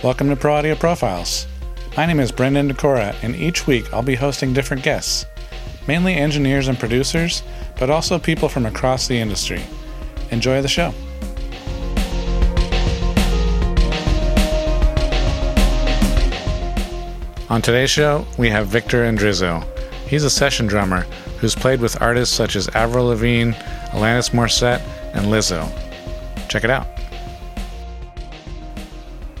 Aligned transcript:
Welcome 0.00 0.28
to 0.28 0.36
Pro 0.36 0.54
Audio 0.54 0.76
Profiles. 0.76 1.48
My 1.96 2.06
name 2.06 2.20
is 2.20 2.30
Brendan 2.30 2.70
Dekora, 2.70 3.16
and 3.24 3.34
each 3.34 3.66
week 3.66 3.92
I'll 3.92 4.00
be 4.00 4.14
hosting 4.14 4.52
different 4.52 4.84
guests, 4.84 5.26
mainly 5.88 6.14
engineers 6.14 6.68
and 6.68 6.78
producers, 6.78 7.42
but 7.80 7.90
also 7.90 8.16
people 8.16 8.48
from 8.48 8.64
across 8.64 9.08
the 9.08 9.18
industry. 9.18 9.60
Enjoy 10.30 10.62
the 10.62 10.68
show. 10.68 10.94
On 17.50 17.60
today's 17.60 17.90
show, 17.90 18.24
we 18.38 18.48
have 18.50 18.68
Victor 18.68 19.02
Indrizzo. 19.02 19.66
He's 20.06 20.22
a 20.22 20.30
session 20.30 20.68
drummer 20.68 21.00
who's 21.40 21.56
played 21.56 21.80
with 21.80 22.00
artists 22.00 22.36
such 22.36 22.54
as 22.54 22.68
Avril 22.68 23.06
Lavigne, 23.06 23.50
Alanis 23.90 24.30
Morissette, 24.30 24.80
and 25.14 25.26
Lizzo. 25.26 25.68
Check 26.48 26.62
it 26.62 26.70
out. 26.70 26.86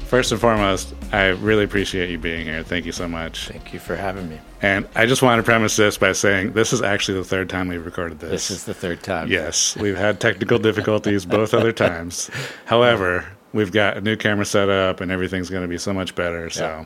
First 0.08 0.32
and 0.32 0.40
foremost, 0.40 0.94
I 1.12 1.26
really 1.26 1.64
appreciate 1.64 2.08
you 2.08 2.16
being 2.16 2.46
here. 2.46 2.62
Thank 2.62 2.86
you 2.86 2.92
so 2.92 3.06
much. 3.06 3.48
Thank 3.48 3.74
you 3.74 3.78
for 3.78 3.94
having 3.94 4.30
me. 4.30 4.40
And 4.62 4.88
I 4.94 5.04
just 5.04 5.20
want 5.20 5.38
to 5.38 5.42
premise 5.42 5.76
this 5.76 5.98
by 5.98 6.12
saying 6.12 6.54
this 6.54 6.72
is 6.72 6.80
actually 6.80 7.18
the 7.18 7.26
third 7.26 7.50
time 7.50 7.68
we've 7.68 7.84
recorded 7.84 8.18
this. 8.18 8.30
This 8.30 8.50
is 8.50 8.64
the 8.64 8.72
third 8.72 9.02
time. 9.02 9.28
Yes, 9.28 9.76
we've 9.76 9.98
had 9.98 10.18
technical 10.18 10.58
difficulties 10.58 11.26
both 11.26 11.52
other 11.52 11.72
times. 11.72 12.30
However, 12.64 13.26
we've 13.52 13.70
got 13.70 13.98
a 13.98 14.00
new 14.00 14.16
camera 14.16 14.46
set 14.46 14.70
up 14.70 15.02
and 15.02 15.12
everything's 15.12 15.50
going 15.50 15.60
to 15.62 15.68
be 15.68 15.76
so 15.76 15.92
much 15.92 16.14
better. 16.14 16.48
So 16.48 16.64
Yeah. 16.64 16.84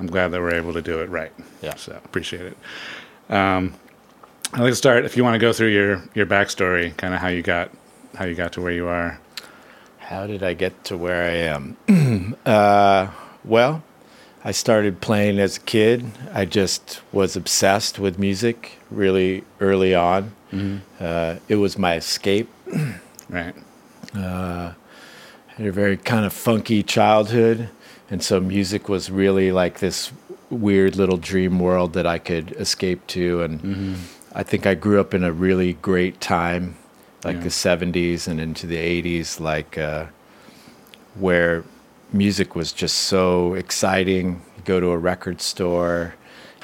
I'm 0.00 0.08
glad 0.08 0.32
that 0.32 0.40
we're 0.40 0.54
able 0.54 0.72
to 0.72 0.82
do 0.82 0.98
it 0.98 1.08
right. 1.08 1.32
Yeah. 1.62 1.76
So 1.76 1.92
appreciate 2.04 2.46
it. 2.46 2.56
Um, 3.32 3.74
I'd 4.54 4.62
like 4.62 4.72
to 4.72 4.76
start 4.76 5.04
if 5.04 5.16
you 5.16 5.22
want 5.22 5.34
to 5.34 5.38
go 5.38 5.52
through 5.52 5.68
your 5.68 6.02
your 6.14 6.26
backstory, 6.26 6.96
kind 6.96 7.14
of 7.14 7.20
how 7.20 7.28
you 7.28 7.42
got 7.42 7.70
how 8.16 8.24
you 8.24 8.34
got 8.34 8.52
to 8.54 8.60
where 8.60 8.72
you 8.72 8.88
are. 8.88 9.20
How 10.06 10.26
did 10.28 10.42
I 10.44 10.54
get 10.54 10.84
to 10.84 10.96
where 10.96 11.24
I 11.24 11.34
am? 11.56 12.36
uh, 12.46 13.08
well, 13.44 13.82
I 14.44 14.52
started 14.52 15.00
playing 15.00 15.40
as 15.40 15.56
a 15.56 15.60
kid. 15.60 16.04
I 16.32 16.44
just 16.44 17.00
was 17.10 17.34
obsessed 17.34 17.98
with 17.98 18.16
music 18.16 18.78
really 18.88 19.42
early 19.58 19.96
on. 19.96 20.30
Uh, 21.00 21.36
it 21.48 21.56
was 21.56 21.76
my 21.76 21.96
escape. 21.96 22.48
Right. 23.28 23.56
I 24.14 24.74
had 25.56 25.66
a 25.66 25.72
very 25.72 25.96
kind 25.96 26.24
of 26.24 26.32
funky 26.32 26.84
childhood, 26.84 27.70
and 28.08 28.22
so 28.22 28.38
music 28.38 28.88
was 28.88 29.10
really 29.10 29.50
like 29.50 29.80
this 29.80 30.12
weird 30.48 30.94
little 30.94 31.16
dream 31.16 31.58
world 31.58 31.94
that 31.94 32.06
I 32.06 32.18
could 32.20 32.52
escape 32.52 33.04
to. 33.08 33.42
And 33.42 33.96
I 34.32 34.44
think 34.44 34.64
I 34.64 34.74
grew 34.74 35.00
up 35.00 35.12
in 35.12 35.24
a 35.24 35.32
really 35.32 35.72
great 35.72 36.20
time, 36.20 36.76
like 37.26 37.36
Yeah. 37.36 37.42
the 37.42 37.50
'70s 37.50 38.26
and 38.28 38.40
into 38.40 38.66
the 38.66 38.76
'80s, 38.76 39.40
like 39.40 39.76
uh, 39.76 40.06
where 41.14 41.64
music 42.12 42.54
was 42.54 42.72
just 42.72 42.96
so 42.98 43.54
exciting. 43.54 44.40
You 44.56 44.62
go 44.64 44.80
to 44.80 44.88
a 44.90 44.98
record 44.98 45.40
store, 45.40 46.14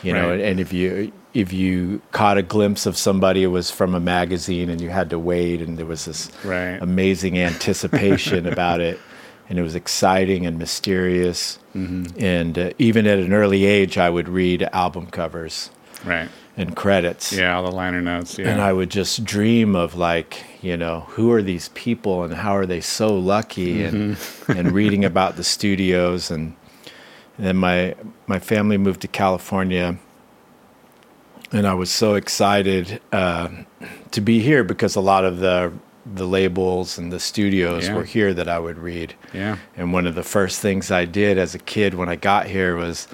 you 0.03 0.13
know, 0.13 0.31
Right. 0.31 0.41
and 0.41 0.61
if 0.61 0.73
you 0.73 1.13
if 1.35 1.51
you 1.51 2.03
caught 2.13 2.37
a 2.37 2.43
glimpse 2.43 2.85
of 2.85 2.95
somebody, 2.97 3.43
it 3.43 3.47
was 3.47 3.71
from 3.71 3.95
a 3.95 4.01
magazine, 4.01 4.69
and 4.69 4.81
you 4.83 4.91
had 4.91 5.09
to 5.11 5.19
wait, 5.19 5.63
and 5.63 5.79
there 5.79 5.87
was 5.87 6.05
this 6.05 6.31
Right. 6.45 6.77
amazing 6.81 7.39
anticipation 7.39 8.47
about 8.55 8.81
it, 8.83 9.01
and 9.49 9.59
it 9.59 9.63
was 9.63 9.75
exciting 9.75 10.45
and 10.45 10.59
mysterious. 10.59 11.59
Mm-hmm. 11.75 12.23
And 12.23 12.59
uh, 12.59 12.71
even 12.79 13.07
at 13.07 13.19
an 13.19 13.33
early 13.33 13.65
age, 13.65 13.97
I 13.97 14.11
would 14.11 14.29
read 14.29 14.69
album 14.75 15.07
covers 15.07 15.71
Right. 16.05 16.29
And 16.57 16.77
credits, 16.77 17.33
Yeah, 17.33 17.57
all 17.57 17.63
the 17.63 17.71
liner 17.71 18.01
notes. 18.03 18.39
Yeah. 18.39 18.49
and 18.51 18.61
I 18.61 18.73
would 18.73 18.91
just 18.91 19.25
dream 19.25 19.75
of 19.75 19.95
like, 19.95 20.45
you 20.61 20.77
know, 20.77 21.01
who 21.11 21.33
are 21.33 21.43
these 21.43 21.71
people 21.71 22.23
and 22.25 22.35
how 22.35 22.55
are 22.57 22.67
they 22.67 22.81
so 22.81 23.17
lucky, 23.17 23.85
and 23.85 24.17
Mm-hmm. 24.17 24.53
and 24.59 24.73
reading 24.73 25.05
about 25.05 25.37
the 25.37 25.45
studios 25.45 26.31
and. 26.31 26.55
And 27.39 27.47
then 27.47 27.57
my 27.57 27.95
my 28.27 28.39
family 28.39 28.77
moved 28.77 29.01
to 29.01 29.09
California, 29.09 29.97
and 31.51 31.67
I 31.67 31.73
was 31.75 31.91
so 31.91 32.15
excited 32.15 33.01
uh, 33.11 33.49
to 34.11 34.21
be 34.21 34.41
here 34.41 34.63
because 34.65 34.97
a 34.97 35.01
lot 35.01 35.25
of 35.25 35.39
the 35.39 35.73
the 36.05 36.27
labels 36.27 36.99
and 36.99 37.13
the 37.13 37.19
studios 37.21 37.87
Yeah. 37.87 37.95
were 37.95 38.05
here 38.05 38.35
that 38.35 38.49
I 38.49 38.59
would 38.59 38.77
read. 38.77 39.15
yeah. 39.33 39.57
And 39.77 39.93
one 39.95 40.07
of 40.07 40.15
the 40.15 40.23
first 40.25 40.61
things 40.61 40.91
I 40.91 41.05
did 41.07 41.39
as 41.39 41.55
a 41.55 41.59
kid 41.61 41.95
when 41.95 42.09
I 42.09 42.17
got 42.17 42.47
here 42.49 42.75
was 42.77 43.07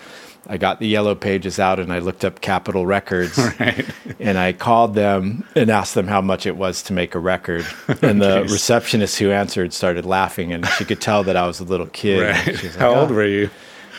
I 0.46 0.56
got 0.56 0.78
the 0.80 0.86
yellow 0.88 1.14
pages 1.14 1.58
out 1.58 1.78
and 1.80 1.92
I 1.92 1.98
looked 1.98 2.24
up 2.24 2.40
Capitol 2.40 2.86
Records 2.86 3.36
Right. 3.60 3.84
and 4.20 4.38
I 4.38 4.52
called 4.52 4.94
them 4.94 5.44
and 5.54 5.70
asked 5.70 5.94
them 5.94 6.06
how 6.06 6.20
much 6.20 6.46
it 6.46 6.56
was 6.56 6.82
to 6.84 6.92
make 6.92 7.14
a 7.14 7.18
record. 7.18 7.66
And 8.02 8.22
the 8.22 8.42
receptionist 8.42 9.18
who 9.18 9.30
answered 9.30 9.72
started 9.72 10.06
laughing 10.06 10.52
and 10.52 10.66
she 10.66 10.84
could 10.84 11.00
tell 11.00 11.22
that 11.24 11.36
I 11.36 11.46
was 11.46 11.60
a 11.60 11.64
little 11.64 11.86
kid. 11.86 12.22
Right. 12.22 12.46
Like, 12.62 12.74
How 12.76 12.94
old 12.94 13.10
"Oh." 13.10 13.14
were 13.14 13.26
you? 13.26 13.50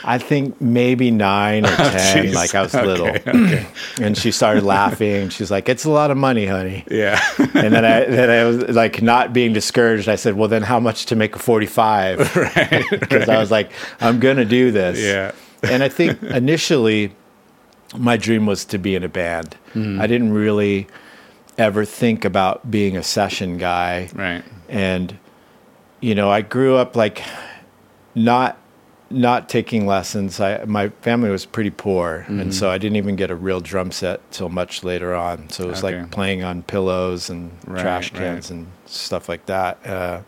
I 0.02 0.18
think 0.18 0.62
maybe 0.62 1.12
nine 1.12 1.66
or 1.66 1.70
oh, 1.74 1.76
ten, 1.92 2.28
Jeez. 2.28 2.34
like 2.34 2.56
I 2.56 2.62
was 2.62 2.74
Okay, 2.74 2.88
little. 2.88 3.08
okay. 3.10 3.68
And 4.02 4.18
she 4.18 4.32
started 4.32 4.64
laughing. 4.64 5.28
She's 5.28 5.52
like, 5.52 5.68
"It's 5.68 5.84
a 5.84 5.90
lot 5.90 6.10
of 6.10 6.16
money, 6.16 6.46
honey." 6.46 6.86
Yeah. 6.90 7.20
And 7.38 7.74
then 7.74 7.84
I 7.84 8.06
then 8.06 8.30
I 8.30 8.46
was 8.46 8.58
like 8.76 9.02
not 9.02 9.34
being 9.34 9.52
discouraged. 9.52 10.08
I 10.08 10.16
said, 10.16 10.36
"Well, 10.38 10.48
then 10.48 10.62
how 10.64 10.80
much 10.80 11.08
to 11.08 11.18
make 11.18 11.36
a 11.36 11.40
45?" 11.40 12.34
right. 12.38 12.86
Because 12.90 13.28
I 13.28 13.38
was 13.40 13.52
like, 13.52 13.72
"I'm 14.00 14.22
gonna 14.22 14.46
do 14.46 14.72
this." 14.72 14.98
Yeah. 15.02 15.34
And 15.64 15.84
I 15.84 15.90
think 15.90 16.22
initially, 16.44 17.12
my 17.98 18.18
dream 18.18 18.46
was 18.46 18.66
to 18.66 18.78
be 18.78 18.96
in 18.96 19.04
a 19.04 19.10
band. 19.10 19.56
Mm-hmm. 19.74 20.00
I 20.02 20.08
didn't 20.08 20.34
really 20.34 20.88
ever 21.58 21.84
think 21.86 22.24
about 22.26 22.70
being 22.72 22.96
a 22.96 23.04
session 23.04 23.58
guy 23.58 24.10
Right. 24.14 24.44
and 24.70 25.18
you 26.00 26.16
know 26.16 26.32
i 26.32 26.40
grew 26.42 26.78
up 26.78 26.96
like 26.96 27.22
not 28.16 28.58
not 29.10 29.50
taking 29.50 29.86
lessons 29.86 30.40
i 30.40 30.64
my 30.64 30.88
family 31.02 31.30
was 31.30 31.46
pretty 31.46 31.70
poor 31.72 32.24
and 32.30 32.54
so 32.56 32.70
i 32.70 32.78
didn't 32.78 32.96
even 32.96 33.18
get 33.18 33.30
a 33.30 33.36
real 33.36 33.60
drum 33.60 33.92
set 33.92 34.22
till 34.32 34.48
much 34.48 34.86
later 34.86 35.14
on 35.14 35.50
so 35.50 35.66
it 35.66 35.68
was 35.72 35.84
Okay. 35.84 36.00
like 36.00 36.12
playing 36.12 36.44
on 36.46 36.64
pillows 36.64 37.30
and 37.30 37.52
Right, 37.68 37.82
trash 37.82 38.14
right. 38.14 38.20
cans 38.20 38.50
and 38.52 38.68
stuff 38.86 39.28
like 39.28 39.46
that 39.48 39.86
uh, 39.86 40.22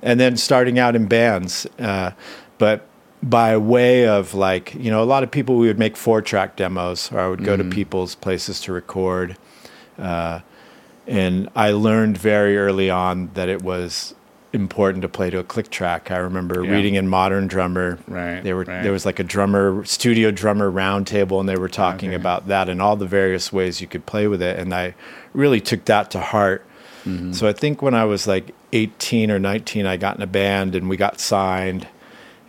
and 0.00 0.18
then 0.18 0.38
starting 0.38 0.78
out 0.78 0.96
in 0.96 1.06
bands 1.06 1.66
uh, 1.80 2.12
but 2.56 2.86
by 3.22 3.56
way 3.56 4.06
of 4.06 4.34
like 4.34 4.74
you 4.74 4.90
know 4.90 5.02
a 5.02 5.04
lot 5.04 5.22
of 5.22 5.30
people 5.30 5.56
we 5.56 5.66
would 5.68 5.78
make 5.78 5.96
four 5.96 6.20
track 6.20 6.56
demos 6.56 7.10
or 7.12 7.20
i 7.20 7.28
would 7.28 7.44
go 7.44 7.56
to 7.56 7.62
people's 7.64 8.14
places 8.16 8.60
to 8.60 8.72
record 8.72 9.36
uh, 9.98 10.40
and 11.06 11.48
I 11.56 11.72
learned 11.72 12.16
very 12.16 12.56
early 12.56 12.88
on 12.88 13.30
that 13.34 13.48
it 13.48 13.60
was 13.62 14.14
important 14.52 15.02
to 15.02 15.08
play 15.08 15.30
to 15.30 15.38
a 15.38 15.44
click 15.44 15.68
track. 15.70 16.10
I 16.12 16.18
remember 16.18 16.64
Yeah. 16.64 16.70
reading 16.70 16.94
in 16.94 17.08
Modern 17.08 17.46
Drummer. 17.48 17.98
Right, 18.06 18.42
There 18.42 18.54
were 18.54 18.64
right. 18.64 18.82
there 18.82 18.92
was 18.92 19.04
like 19.04 19.18
a 19.18 19.24
drummer 19.24 19.84
studio 19.84 20.30
drummer 20.30 20.70
roundtable, 20.70 21.40
and 21.40 21.48
they 21.48 21.56
were 21.56 21.68
talking 21.68 22.10
Okay. 22.10 22.16
about 22.16 22.46
that 22.48 22.68
and 22.68 22.80
all 22.80 22.94
the 22.96 23.06
various 23.06 23.52
ways 23.52 23.80
you 23.80 23.86
could 23.88 24.06
play 24.06 24.28
with 24.28 24.40
it. 24.42 24.58
And 24.58 24.72
I 24.72 24.94
really 25.34 25.60
took 25.60 25.84
that 25.86 26.10
to 26.12 26.20
heart. 26.20 26.64
Mm-hmm. 27.04 27.32
So 27.32 27.48
I 27.48 27.52
think 27.52 27.82
when 27.82 27.94
I 27.94 28.04
was 28.04 28.26
like 28.28 28.54
18 28.72 29.30
or 29.30 29.38
19, 29.40 29.86
I 29.86 29.96
got 29.96 30.16
in 30.16 30.22
a 30.22 30.26
band 30.26 30.74
and 30.76 30.88
we 30.88 30.96
got 30.96 31.18
signed. 31.20 31.88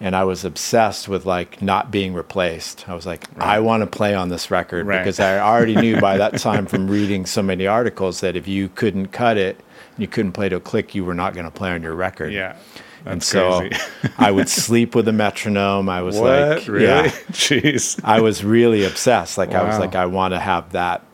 And 0.04 0.18
I 0.18 0.26
was 0.26 0.44
obsessed 0.44 1.08
with 1.08 1.26
like 1.26 1.62
not 1.62 1.90
being 1.90 2.14
replaced. 2.14 2.90
I 2.90 2.94
was 2.94 3.06
like, 3.06 3.24
I 3.40 3.62
want 3.62 3.82
to 3.82 3.88
play 3.88 4.14
on 4.14 4.28
this 4.28 4.52
record 4.52 4.86
Right. 4.86 4.98
because 4.98 5.18
I 5.22 5.40
already 5.40 5.76
knew 5.78 6.02
by 6.02 6.18
that 6.18 6.38
time 6.40 6.66
from 6.66 6.90
reading 6.90 7.26
so 7.26 7.42
many 7.42 7.66
articles 7.68 8.20
that 8.20 8.36
if 8.36 8.46
you 8.46 8.68
couldn't 8.68 9.08
cut 9.14 9.38
it, 9.38 9.62
you 9.98 10.10
couldn't 10.10 10.34
play 10.34 10.50
to 10.50 10.58
a 10.58 10.60
click, 10.60 10.94
you 10.94 11.06
were 11.06 11.14
not 11.14 11.34
going 11.34 11.46
to 11.46 11.52
play 11.52 11.72
on 11.72 11.82
your 11.82 11.96
record. 11.96 12.34
Yeah. 12.34 12.58
and 13.06 13.24
so. 13.24 13.70
I 14.18 14.30
would 14.30 14.50
sleep 14.64 14.94
with 14.94 15.08
a 15.08 15.14
metronome. 15.14 15.88
I 15.88 16.02
was 16.02 16.18
what? 16.18 16.50
like, 16.58 16.68
really? 16.68 16.84
yeah, 16.86 17.04
Jeez. 17.32 17.98
I 18.04 18.20
was 18.20 18.44
really 18.44 18.84
obsessed. 18.84 19.38
Like 19.38 19.54
I 19.54 19.64
was 19.64 19.80
like, 19.80 19.96
I 19.96 20.06
want 20.08 20.34
to 20.34 20.40
have 20.40 20.74
that 20.74 21.06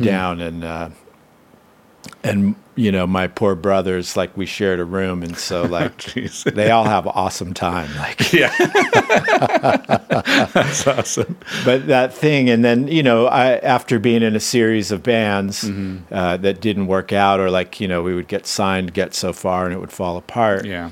down. 0.00 0.40
And 0.40 0.64
uh, 0.64 0.88
and 2.24 2.54
you 2.76 2.92
know, 2.92 3.06
my 3.06 3.26
poor 3.26 3.54
brothers, 3.54 4.16
like 4.16 4.36
we 4.36 4.46
shared 4.46 4.78
a 4.80 4.84
room, 4.84 5.22
and 5.22 5.36
so 5.36 5.62
like 5.78 5.96
they 6.44 6.70
all 6.70 6.84
have 6.84 7.06
awesome 7.06 7.52
time. 7.54 7.94
Like 7.96 8.32
Yeah. 8.32 8.54
That's 10.54 10.86
awesome. 10.86 11.36
but 11.64 11.86
that 11.86 12.12
thing 12.14 12.48
and 12.50 12.64
then 12.64 12.88
you 12.88 13.02
know 13.02 13.26
I, 13.26 13.56
after 13.58 13.98
being 13.98 14.22
in 14.22 14.36
a 14.36 14.40
series 14.40 14.90
of 14.92 15.02
bands 15.02 15.64
Mm-hmm. 15.64 16.12
uh, 16.14 16.36
that 16.38 16.60
didn't 16.60 16.86
work 16.86 17.12
out 17.12 17.40
or 17.40 17.50
like 17.50 17.80
you 17.80 17.88
know 17.88 18.02
we 18.02 18.14
would 18.14 18.28
get 18.28 18.46
signed 18.46 18.92
get 18.94 19.14
so 19.14 19.32
far 19.32 19.64
and 19.64 19.74
it 19.74 19.78
would 19.80 19.92
fall 19.92 20.16
apart 20.16 20.64
Yeah. 20.64 20.90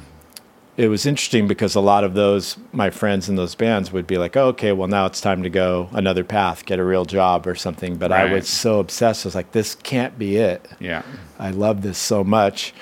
It 0.77 0.89
was 0.89 1.07
interesting 1.07 1.47
because 1.47 1.75
a 1.77 1.81
lot 1.81 2.03
of 2.05 2.15
those 2.15 2.57
my 2.73 2.91
friends 2.91 3.29
in 3.29 3.37
those 3.37 3.55
bands 3.55 3.93
would 3.93 4.07
be 4.07 4.19
like 4.19 4.37
oh, 4.37 4.49
okay 4.49 4.73
well 4.73 4.89
now 4.89 5.07
it's 5.07 5.21
time 5.21 5.43
to 5.43 5.51
go 5.51 5.89
another 5.93 6.25
path 6.25 6.65
get 6.67 6.79
a 6.81 6.85
real 6.85 7.05
job 7.05 7.47
or 7.47 7.55
something 7.55 7.97
but 7.97 8.11
i 8.11 8.25
was 8.33 8.49
so 8.49 8.81
obsessed 8.81 9.25
i 9.25 9.29
was 9.29 9.35
like 9.37 9.53
this 9.53 9.75
can't 9.77 10.19
be 10.19 10.37
it 10.37 10.67
Yeah. 10.81 11.03
I 11.39 11.51
love 11.51 11.83
this 11.83 11.99
so 11.99 12.25
much. 12.25 12.73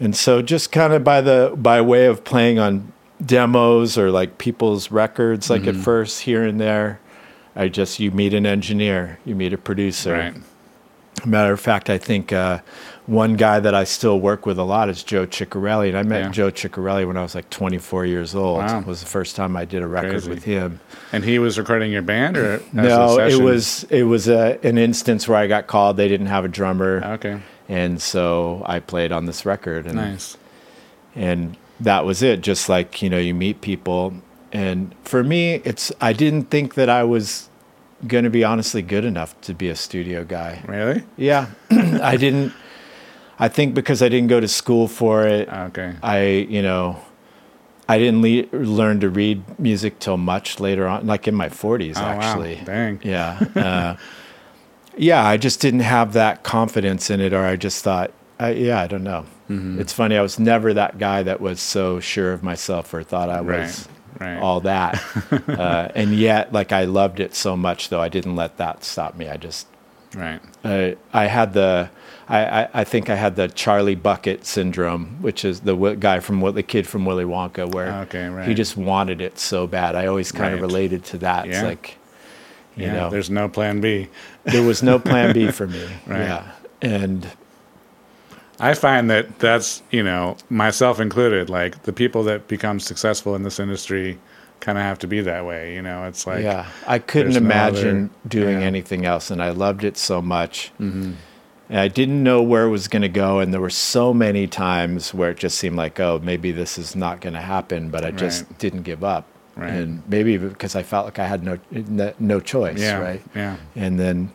And 0.00 0.14
so 0.14 0.42
just 0.42 0.70
kind 0.72 0.92
of 0.92 1.02
by 1.02 1.20
the 1.20 1.52
by 1.56 1.80
way 1.80 2.06
of 2.06 2.22
playing 2.22 2.58
on 2.58 2.92
demos 3.24 3.98
or 3.98 4.10
like 4.10 4.38
people's 4.38 4.90
records 4.92 5.50
like 5.50 5.62
Mm-hmm. 5.62 5.80
at 5.80 5.84
first 5.84 6.20
here 6.22 6.44
and 6.44 6.60
there, 6.60 7.00
I 7.56 7.66
just 7.68 7.98
you 7.98 8.10
meet 8.12 8.32
an 8.34 8.46
engineer, 8.46 9.18
you 9.24 9.34
meet 9.34 9.52
a 9.52 9.58
producer. 9.58 10.12
Right. 10.12 11.26
Matter 11.26 11.52
of 11.52 11.58
fact, 11.60 11.90
I 11.90 11.98
think 11.98 12.32
uh, 12.32 12.60
one 13.08 13.36
guy 13.36 13.58
that 13.58 13.74
I 13.74 13.84
still 13.84 14.20
work 14.20 14.44
with 14.44 14.58
a 14.58 14.62
lot 14.64 14.90
is 14.90 15.02
Joe 15.02 15.26
Chiccarelli, 15.26 15.88
and 15.88 15.96
I 15.96 16.02
met 16.02 16.24
Yeah. 16.24 16.30
Joe 16.30 16.50
Chiccarelli 16.50 17.06
when 17.06 17.16
I 17.16 17.22
was 17.22 17.34
like 17.34 17.48
24 17.48 18.04
years 18.04 18.34
old. 18.34 18.58
Wow. 18.58 18.80
It 18.80 18.86
was 18.86 19.00
the 19.00 19.06
first 19.06 19.34
time 19.34 19.56
I 19.56 19.64
did 19.64 19.82
a 19.82 19.86
record 19.86 20.10
Crazy. 20.10 20.28
with 20.30 20.44
him. 20.44 20.78
And 21.10 21.24
he 21.24 21.38
was 21.38 21.58
recording 21.58 21.90
your 21.90 22.02
band, 22.02 22.36
or 22.36 22.62
no, 22.72 23.18
it 23.18 23.40
was 23.40 23.84
it 23.90 24.02
was 24.02 24.28
a, 24.28 24.58
an 24.62 24.76
instance 24.76 25.26
where 25.26 25.38
I 25.38 25.46
got 25.46 25.66
called. 25.66 25.96
They 25.96 26.06
didn't 26.08 26.26
have 26.26 26.44
a 26.44 26.48
drummer, 26.48 27.02
okay. 27.14 27.40
and 27.68 28.00
so 28.00 28.62
I 28.66 28.78
played 28.80 29.10
on 29.10 29.24
this 29.24 29.46
record. 29.46 29.86
And 29.86 29.96
Nice. 29.96 30.36
and 31.16 31.56
that 31.80 32.04
was 32.04 32.22
it 32.22 32.42
just 32.42 32.68
like 32.68 33.00
you 33.00 33.08
know 33.08 33.18
you 33.18 33.32
meet 33.32 33.60
people 33.62 34.12
and 34.52 34.94
for 35.04 35.22
me 35.22 35.54
it's 35.64 35.92
i 36.00 36.12
didn't 36.12 36.44
think 36.50 36.74
that 36.74 36.88
i 36.88 37.04
was 37.04 37.48
going 38.06 38.24
to 38.24 38.30
be 38.30 38.42
honestly 38.42 38.82
good 38.82 39.04
enough 39.04 39.38
to 39.42 39.54
be 39.54 39.68
a 39.68 39.76
studio 39.76 40.24
guy 40.24 40.60
Really? 40.66 41.04
yeah 41.16 41.46
i 41.70 42.16
didn't 42.16 42.52
i 43.38 43.48
think 43.48 43.74
because 43.74 44.02
i 44.02 44.08
didn't 44.08 44.28
go 44.28 44.40
to 44.40 44.48
school 44.48 44.88
for 44.88 45.26
it 45.26 45.48
Okay. 45.48 45.94
i 46.02 46.22
you 46.48 46.62
know 46.62 46.96
i 47.88 47.98
didn't 47.98 48.22
le- 48.22 48.56
learn 48.58 49.00
to 49.00 49.08
read 49.08 49.42
music 49.58 49.98
till 49.98 50.16
much 50.16 50.60
later 50.60 50.86
on 50.86 51.06
like 51.06 51.26
in 51.28 51.34
my 51.34 51.48
40s 51.48 51.94
Oh, 51.96 52.02
wow. 52.02 52.08
actually 52.20 52.60
Dang. 52.64 53.00
yeah 53.02 53.38
uh, 53.56 53.96
yeah 54.96 55.24
i 55.26 55.36
just 55.36 55.60
didn't 55.60 55.80
have 55.80 56.12
that 56.14 56.42
confidence 56.42 57.10
in 57.10 57.20
it 57.20 57.32
or 57.32 57.44
i 57.44 57.56
just 57.56 57.82
thought 57.84 58.12
I, 58.38 58.50
yeah 58.52 58.80
i 58.80 58.86
don't 58.86 59.04
know 59.04 59.24
Mm-hmm. 59.48 59.80
it's 59.80 59.94
funny 59.94 60.14
i 60.14 60.20
was 60.20 60.38
never 60.38 60.74
that 60.74 60.98
guy 60.98 61.22
that 61.22 61.40
was 61.40 61.58
so 61.58 62.00
sure 62.00 62.34
of 62.34 62.42
myself 62.42 62.92
or 62.92 63.02
thought 63.02 63.30
i 63.30 63.40
was 63.40 63.88
Right. 64.20 64.34
Right. 64.34 64.38
all 64.42 64.60
that 64.60 65.00
uh, 65.48 65.88
and 65.94 66.12
yet 66.14 66.52
like 66.52 66.70
i 66.70 66.84
loved 66.84 67.18
it 67.18 67.34
so 67.34 67.56
much 67.56 67.88
though 67.88 68.00
i 68.02 68.10
didn't 68.10 68.36
let 68.36 68.58
that 68.58 68.84
stop 68.84 69.16
me 69.16 69.26
i 69.26 69.38
just 69.38 69.66
Right. 70.14 70.40
uh, 70.64 70.90
i 71.14 71.24
had 71.28 71.54
the 71.54 71.88
I, 72.28 72.62
I, 72.62 72.68
I 72.74 72.84
think 72.84 73.08
I 73.08 73.14
had 73.14 73.36
the 73.36 73.48
Charlie 73.48 73.94
Bucket 73.94 74.44
syndrome, 74.44 75.16
which 75.22 75.44
is 75.44 75.60
the 75.60 75.74
guy 75.94 76.20
from 76.20 76.40
the 76.54 76.62
kid 76.62 76.86
from 76.86 77.04
Willy 77.06 77.24
Wonka, 77.24 77.72
where 77.72 77.92
Okay, 78.02 78.28
right. 78.28 78.46
he 78.46 78.54
just 78.54 78.76
wanted 78.76 79.20
it 79.20 79.38
so 79.38 79.66
bad. 79.66 79.94
I 79.94 80.06
always 80.06 80.30
kind 80.30 80.54
of 80.54 80.60
related 80.60 81.04
to 81.06 81.18
that. 81.18 81.48
It's 81.48 81.62
like, 81.62 81.96
you 82.76 82.84
yeah. 82.86 82.92
know, 82.94 83.10
There's 83.10 83.30
no 83.30 83.48
plan 83.48 83.80
B. 83.80 84.08
there 84.44 84.62
was 84.62 84.82
no 84.82 84.98
plan 84.98 85.32
B 85.32 85.50
for 85.50 85.66
me. 85.66 85.88
Right. 86.06 86.20
Yeah. 86.20 86.52
And 86.82 87.26
I 88.60 88.74
find 88.74 89.08
that 89.10 89.38
that's, 89.38 89.82
you 89.90 90.02
know, 90.02 90.36
myself 90.50 91.00
included, 91.00 91.48
like 91.48 91.82
the 91.84 91.92
people 91.92 92.24
that 92.24 92.46
become 92.48 92.78
successful 92.80 93.34
in 93.36 93.42
this 93.42 93.58
industry 93.58 94.18
kind 94.60 94.76
of 94.76 94.84
have 94.84 94.98
to 95.00 95.06
be 95.06 95.20
that 95.22 95.44
way. 95.46 95.74
You 95.74 95.82
know, 95.82 96.04
it's 96.04 96.26
like, 96.26 96.42
yeah, 96.42 96.66
I 96.86 96.98
couldn't 96.98 97.32
there's 97.32 97.42
no 97.42 97.46
imagine 97.46 98.04
other- 98.04 98.28
doing 98.28 98.60
yeah. 98.60 98.66
anything 98.66 99.06
else. 99.06 99.30
And 99.30 99.42
I 99.42 99.50
loved 99.50 99.82
it 99.84 99.96
so 99.96 100.20
much. 100.20 100.72
Mm-hmm. 100.80 101.12
And 101.70 101.78
I 101.78 101.88
didn't 101.88 102.22
know 102.22 102.40
where 102.42 102.64
it 102.64 102.70
was 102.70 102.88
going 102.88 103.02
to 103.02 103.08
go. 103.08 103.40
And 103.40 103.52
there 103.52 103.60
were 103.60 103.68
so 103.70 104.14
many 104.14 104.46
times 104.46 105.12
where 105.12 105.30
it 105.30 105.36
just 105.38 105.58
seemed 105.58 105.76
like, 105.76 106.00
oh, 106.00 106.18
maybe 106.22 106.50
this 106.52 106.78
is 106.78 106.96
not 106.96 107.20
going 107.20 107.34
to 107.34 107.40
happen. 107.40 107.90
But 107.90 108.04
I 108.04 108.10
just 108.10 108.44
Right. 108.46 108.58
didn't 108.58 108.82
give 108.82 109.04
up. 109.04 109.26
Right. 109.56 109.70
And 109.72 110.02
maybe 110.08 110.38
because 110.38 110.74
I 110.76 110.82
felt 110.82 111.04
like 111.04 111.18
I 111.18 111.26
had 111.26 111.42
no, 111.44 111.58
no, 112.18 112.40
choice. 112.40 112.80
yeah, 112.80 112.98
Right. 112.98 113.22
yeah, 113.34 113.56
And 113.76 113.98
then, 113.98 114.30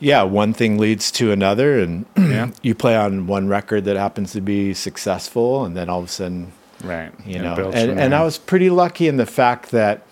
yeah, 0.00 0.22
one 0.22 0.54
thing 0.54 0.78
leads 0.78 1.12
to 1.12 1.30
another, 1.30 1.78
and 1.78 2.06
Yeah. 2.16 2.48
you 2.62 2.74
play 2.74 2.96
on 2.96 3.26
one 3.26 3.48
record 3.48 3.84
that 3.84 3.96
happens 3.96 4.32
to 4.32 4.40
be 4.40 4.72
successful, 4.74 5.64
and 5.64 5.76
then 5.76 5.88
all 5.90 5.98
of 6.00 6.06
a 6.06 6.08
sudden, 6.08 6.52
right. 6.82 7.12
you 7.26 7.36
It 7.36 7.42
know. 7.42 7.70
And 7.74 8.00
and. 8.00 8.14
I 8.14 8.24
was 8.24 8.38
pretty 8.38 8.70
lucky 8.70 9.06
in 9.08 9.18
the 9.18 9.26
fact 9.26 9.70
that 9.72 10.02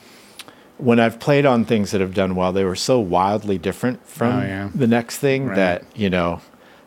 when 0.77 1.01
I've 1.01 1.19
played 1.19 1.47
on 1.47 1.65
things 1.65 1.91
that 1.93 2.01
have 2.03 2.15
done 2.15 2.35
well, 2.35 2.53
they 2.53 2.65
were 2.65 2.77
so 2.77 3.01
wildly 3.01 3.57
different 3.59 4.07
from 4.07 4.41
Oh, 4.41 4.43
yeah. 4.43 4.69
the 4.75 4.87
next 4.87 5.19
thing 5.19 5.47
Right. 5.47 5.57
that 5.57 5.83
you 5.97 6.11
know, 6.11 6.41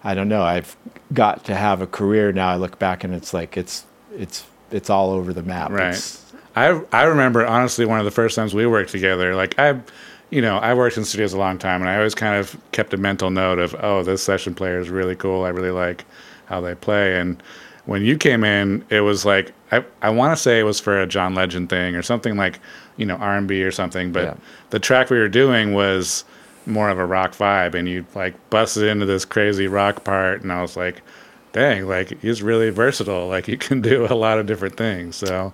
I 0.04 0.14
don't 0.16 0.28
know. 0.28 0.42
I've 0.44 0.76
got 1.14 1.46
to 1.46 1.56
have 1.56 1.82
a 1.82 1.88
career 1.88 2.32
now. 2.32 2.50
I 2.50 2.56
look 2.56 2.78
back 2.80 3.04
and 3.04 3.14
it's 3.14 3.34
like 3.34 3.58
it's 3.58 3.86
it's 4.18 4.46
it's 4.72 4.90
all 4.90 5.12
over 5.12 5.34
the 5.34 5.44
map. 5.44 5.72
Right. 5.72 5.90
It's- 5.90 6.20
I 6.56 6.80
I 6.92 7.04
remember 7.04 7.46
honestly 7.48 7.86
one 7.86 7.98
of 8.00 8.06
the 8.06 8.12
first 8.12 8.36
times 8.36 8.54
we 8.54 8.68
worked 8.68 8.92
together. 8.92 9.36
Like 9.36 9.58
I, 9.58 9.80
you 10.30 10.42
know, 10.42 10.58
I 10.58 10.74
worked 10.76 10.98
in 10.98 11.04
studios 11.06 11.34
a 11.34 11.38
long 11.40 11.58
time, 11.58 11.82
and 11.82 11.90
I 11.90 11.96
always 11.98 12.14
kind 12.16 12.36
of 12.36 12.56
kept 12.72 12.94
a 12.94 12.98
mental 12.98 13.30
note 13.32 13.58
of, 13.60 13.76
oh, 13.80 14.04
this 14.04 14.22
session 14.22 14.54
player 14.54 14.80
is 14.80 14.90
really 14.90 15.16
cool. 15.16 15.46
I 15.46 15.50
really 15.50 15.72
like 15.72 16.06
how 16.46 16.62
they 16.62 16.76
play. 16.76 17.16
And 17.20 17.42
when 17.86 18.04
you 18.04 18.18
came 18.18 18.44
in, 18.44 18.86
it 18.92 19.00
was 19.02 19.26
like 19.26 19.52
I 19.72 19.84
I 20.04 20.10
want 20.12 20.36
to 20.38 20.42
say 20.42 20.60
it 20.60 20.64
was 20.64 20.80
for 20.80 21.02
a 21.02 21.08
John 21.08 21.34
Legend 21.34 21.70
thing 21.72 21.96
or 21.96 22.04
something 22.04 22.36
like 22.38 22.60
you 22.98 23.06
know 23.08 23.16
R 23.16 23.36
and 23.38 23.48
B 23.48 23.64
or 23.64 23.72
something. 23.72 24.12
But 24.12 24.24
Yeah. 24.24 24.34
the 24.70 24.80
track 24.80 25.10
we 25.10 25.18
were 25.18 25.30
doing 25.30 25.74
was 25.74 26.24
more 26.66 26.90
of 26.90 26.98
a 26.98 27.06
rock 27.06 27.32
vibe, 27.34 27.76
and 27.76 27.88
you 27.90 28.06
like 28.16 28.34
busted 28.50 28.84
into 28.84 29.06
this 29.06 29.26
crazy 29.26 29.68
rock 29.68 30.04
part, 30.04 30.42
and 30.42 30.52
I 30.52 30.62
was 30.62 30.76
like. 30.78 31.02
Dang, 31.52 31.88
like 31.88 32.20
he's 32.24 32.42
really 32.42 32.72
versatile. 32.72 33.28
Like 33.28 33.48
you 33.48 33.58
can 33.60 33.80
do 33.80 34.08
a 34.10 34.16
lot 34.16 34.40
of 34.40 34.48
different 34.48 34.76
things. 34.76 35.16
So 35.16 35.54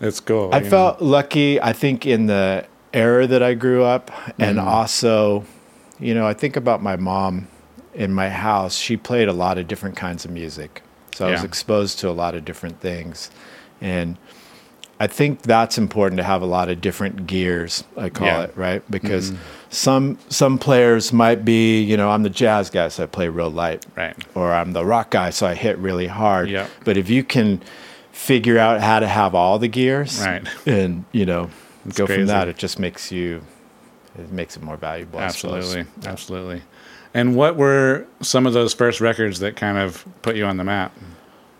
it's 0.00 0.20
cool. 0.20 0.50
I 0.52 0.58
you 0.58 0.62
know? 0.62 0.70
felt 0.70 1.02
lucky, 1.02 1.60
I 1.60 1.72
think, 1.72 2.06
in 2.06 2.26
the 2.26 2.66
era 2.94 3.26
that 3.26 3.42
I 3.42 3.54
grew 3.54 3.82
up. 3.82 4.12
And 4.38 4.58
Mm-hmm. 4.58 4.68
also, 4.68 5.44
you 5.98 6.14
know, 6.14 6.24
I 6.24 6.34
think 6.34 6.54
about 6.54 6.84
my 6.84 6.94
mom 6.94 7.48
in 7.94 8.12
my 8.14 8.28
house. 8.28 8.76
She 8.76 8.96
played 8.96 9.26
a 9.26 9.32
lot 9.32 9.58
of 9.58 9.66
different 9.66 9.96
kinds 9.96 10.24
of 10.24 10.30
music. 10.30 10.82
So 11.16 11.26
I 11.26 11.32
was 11.32 11.42
exposed 11.42 11.98
to 11.98 12.08
a 12.08 12.12
lot 12.12 12.36
of 12.36 12.44
different 12.44 12.80
things. 12.80 13.32
And 13.80 14.18
I 15.02 15.06
think 15.06 15.42
that's 15.42 15.78
important 15.78 16.18
to 16.18 16.24
have 16.24 16.42
a 16.42 16.46
lot 16.46 16.68
of 16.68 16.82
different 16.82 17.26
gears, 17.26 17.82
I 17.96 18.10
call 18.10 18.26
Yeah. 18.26 18.42
it, 18.42 18.52
right? 18.54 18.82
Mm-hmm. 18.82 18.92
Because 18.92 19.32
some 19.70 20.18
some 20.28 20.58
players 20.58 21.10
might 21.12 21.42
be, 21.44 21.82
you 21.82 21.96
know, 21.96 22.10
I'm 22.10 22.22
the 22.22 22.28
jazz 22.30 22.68
guy, 22.70 22.88
so 22.88 23.04
I 23.04 23.06
play 23.06 23.28
real 23.28 23.50
light 23.50 23.86
Right. 23.96 24.14
or 24.34 24.52
I'm 24.52 24.72
the 24.74 24.84
rock 24.84 25.10
guy, 25.10 25.30
so 25.30 25.46
I 25.46 25.54
hit 25.54 25.78
really 25.78 26.06
hard. 26.06 26.50
Yep. 26.50 26.70
But 26.84 26.96
if 26.98 27.08
you 27.08 27.24
can 27.24 27.62
figure 28.12 28.58
out 28.58 28.82
how 28.82 29.00
to 29.00 29.06
have 29.08 29.34
all 29.34 29.58
the 29.58 29.68
gears, 29.68 30.20
Right. 30.22 30.46
and 30.66 31.04
you 31.12 31.24
know, 31.24 31.48
It's 31.86 31.96
go 31.96 32.04
crazy. 32.04 32.20
from 32.20 32.26
that, 32.26 32.48
it 32.48 32.58
just 32.58 32.78
makes 32.78 33.10
you, 33.10 33.40
it 34.18 34.30
makes 34.30 34.54
it 34.56 34.62
more 34.62 34.76
valuable. 34.76 35.18
Absolutely. 35.18 35.86
Absolutely. 36.04 36.60
And 37.14 37.34
what 37.34 37.56
were 37.56 38.04
some 38.20 38.46
of 38.46 38.52
those 38.52 38.74
first 38.74 39.00
records 39.00 39.40
that 39.40 39.56
kind 39.56 39.78
of 39.78 40.04
put 40.20 40.36
you 40.36 40.44
on 40.44 40.58
the 40.58 40.64
map? 40.64 40.92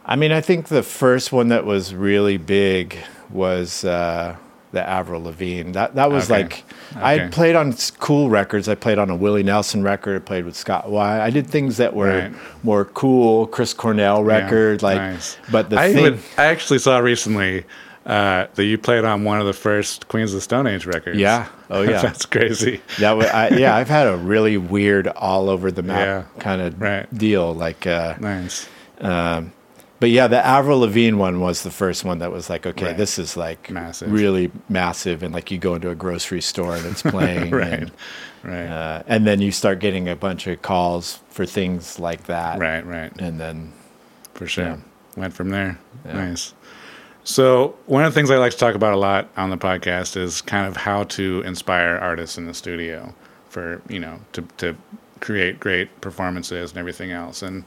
I 0.05 0.15
mean, 0.17 0.31
I 0.31 0.41
think 0.43 0.69
the 0.69 0.83
first 0.83 1.33
one 1.33 1.49
that 1.49 1.65
was 1.65 1.95
really 1.95 2.37
big 2.37 2.97
was 3.33 3.85
uh, 3.85 4.37
the 4.73 4.89
Avril 4.89 5.23
Lavigne. 5.25 5.73
That 5.73 5.95
that 5.97 6.11
was 6.11 6.31
Okay. 6.31 6.43
like 6.45 6.65
I 6.97 7.15
Okay. 7.15 7.23
had 7.25 7.33
played 7.33 7.57
on 7.57 7.75
cool 7.99 8.31
records. 8.31 8.69
I 8.69 8.75
played 8.75 8.99
on 8.99 9.11
a 9.11 9.17
Willie 9.17 9.43
Nelson 9.43 9.83
record. 9.83 10.17
I 10.17 10.25
played 10.25 10.45
with 10.45 10.57
Scott 10.57 10.87
Weiland. 10.87 11.21
I 11.21 11.31
did 11.31 11.47
things 11.47 11.77
that 11.79 11.95
were 11.95 12.19
Right. 12.31 12.33
more 12.63 12.85
cool. 12.85 13.47
Chris 13.47 13.73
Cornell 13.75 14.23
record, 14.25 14.83
Yeah, 14.83 14.87
like. 14.89 14.99
nice. 14.99 15.37
But 15.51 15.71
the 15.71 15.79
I, 15.81 15.93
thing, 15.93 16.07
even, 16.07 16.21
I 16.39 16.45
actually 16.47 16.79
saw 16.79 16.99
recently 16.99 17.65
uh, 18.07 18.47
that 18.55 18.65
you 18.65 18.79
played 18.79 19.05
on 19.05 19.25
one 19.25 19.41
of 19.41 19.47
the 19.47 19.53
first 19.53 20.09
Queens 20.09 20.31
of 20.31 20.37
the 20.37 20.41
Stone 20.41 20.67
Age 20.67 20.87
records. 20.87 21.19
Yeah. 21.19 21.47
Oh, 21.73 21.83
yeah. 21.83 22.03
That's 22.03 22.27
crazy. 22.27 22.81
That 22.99 23.13
was, 23.13 23.27
I, 23.27 23.51
yeah, 23.51 23.77
I've 23.77 23.89
had 23.89 24.09
a 24.09 24.17
really 24.17 24.57
weird, 24.57 25.07
all 25.07 25.49
over 25.49 25.71
the 25.71 25.83
map 25.85 25.99
Yeah. 26.37 26.43
kind 26.43 26.61
of 26.61 26.81
Right. 26.81 27.07
deal. 27.17 27.55
Like, 27.55 27.87
uh, 27.87 28.15
Nice. 28.19 28.69
um, 29.01 29.53
but 30.01 30.11
yeah, 30.11 30.27
the 30.27 30.45
Avril 30.45 30.81
Lavigne 30.81 31.17
one 31.17 31.41
was 31.41 31.63
the 31.63 31.71
first 31.71 32.05
one 32.05 32.19
that 32.19 32.33
was 32.33 32.51
like, 32.51 32.67
okay, 32.67 32.87
Right. 32.87 32.97
this 32.97 33.19
is 33.19 33.37
like 33.37 33.71
Massive. 33.71 34.11
really 34.11 34.51
massive, 34.69 35.23
and 35.23 35.33
like 35.33 35.51
you 35.51 35.59
go 35.59 35.75
into 35.77 35.91
a 35.91 35.95
grocery 35.95 36.41
store 36.41 36.75
and 36.77 36.87
it's 36.87 37.03
playing, 37.17 37.51
Right. 37.51 37.73
and, 37.75 37.93
Right. 38.43 38.67
uh, 38.67 39.03
and 39.07 39.27
then 39.27 39.41
you 39.41 39.53
start 39.53 39.79
getting 39.81 40.09
a 40.09 40.17
bunch 40.17 40.47
of 40.47 40.63
calls 40.63 41.21
for 41.29 41.45
things 41.47 41.99
like 41.99 42.25
that, 42.25 42.59
right. 42.59 42.85
Right. 42.85 43.13
And 43.21 43.39
then 43.39 43.73
For 44.35 44.47
sure. 44.47 44.65
Yeah. 44.65 44.77
Went 45.17 45.35
from 45.35 45.51
there. 45.51 45.79
Yeah. 46.07 46.13
Nice. 46.31 46.55
So, 47.23 47.77
one 47.87 48.03
of 48.05 48.13
the 48.15 48.19
things 48.19 48.31
I 48.31 48.39
like 48.39 48.53
to 48.53 48.59
talk 48.59 48.75
about 48.75 48.95
a 48.95 48.97
lot 48.97 49.29
on 49.37 49.51
the 49.51 49.59
podcast 49.59 50.17
is 50.17 50.41
kind 50.41 50.67
of 50.67 50.77
how 50.77 51.05
to 51.05 51.43
inspire 51.43 51.99
artists 52.01 52.39
in 52.39 52.47
the 52.47 52.55
studio 52.55 53.15
for, 53.51 53.83
you 53.91 53.99
know, 54.01 54.19
to, 54.33 54.43
to 54.57 54.75
create 55.21 55.61
great 55.61 56.01
performances 56.01 56.71
and 56.71 56.79
everything 56.79 57.11
else. 57.11 57.43
And 57.43 57.65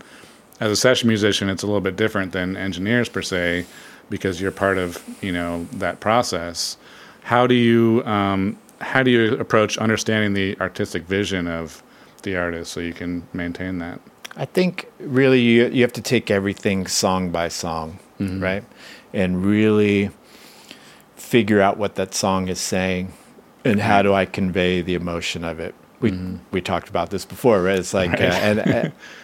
as 0.63 0.71
a 0.71 0.77
session 0.77 1.09
musician, 1.09 1.49
it's 1.49 1.61
a 1.61 1.65
little 1.65 1.81
bit 1.81 1.97
different 1.97 2.31
than 2.31 2.55
engineers 2.55 3.09
per 3.09 3.21
se 3.21 3.65
because 4.09 4.39
you're 4.39 4.51
part 4.51 4.77
of, 4.77 5.03
you 5.21 5.31
know, 5.31 5.67
that 5.73 5.99
process. 5.99 6.77
How 7.23 7.47
do 7.47 7.53
you, 7.53 8.01
um, 8.05 8.57
how 8.79 9.03
do 9.03 9.11
you 9.11 9.33
approach 9.35 9.77
understanding 9.77 10.33
the 10.33 10.57
artistic 10.61 11.03
vision 11.03 11.47
of 11.47 11.83
the 12.21 12.37
artist 12.37 12.71
so 12.71 12.79
you 12.79 12.93
can 12.93 13.27
maintain 13.33 13.79
that? 13.79 13.99
I 14.37 14.45
think 14.45 14.89
really 14.99 15.41
you 15.41 15.67
you 15.67 15.81
have 15.81 15.93
to 15.93 16.01
take 16.01 16.31
everything 16.31 16.87
song 16.87 17.29
by 17.29 17.49
song, 17.49 17.99
right? 18.19 18.63
And 19.11 19.45
really 19.45 20.11
figure 21.17 21.61
out 21.61 21.77
what 21.77 21.95
that 21.95 22.15
song 22.15 22.47
is 22.47 22.59
saying 22.59 23.11
and 23.65 23.79
how 23.81 24.01
do 24.01 24.13
I 24.13 24.25
convey 24.25 24.81
the 24.81 24.95
emotion 24.95 25.43
of 25.43 25.59
it. 25.59 25.75
We 25.99 26.11
we 26.51 26.61
talked 26.61 26.89
about 26.89 27.09
this 27.11 27.25
before, 27.25 27.61
right? 27.61 27.77
It's 27.77 27.93
like 27.93 28.19
uh, 28.19 28.23
and 28.23 28.59
uh, 28.59 28.89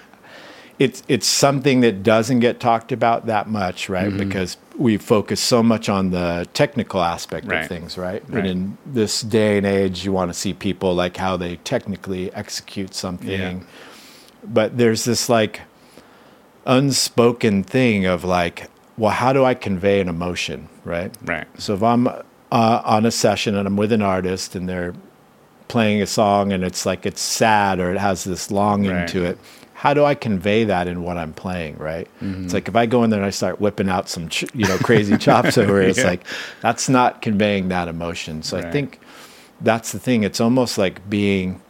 it's 0.80 1.04
it's 1.08 1.28
something 1.28 1.82
that 1.82 2.04
doesn't 2.04 2.40
get 2.40 2.60
talked 2.60 2.92
about 2.92 3.26
that 3.26 3.50
much, 3.50 3.90
right? 3.90 4.16
Because 4.16 4.58
we 4.78 4.98
focus 4.98 5.42
so 5.42 5.62
much 5.62 5.90
on 5.90 6.12
the 6.12 6.48
technical 6.54 7.02
aspect 7.04 7.46
Right. 7.48 7.62
of 7.64 7.68
things, 7.68 7.98
right? 7.98 8.24
Right. 8.30 8.38
And 8.40 8.48
in 8.48 8.78
this 8.86 9.22
day 9.22 9.58
and 9.58 9.66
age, 9.68 10.06
you 10.06 10.14
want 10.14 10.30
to 10.30 10.34
see 10.34 10.54
people 10.54 10.96
like 10.96 11.18
how 11.18 11.36
they 11.38 11.58
technically 11.58 12.34
execute 12.34 12.94
something 12.96 13.66
but 14.42 14.78
there's 14.78 15.04
this 15.04 15.28
like 15.28 15.60
unspoken 16.66 17.64
thing 17.64 18.06
of 18.06 18.24
like, 18.24 18.70
well, 18.98 19.12
how 19.12 19.34
do 19.34 19.44
I 19.44 19.54
convey 19.54 20.00
an 20.00 20.08
emotion, 20.08 20.70
right? 20.84 21.12
Right. 21.24 21.48
So 21.60 21.74
if 21.74 21.84
I'm 21.84 22.08
uh, 22.08 22.22
on 22.52 23.06
a 23.06 23.12
session 23.12 23.56
and 23.56 23.68
I'm 23.68 23.76
with 23.76 23.92
an 23.92 24.02
artist 24.02 24.56
and 24.56 24.68
they're 24.68 24.94
playing 25.68 26.02
a 26.02 26.08
song 26.08 26.52
and 26.52 26.64
it's 26.64 26.86
like 26.86 27.06
it's 27.06 27.22
sad 27.22 27.80
or 27.80 27.92
it 27.94 27.98
has 28.00 28.24
this 28.24 28.50
longing 28.50 28.92
Right. 28.92 29.08
to 29.10 29.24
it, 29.26 29.38
how 29.80 29.94
do 29.94 30.04
I 30.04 30.14
convey 30.14 30.66
that 30.66 30.90
in 30.90 31.04
what 31.04 31.16
I'm 31.18 31.32
playing, 31.32 31.78
right? 31.78 32.06
Mm-hmm. 32.22 32.44
It's 32.44 32.54
like 32.54 32.68
if 32.68 32.76
I 32.76 32.86
go 32.86 33.04
in 33.06 33.10
there 33.12 33.20
and 33.20 33.26
I 33.26 33.30
start 33.30 33.62
whipping 33.62 33.88
out 33.88 34.10
some, 34.10 34.28
ch- 34.28 34.44
you 34.54 34.68
know, 34.68 34.78
crazy 34.80 35.18
chops 35.26 35.58
over 35.58 35.82
it, 35.82 35.88
it's 35.88 36.00
Yeah. 36.00 36.08
like 36.08 36.26
that's 36.60 36.90
not 36.90 37.22
conveying 37.22 37.70
that 37.70 37.88
emotion. 37.88 38.44
So 38.44 38.58
I 38.58 38.70
think 38.72 39.00
that's 39.62 39.94
the 39.94 40.00
thing. 40.00 40.24
It's 40.24 40.42
almost 40.42 40.78
like 40.78 41.10
being 41.10 41.62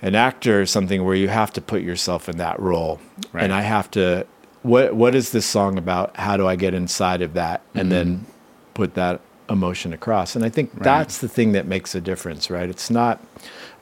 an 0.00 0.14
actor 0.14 0.62
or 0.62 0.64
something 0.64 1.04
where 1.04 1.14
you 1.14 1.28
have 1.28 1.52
to 1.52 1.60
put 1.60 1.82
yourself 1.82 2.26
in 2.26 2.38
that 2.38 2.58
role, 2.58 2.98
Right. 3.34 3.44
and 3.44 3.52
I 3.52 3.60
have 3.62 3.90
to. 3.92 4.26
What 4.62 4.94
What 4.94 5.14
is 5.14 5.30
this 5.32 5.44
song 5.44 5.76
about? 5.76 6.16
How 6.16 6.38
do 6.38 6.46
I 6.48 6.56
get 6.56 6.72
inside 6.72 7.20
of 7.20 7.34
that 7.34 7.60
and 7.74 7.92
then 7.92 8.24
put 8.72 8.94
that 8.94 9.20
emotion 9.50 9.92
across? 9.92 10.34
And 10.36 10.42
I 10.42 10.48
think 10.48 10.70
Right. 10.74 10.84
that's 10.84 11.18
the 11.18 11.28
thing 11.28 11.52
that 11.52 11.66
makes 11.66 11.94
a 11.94 12.00
difference, 12.00 12.48
right? 12.50 12.68
It's 12.70 12.88
not. 12.90 13.20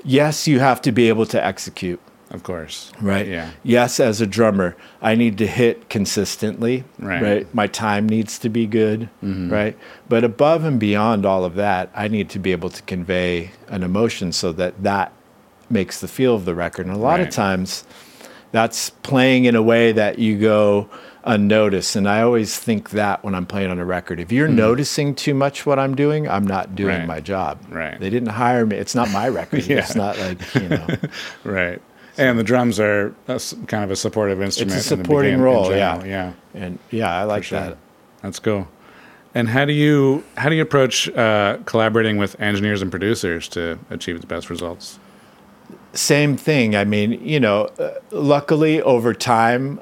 Yes, 0.04 0.48
you 0.48 0.58
have 0.58 0.80
to 0.82 0.90
be 0.92 1.08
able 1.08 1.26
to 1.26 1.44
execute, 1.44 2.00
Of 2.30 2.42
course. 2.42 2.92
right? 3.00 3.26
Yeah. 3.26 3.50
Yes, 3.62 3.98
as 4.00 4.20
a 4.20 4.26
drummer, 4.26 4.76
I 5.00 5.14
need 5.14 5.38
to 5.38 5.46
hit 5.46 5.88
consistently, 5.88 6.84
Right. 6.98 7.22
Mm-hmm. 7.46 7.56
My 7.56 7.66
time 7.68 8.06
needs 8.08 8.38
to 8.40 8.48
be 8.50 8.66
good, 8.66 9.08
right? 9.22 9.76
But 10.10 10.24
above 10.24 10.64
and 10.64 10.78
beyond 10.78 11.24
all 11.24 11.44
of 11.44 11.54
that, 11.54 11.90
I 11.94 12.08
need 12.08 12.28
to 12.30 12.38
be 12.38 12.52
able 12.52 12.68
to 12.70 12.82
convey 12.82 13.52
an 13.68 13.82
emotion 13.82 14.32
so 14.32 14.52
that 14.52 14.82
that 14.82 15.12
makes 15.70 16.00
the 16.00 16.08
feel 16.08 16.34
of 16.34 16.44
the 16.44 16.54
record. 16.54 16.86
And 16.86 16.94
a 16.94 16.98
lot 16.98 17.18
Right. 17.18 17.28
of 17.28 17.30
times, 17.34 17.84
that's 18.52 18.90
playing 18.90 19.44
in 19.44 19.54
a 19.54 19.62
way 19.62 19.92
that 19.92 20.18
you 20.18 20.38
go 20.38 20.88
unnoticed. 21.24 21.96
And 21.96 22.08
I 22.08 22.22
always 22.22 22.58
think 22.58 22.90
that 22.90 23.22
when 23.22 23.34
I'm 23.34 23.44
playing 23.44 23.70
on 23.70 23.78
a 23.78 23.84
record, 23.84 24.18
if 24.20 24.32
you're 24.32 24.48
noticing 24.48 25.14
too 25.14 25.34
much 25.34 25.66
what 25.66 25.78
I'm 25.78 25.94
doing, 25.94 26.26
I'm 26.28 26.46
not 26.46 26.74
doing 26.74 26.88
Mm-hmm. 26.92 27.00
Right. 27.00 27.16
my 27.16 27.20
job. 27.20 27.58
Right. 27.68 28.00
They 28.00 28.08
didn't 28.08 28.30
hire 28.30 28.64
me. 28.64 28.76
It's 28.76 28.94
not 28.94 29.10
my 29.12 29.28
record. 29.28 29.66
Yeah. 29.68 29.78
It's 29.78 29.94
not 29.94 30.18
like 30.18 30.54
you 30.54 30.68
know. 30.68 30.86
Right. 31.44 31.82
And 32.18 32.38
the 32.38 32.42
drums 32.44 32.80
are 32.80 33.14
a 33.28 33.40
kind 33.68 33.84
of 33.84 33.90
a 33.90 33.96
supportive 33.96 34.42
instrument. 34.42 34.72
in 34.72 34.76
the 34.78 34.82
supporting 34.82 35.34
in 35.34 35.40
role, 35.40 35.70
general. 35.70 36.04
yeah. 36.06 36.32
Yeah. 36.54 36.62
And 36.62 36.78
yeah, 36.90 37.14
I 37.16 37.24
like 37.24 37.44
sure. 37.44 37.60
that. 37.60 37.76
That's 38.22 38.38
cool. 38.40 38.66
And 39.34 39.48
how 39.48 39.64
do 39.64 39.72
you 39.72 40.24
how 40.36 40.48
do 40.48 40.56
you 40.56 40.62
approach 40.62 41.08
uh, 41.10 41.58
collaborating 41.64 42.16
with 42.16 42.38
engineers 42.40 42.82
and 42.82 42.90
producers 42.90 43.46
to 43.50 43.78
achieve 43.90 44.20
the 44.20 44.26
best 44.26 44.50
results? 44.50 44.98
Same 45.92 46.36
thing. 46.36 46.74
I 46.76 46.84
mean, 46.84 47.12
you 47.24 47.38
know, 47.40 47.64
uh, 47.78 47.90
luckily 48.10 48.82
over 48.82 49.14
time, 49.14 49.80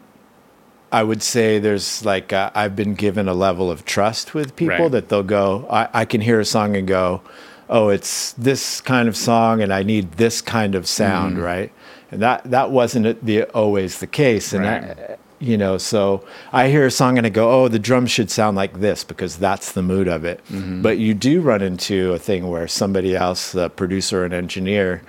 I 0.93 1.03
would 1.03 1.23
say 1.23 1.59
there's 1.59 2.05
like 2.05 2.33
uh, 2.33 2.51
I've 2.55 2.77
been 2.77 2.95
given 2.95 3.29
a 3.29 3.35
level 3.35 3.71
of 3.71 3.85
trust 3.85 4.35
with 4.35 4.55
people 4.57 4.77
Right. 4.77 4.91
that 4.93 5.09
they'll 5.09 5.23
go. 5.23 5.67
I, 5.71 5.89
I 5.93 6.05
can 6.05 6.21
hear 6.21 6.39
a 6.41 6.45
song 6.45 6.77
and 6.77 6.87
go, 6.87 7.23
"Oh, 7.71 7.89
it's 7.89 8.33
this 8.35 8.81
kind 8.81 9.09
of 9.09 9.17
song, 9.17 9.63
and 9.63 9.73
I 9.73 9.83
need 9.83 10.13
this 10.13 10.41
kind 10.43 10.75
of 10.75 10.87
sound," 10.87 11.39
right? 11.39 11.73
And 12.13 12.23
that 12.23 12.51
that 12.51 12.71
wasn't 12.71 13.25
the 13.25 13.45
always 13.45 13.99
the 13.99 14.07
case, 14.07 14.53
and 14.53 14.65
Right. 14.65 14.85
I, 15.11 15.17
you 15.39 15.59
know, 15.59 15.77
so 15.77 16.25
I 16.53 16.69
hear 16.69 16.87
a 16.87 16.91
song 16.91 17.19
and 17.19 17.27
I 17.27 17.31
go, 17.31 17.51
"Oh, 17.51 17.69
the 17.69 17.79
drums 17.79 18.11
should 18.11 18.31
sound 18.31 18.57
like 18.57 18.81
this 18.81 19.05
because 19.05 19.37
that's 19.37 19.73
the 19.73 19.83
mood 19.83 20.09
of 20.09 20.25
it." 20.25 20.41
But 20.83 20.99
you 20.99 21.15
do 21.15 21.41
run 21.41 21.63
into 21.63 22.13
a 22.13 22.19
thing 22.19 22.49
where 22.49 22.69
somebody 22.69 23.15
else, 23.17 23.53
the 23.53 23.69
producer 23.69 24.25
and 24.25 24.33
engineer, 24.33 25.03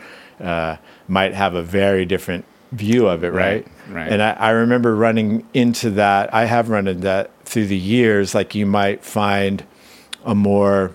uh, 0.44 0.78
might 1.08 1.34
have 1.34 1.54
a 1.56 1.64
very 1.64 2.04
different 2.06 2.46
view 2.74 3.08
of 3.08 3.24
it, 3.24 3.32
right? 3.32 3.66
Right, 3.88 3.96
right. 3.96 4.12
And 4.12 4.22
I, 4.22 4.32
I 4.32 4.50
remember 4.50 4.96
running 4.96 5.48
into 5.54 5.92
that. 5.92 6.34
I 6.34 6.46
have 6.46 6.68
run 6.70 6.88
into 6.88 7.02
that 7.04 7.32
through 7.46 7.68
the 7.68 7.78
years. 7.78 8.36
Like 8.36 8.54
you 8.56 8.66
might 8.66 9.06
find 9.06 9.64
a 10.26 10.36
more 10.36 10.92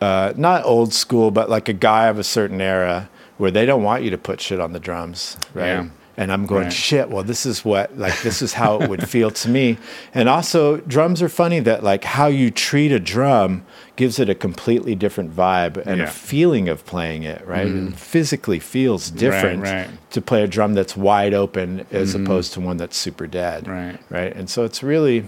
uh, 0.00 0.32
not 0.36 0.64
old 0.64 0.92
school, 0.94 1.30
but 1.30 1.50
like 1.50 1.68
a 1.68 1.72
guy 1.74 2.06
of 2.08 2.18
a 2.18 2.24
certain 2.24 2.60
era 2.60 3.08
where 3.40 3.50
they 3.50 3.64
don't 3.66 3.82
want 3.82 4.02
you 4.04 4.10
to 4.10 4.18
put 4.18 4.40
shit 4.40 4.60
on 4.60 4.72
the 4.72 4.80
drums, 4.80 5.36
right? 5.54 5.66
Yeah. 5.66 5.86
And 6.16 6.30
I'm 6.30 6.44
going, 6.44 6.64
Right. 6.64 6.72
shit, 6.72 7.08
well, 7.08 7.22
this 7.22 7.46
is 7.46 7.64
what, 7.64 7.96
like, 7.96 8.20
this 8.20 8.42
is 8.42 8.52
how 8.52 8.78
it 8.80 8.90
would 8.90 9.08
feel 9.08 9.30
to 9.30 9.48
me. 9.48 9.78
And 10.12 10.28
also, 10.28 10.76
drums 10.78 11.22
are 11.22 11.30
funny 11.30 11.60
that, 11.60 11.82
like, 11.82 12.04
how 12.04 12.26
you 12.26 12.50
treat 12.50 12.92
a 12.92 12.98
drum 13.00 13.64
gives 13.96 14.18
it 14.18 14.28
a 14.28 14.34
completely 14.34 14.94
different 14.94 15.34
vibe 15.34 15.78
and 15.78 15.86
Yeah. 15.86 15.94
Mm-hmm. 15.94 16.02
a 16.02 16.10
feeling 16.10 16.68
of 16.68 16.84
playing 16.84 17.22
it, 17.22 17.46
right? 17.46 17.66
It 17.66 17.94
physically 17.96 18.58
feels 18.58 19.10
different 19.10 19.62
right. 19.62 19.86
Mm-hmm. 19.86 19.96
to 20.10 20.20
play 20.20 20.42
a 20.42 20.46
drum 20.46 20.74
that's 20.74 20.94
wide 20.94 21.32
open 21.32 21.86
as 21.90 22.14
opposed 22.14 22.52
to 22.54 22.60
one 22.60 22.76
that's 22.76 22.98
super 22.98 23.26
dead, 23.26 23.66
Right. 23.66 23.98
right? 24.10 24.36
And 24.36 24.50
so 24.50 24.64
it's 24.64 24.82
really, 24.82 25.24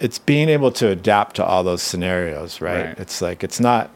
it's 0.00 0.18
being 0.18 0.48
able 0.48 0.70
to 0.72 0.88
adapt 0.88 1.36
to 1.36 1.44
all 1.44 1.62
those 1.64 1.82
scenarios, 1.82 2.62
right? 2.62 2.86
Right. 2.86 2.98
It's 2.98 3.20
like 3.20 3.44
it's 3.44 3.60
not 3.60 3.90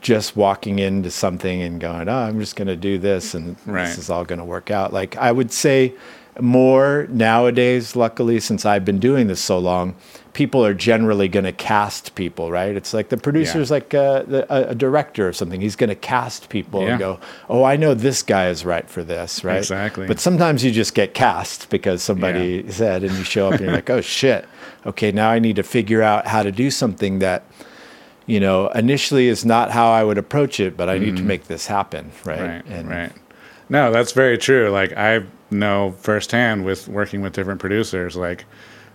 just 0.00 0.36
walking 0.36 0.78
into 0.78 1.10
something 1.10 1.60
and 1.62 1.80
going, 1.80 2.08
"Oh, 2.08 2.16
I'm 2.16 2.40
just 2.40 2.56
going 2.56 2.68
to 2.68 2.76
do 2.76 2.98
this 2.98 3.34
and 3.34 3.56
Right. 3.66 3.86
this 3.86 3.98
is 3.98 4.10
all 4.10 4.24
going 4.24 4.38
to 4.38 4.44
work 4.44 4.70
out." 4.70 4.92
Like 4.92 5.16
I 5.16 5.30
would 5.32 5.52
say 5.52 5.92
more 6.40 7.06
nowadays, 7.10 7.96
luckily 7.96 8.40
since 8.40 8.64
I've 8.64 8.84
been 8.84 8.98
doing 8.98 9.26
this 9.26 9.40
so 9.40 9.58
long, 9.58 9.94
people 10.32 10.64
are 10.64 10.72
generally 10.72 11.28
going 11.28 11.44
to 11.44 11.52
cast 11.52 12.14
people, 12.14 12.50
right? 12.50 12.74
It's 12.76 12.94
like 12.94 13.08
the 13.08 13.16
producer's 13.16 13.68
Yeah. 13.68 13.74
like 13.74 13.92
uh, 13.94 14.22
a, 14.30 14.46
a, 14.48 14.62
a 14.68 14.74
director 14.74 15.28
or 15.28 15.32
something. 15.32 15.60
He's 15.60 15.76
going 15.76 15.88
to 15.90 15.96
cast 15.96 16.48
people 16.48 16.82
Yeah. 16.82 16.90
and 16.90 16.98
go, 16.98 17.18
"Oh, 17.48 17.64
I 17.64 17.76
know 17.76 17.94
this 17.94 18.22
guy 18.22 18.48
is 18.48 18.64
right 18.64 18.88
for 18.88 19.02
this," 19.02 19.44
right? 19.44 19.58
Exactly. 19.58 20.06
But 20.06 20.20
sometimes 20.20 20.64
you 20.64 20.70
just 20.70 20.94
get 20.94 21.14
cast 21.14 21.68
because 21.68 22.02
somebody 22.02 22.64
said, 22.70 23.02
and 23.04 23.12
you 23.18 23.24
show 23.24 23.48
up 23.48 23.54
and 23.54 23.62
you're 23.62 23.72
like, 23.74 23.90
"Oh 23.90 24.00
shit, 24.00 24.46
okay, 24.86 25.10
now 25.12 25.28
I 25.30 25.40
need 25.40 25.56
to 25.56 25.62
figure 25.64 26.00
out 26.02 26.26
how 26.28 26.42
to 26.42 26.52
do 26.52 26.70
something 26.70 27.18
that." 27.18 27.42
You 28.30 28.38
know, 28.38 28.68
initially 28.68 29.26
is 29.26 29.44
not 29.44 29.72
how 29.72 29.90
I 29.90 30.04
would 30.04 30.16
approach 30.16 30.60
it, 30.60 30.76
but 30.76 30.88
I 30.88 30.98
need 30.98 31.16
to 31.16 31.22
make 31.24 31.48
this 31.48 31.66
happen, 31.66 32.12
right? 32.24 32.38
Mm-hmm. 32.64 32.72
Right. 32.72 32.86
right. 32.86 33.12
No, 33.68 33.90
that's 33.90 34.12
very 34.12 34.38
true. 34.38 34.70
Like 34.70 34.92
I 34.96 35.24
know 35.50 35.96
firsthand 35.98 36.64
with 36.64 36.86
working 36.86 37.22
with 37.22 37.32
different 37.32 37.60
producers, 37.60 38.14
like, 38.14 38.44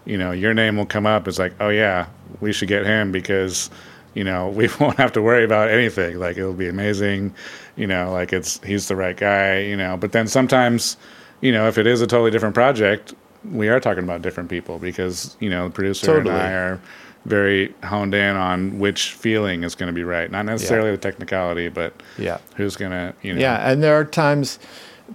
you 0.06 0.18
know, 0.18 0.32
your 0.32 0.54
name 0.54 0.78
will 0.78 0.86
come 0.86 1.06
up 1.06 1.28
It's 1.28 1.38
like, 1.38 1.54
oh 1.60 1.68
yeah, 1.68 2.08
we 2.40 2.54
should 2.54 2.70
get 2.70 2.86
him 2.86 3.12
because, 3.12 3.70
you 4.14 4.24
know, 4.24 4.48
we 4.60 4.70
won't 4.80 4.96
have 4.96 5.12
to 5.12 5.22
worry 5.22 5.44
about 5.44 5.70
anything. 5.70 6.18
Like 6.18 6.38
it'll 6.38 6.54
be 6.54 6.70
amazing, 6.70 7.36
you 7.76 7.88
know, 7.88 8.14
like 8.14 8.32
it's 8.32 8.64
he's 8.64 8.88
the 8.88 8.96
right 8.96 9.18
guy, 9.18 9.60
you 9.60 9.76
know. 9.76 9.98
But 9.98 10.14
then 10.14 10.28
sometimes, 10.28 10.96
you 11.42 11.52
know, 11.52 11.68
if 11.68 11.78
it 11.78 11.88
is 11.88 12.02
a 12.02 12.08
totally 12.08 12.32
different 12.32 12.56
project, 12.56 13.14
we 13.52 13.68
are 13.68 13.82
talking 13.82 14.06
about 14.06 14.22
different 14.22 14.50
people 14.50 14.80
because, 14.80 15.36
you 15.42 15.50
know, 15.50 15.68
the 15.68 15.74
producer 15.74 16.06
Totally. 16.06 16.34
and 16.34 16.42
I 16.42 16.52
are 16.52 16.82
very 17.26 17.74
honed 17.84 18.14
in 18.14 18.36
on 18.36 18.80
which 18.80 19.14
feeling 19.14 19.64
is 19.64 19.76
going 19.76 19.88
to 19.88 19.94
be 19.94 20.04
right. 20.04 20.30
Not 20.30 20.46
necessarily 20.46 20.92
the 20.92 20.98
technicality, 20.98 21.70
but 21.70 21.94
Yeah. 22.18 22.38
who's 22.56 22.76
going 22.76 22.92
to, 22.92 23.14
you 23.22 23.34
know. 23.34 23.42
Yeah, 23.42 23.70
and 23.70 23.82
there 23.84 23.96
are 24.00 24.06
times 24.06 24.60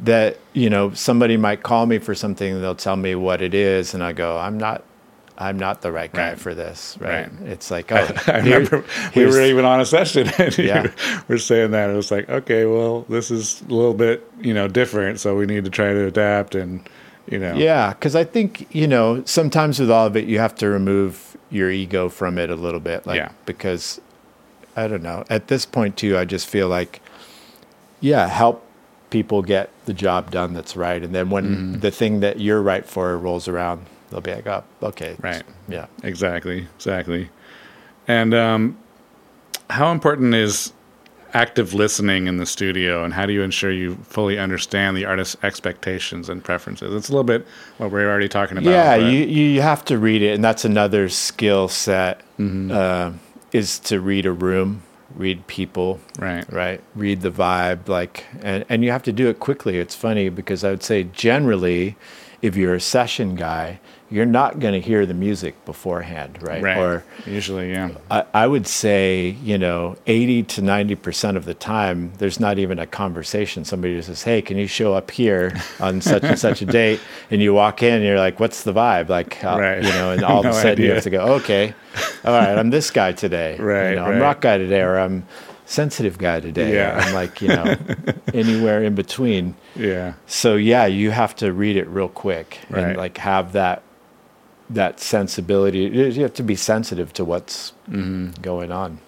that 0.05 0.37
you 0.52 0.71
know 0.71 0.93
somebody 0.95 1.37
might 1.37 1.62
call 1.62 1.87
me 1.87 1.99
for 1.99 2.14
something 2.14 2.55
and 2.55 2.62
they'll 2.62 2.75
tell 2.75 2.97
me 2.97 3.14
what 3.14 3.43
it 3.43 3.55
is, 3.55 3.95
and 3.95 4.02
I 4.02 4.12
go, 4.12 4.38
I'm 4.38 4.59
not, 4.59 4.83
I'm 5.38 5.59
not 5.59 5.81
the 5.83 5.90
right 5.90 6.12
guy 6.12 6.31
Right. 6.31 6.38
for 6.38 6.55
this, 6.55 6.97
right? 7.00 7.29
Right. 7.40 7.49
It's 7.49 7.71
like, 7.71 7.90
oh, 7.93 7.97
I 8.26 8.40
here- 8.40 8.59
remember 8.59 8.85
we 9.17 9.25
were 9.26 9.40
even 9.43 9.64
on 9.64 9.81
a 9.81 9.87
session 9.87 10.29
and 10.38 10.57
Yeah. 10.59 10.90
were 11.29 11.38
saying 11.38 11.71
that. 11.73 11.90
It 11.90 11.97
was 11.97 12.11
like, 12.11 12.29
okay, 12.29 12.67
well, 12.67 13.02
this 13.09 13.31
is 13.31 13.62
a 13.69 13.73
little 13.73 13.95
bit, 13.95 14.29
you 14.40 14.52
know, 14.55 14.69
different. 14.69 15.19
So 15.21 15.37
we 15.37 15.47
need 15.47 15.64
to 15.64 15.71
try 15.71 15.93
to 15.93 16.07
adapt 16.07 16.55
and, 16.55 16.88
you 17.29 17.38
know. 17.38 17.55
Yeah, 17.55 17.90
because 17.90 18.14
I 18.14 18.25
think 18.25 18.67
you 18.75 18.87
know 18.87 19.23
sometimes 19.25 19.79
with 19.81 19.90
all 19.90 20.07
of 20.07 20.17
it, 20.17 20.26
you 20.26 20.38
have 20.40 20.55
to 20.57 20.69
remove 20.69 21.29
your 21.50 21.71
ego 21.71 22.09
from 22.09 22.38
it 22.38 22.50
a 22.50 22.54
little 22.54 22.80
bit, 22.80 23.07
like 23.07 23.16
Yeah. 23.16 23.30
because 23.47 24.00
I 24.76 24.87
don't 24.88 25.02
know. 25.02 25.25
At 25.28 25.49
this 25.49 25.66
point, 25.66 25.97
too, 25.97 26.16
I 26.16 26.25
just 26.25 26.47
feel 26.47 26.69
like, 26.69 27.00
yeah, 28.00 28.28
help 28.28 28.64
people 29.11 29.42
get 29.42 29.69
the 29.87 29.92
job 29.92 30.30
done 30.30 30.54
that's 30.54 30.76
right, 30.76 31.02
and 31.02 31.12
then 31.14 31.28
when 31.30 31.45
Mm-hmm. 31.45 31.80
the 31.80 31.90
thing 31.90 32.21
that 32.21 32.38
you're 32.40 32.62
right 32.62 32.87
for 32.87 33.19
rolls 33.19 33.49
around, 33.49 33.87
they'll 34.11 34.21
be 34.21 34.33
like, 34.33 34.47
oh, 34.47 34.62
okay, 34.83 35.16
Right. 35.21 35.42
yeah. 35.69 35.87
Exactly. 36.04 36.69
Exactly. 36.76 37.28
And 38.07 38.33
um, 38.35 38.76
how 39.71 39.90
important 39.92 40.35
is 40.35 40.73
active 41.34 41.75
listening 41.75 42.26
in 42.26 42.37
the 42.38 42.46
studio 42.46 43.04
and 43.04 43.14
how 43.14 43.26
do 43.26 43.32
you 43.32 43.42
ensure 43.42 43.70
you 43.70 43.96
fully 44.04 44.38
understand 44.38 44.96
the 44.96 45.04
artist's 45.04 45.37
expectations 45.42 46.28
and 46.28 46.42
preferences? 46.44 46.94
It's 46.94 47.08
a 47.08 47.12
little 47.12 47.25
bit 47.25 47.46
what 47.78 47.90
we 47.90 48.00
are 48.02 48.10
already 48.10 48.28
talking 48.28 48.58
about. 48.58 48.70
yeah, 48.70 48.94
you 48.96 49.25
you 49.26 49.60
have 49.62 49.84
to 49.87 49.99
read 49.99 50.22
it, 50.22 50.34
and 50.34 50.42
that's 50.44 50.64
another 50.64 51.08
skill 51.08 51.68
set 51.68 52.20
Mm-hmm. 52.38 52.70
uh, 52.72 53.12
is 53.52 53.78
to 53.80 54.00
read 54.00 54.25
a 54.26 54.32
room, 54.32 54.82
read 55.14 55.46
people, 55.46 56.00
Right. 56.18 56.50
right, 56.52 56.80
read 56.94 57.20
the 57.20 57.30
vibe, 57.30 57.88
like, 57.88 58.25
and 58.42 58.64
and 58.68 58.82
you 58.84 58.90
have 58.92 59.02
to 59.02 59.12
do 59.12 59.28
it 59.28 59.40
quickly. 59.40 59.78
It's 59.78 59.94
funny 59.94 60.28
because 60.30 60.64
I 60.64 60.70
would 60.70 60.82
say 60.82 61.04
generally, 61.04 61.96
if 62.42 62.56
you're 62.56 62.75
a 62.75 62.80
session 62.80 63.34
guy, 63.34 63.80
you're 64.11 64.26
not 64.26 64.59
going 64.59 64.75
to 64.75 64.81
hear 64.81 65.07
the 65.07 65.14
music 65.14 65.64
beforehand, 65.64 66.38
right? 66.43 66.62
Right. 66.62 66.76
Or 66.76 67.05
Usually, 67.26 67.71
yeah. 67.71 67.90
I, 68.11 68.25
I 68.35 68.47
would 68.47 68.67
say, 68.67 69.37
you 69.43 69.57
know, 69.57 69.97
80 70.07 70.43
to 70.45 70.62
90% 70.62 71.37
of 71.37 71.45
the 71.45 71.55
time, 71.55 72.12
there's 72.19 72.40
not 72.40 72.59
even 72.59 72.79
a 72.81 72.87
conversation. 72.87 73.64
Somebody 73.64 73.95
just 73.97 74.09
says, 74.09 74.23
Hey, 74.23 74.43
can 74.43 74.57
you 74.57 74.67
show 74.67 74.95
up 74.95 75.11
here 75.12 75.52
on 75.79 76.00
such 76.00 76.25
and 76.25 76.38
such 76.38 76.61
a 76.61 76.67
date? 76.81 77.00
And 77.31 77.40
you 77.40 77.55
walk 77.55 77.83
in 77.85 77.95
and 77.95 78.05
you're 78.05 78.19
like, 78.19 78.40
What's 78.40 78.64
the 78.64 78.73
vibe? 78.73 79.09
Like, 79.09 79.35
how, 79.35 79.59
Right. 79.59 79.83
you 79.83 79.88
know, 79.90 80.11
and 80.12 80.25
all 80.31 80.43
No 80.43 80.50
of 80.50 80.57
a 80.57 80.61
sudden 80.61 80.85
you 80.85 80.90
have 80.93 81.05
to 81.05 81.11
go, 81.11 81.21
Okay, 81.37 81.75
all 82.25 82.33
right, 82.35 82.59
I'm 82.59 82.71
this 82.71 82.90
guy 82.90 83.12
today. 83.12 83.57
Right, 83.59 83.90
You 83.90 83.97
know, 83.97 84.07
right. 84.07 84.14
I'm 84.14 84.21
rock 84.21 84.40
guy 84.40 84.59
today, 84.59 84.81
or 84.81 84.99
I'm 84.99 85.25
sensitive 85.67 86.19
guy 86.19 86.40
today. 86.40 86.75
Yeah. 86.75 86.97
Or 86.97 87.00
I'm 87.00 87.14
like, 87.14 87.40
you 87.40 87.49
know, 87.49 87.76
anywhere 88.35 88.83
in 88.83 88.97
between. 88.97 89.55
Yeah. 89.76 90.14
So 90.26 90.57
yeah, 90.57 90.87
you 90.87 91.12
have 91.12 91.37
to 91.37 91.52
read 91.52 91.76
it 91.76 91.87
real 91.87 92.09
quick 92.09 92.59
Right. 92.71 92.83
and 92.85 92.97
like 92.97 93.19
have 93.19 93.52
that 93.52 93.83
that 94.70 95.00
sensibility. 95.00 95.80
You 95.80 96.22
have 96.22 96.34
to 96.34 96.42
be 96.42 96.56
sensitive 96.56 97.12
to 97.14 97.24
what's 97.24 97.72
Mm-hmm. 97.90 98.40
going 98.40 98.70
on. 98.70 98.98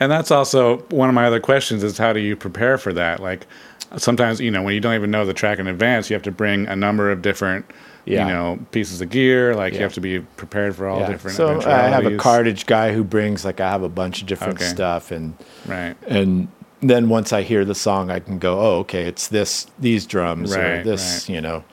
And 0.00 0.12
that's 0.12 0.30
also 0.30 0.78
one 0.90 1.08
of 1.08 1.14
my 1.16 1.26
other 1.26 1.40
questions 1.40 1.82
is 1.82 1.98
how 1.98 2.12
do 2.12 2.20
you 2.20 2.36
prepare 2.36 2.78
for 2.78 2.92
that? 2.92 3.18
Like 3.20 3.48
sometimes, 3.96 4.40
you 4.40 4.50
know, 4.50 4.62
when 4.62 4.74
you 4.74 4.80
don't 4.80 4.94
even 4.94 5.10
know 5.10 5.24
the 5.26 5.34
track 5.34 5.58
in 5.58 5.66
advance, 5.66 6.08
you 6.08 6.14
have 6.14 6.22
to 6.22 6.30
bring 6.30 6.68
a 6.68 6.76
number 6.76 7.10
of 7.10 7.20
different, 7.20 7.66
Yeah. 8.04 8.20
you 8.28 8.32
know, 8.32 8.58
pieces 8.70 9.00
of 9.00 9.10
gear. 9.10 9.56
Like 9.56 9.72
you 9.74 9.80
have 9.80 9.94
to 9.94 10.00
be 10.00 10.20
prepared 10.20 10.76
for 10.76 10.86
all 10.86 11.00
Yeah. 11.00 11.08
different 11.08 11.36
So 11.36 11.60
uh, 11.62 11.68
I 11.68 11.88
have 11.88 12.06
a 12.06 12.16
cartage 12.16 12.66
guy 12.66 12.92
who 12.92 13.02
brings 13.02 13.44
like 13.44 13.58
I 13.60 13.68
have 13.70 13.82
a 13.82 13.88
bunch 13.88 14.20
of 14.20 14.28
different 14.28 14.60
Okay. 14.60 14.66
stuff 14.70 15.10
and 15.10 15.34
Right. 15.66 15.96
and 16.06 16.46
then 16.80 17.08
once 17.08 17.32
I 17.32 17.42
hear 17.42 17.64
the 17.64 17.74
song, 17.74 18.08
I 18.08 18.20
can 18.20 18.38
go, 18.38 18.60
oh, 18.60 18.78
okay, 18.80 19.02
it's 19.02 19.26
this 19.26 19.66
these 19.80 20.06
drums 20.06 20.54
or 20.56 20.60
Right, 20.76 20.84
this, 20.84 21.28
you 21.28 21.40
know. 21.40 21.64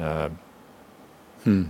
Uh, 0.00 0.28
hmm. 1.42 1.64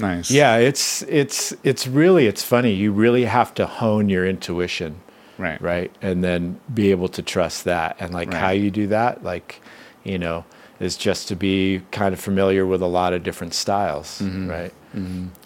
Nice. 0.00 0.30
Yeah, 0.30 0.56
it's 0.56 1.02
it's 1.02 1.54
it's 1.62 1.86
really 1.86 2.26
it's 2.26 2.42
funny. 2.42 2.72
You 2.72 2.92
really 2.92 3.24
have 3.26 3.54
to 3.54 3.66
hone 3.66 4.08
your 4.08 4.26
intuition. 4.26 5.00
Right. 5.36 5.60
right 5.60 5.90
and 6.00 6.22
then 6.22 6.60
be 6.72 6.92
able 6.92 7.08
to 7.08 7.20
trust 7.20 7.64
that 7.64 7.96
and 7.98 8.14
like 8.14 8.28
Right. 8.28 8.36
how 8.40 8.50
you 8.50 8.70
do 8.70 8.86
that 8.86 9.24
like 9.24 9.60
you 10.04 10.16
know 10.16 10.44
is 10.78 10.96
just 10.96 11.26
to 11.26 11.34
be 11.34 11.82
kind 11.90 12.14
of 12.14 12.20
familiar 12.20 12.64
with 12.64 12.80
a 12.82 12.86
lot 12.86 13.12
of 13.12 13.24
different 13.24 13.52
styles 13.52 14.20
Mm-hmm. 14.22 14.48
right 14.48 14.72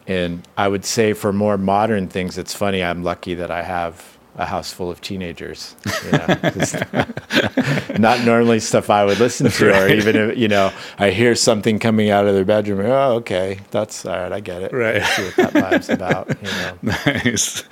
and 0.06 0.46
i 0.58 0.68
would 0.68 0.84
say 0.84 1.14
for 1.14 1.32
more 1.32 1.56
modern 1.56 2.06
things 2.06 2.36
it's 2.36 2.52
funny 2.52 2.84
i'm 2.84 3.02
lucky 3.02 3.32
that 3.32 3.50
i 3.50 3.62
have 3.62 4.17
a 4.38 4.46
house 4.46 4.72
full 4.72 4.90
of 4.90 5.00
teenagers 5.00 5.74
you 6.04 6.12
know 6.12 6.26
not 7.98 8.24
normally 8.24 8.60
stuff 8.60 8.88
i 8.88 9.04
would 9.04 9.18
listen 9.18 9.50
to 9.50 9.70
or 9.76 9.88
even 9.88 10.16
if 10.16 10.38
you 10.38 10.48
know 10.48 10.72
i 10.98 11.10
hear 11.10 11.34
something 11.34 11.78
coming 11.78 12.08
out 12.10 12.26
of 12.26 12.34
their 12.34 12.44
bedroom 12.44 12.80
oh 12.86 13.14
okay 13.14 13.58
that's 13.70 14.06
all 14.06 14.16
right 14.16 14.32
i 14.32 14.40
get 14.40 14.62
it 14.62 14.72
Right. 14.72 15.02
I 15.02 15.06
see 15.06 15.24
what 15.24 15.36
that 15.36 15.52
vibe's 15.52 15.88
about 15.90 16.28
you 16.28 16.48
know 16.48 16.78
Nice. 16.82 17.64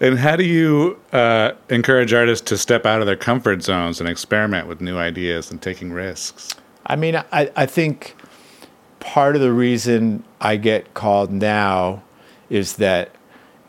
And 0.00 0.18
how 0.18 0.34
do 0.34 0.42
you 0.44 0.98
uh, 1.12 1.52
encourage 1.68 2.12
artists 2.12 2.44
to 2.48 2.58
step 2.58 2.84
out 2.86 3.00
of 3.00 3.06
their 3.06 3.16
comfort 3.16 3.62
zones 3.62 4.00
and 4.00 4.08
experiment 4.08 4.66
with 4.66 4.80
new 4.80 4.98
ideas 4.98 5.48
and 5.50 5.62
taking 5.62 5.92
risks? 5.92 6.56
I 6.86 6.96
mean, 6.96 7.14
I, 7.14 7.50
I 7.54 7.66
think 7.66 8.16
part 8.98 9.36
of 9.36 9.42
the 9.42 9.52
reason 9.52 10.24
I 10.40 10.56
get 10.56 10.94
called 10.94 11.30
now 11.30 12.02
is 12.50 12.76
that, 12.76 13.14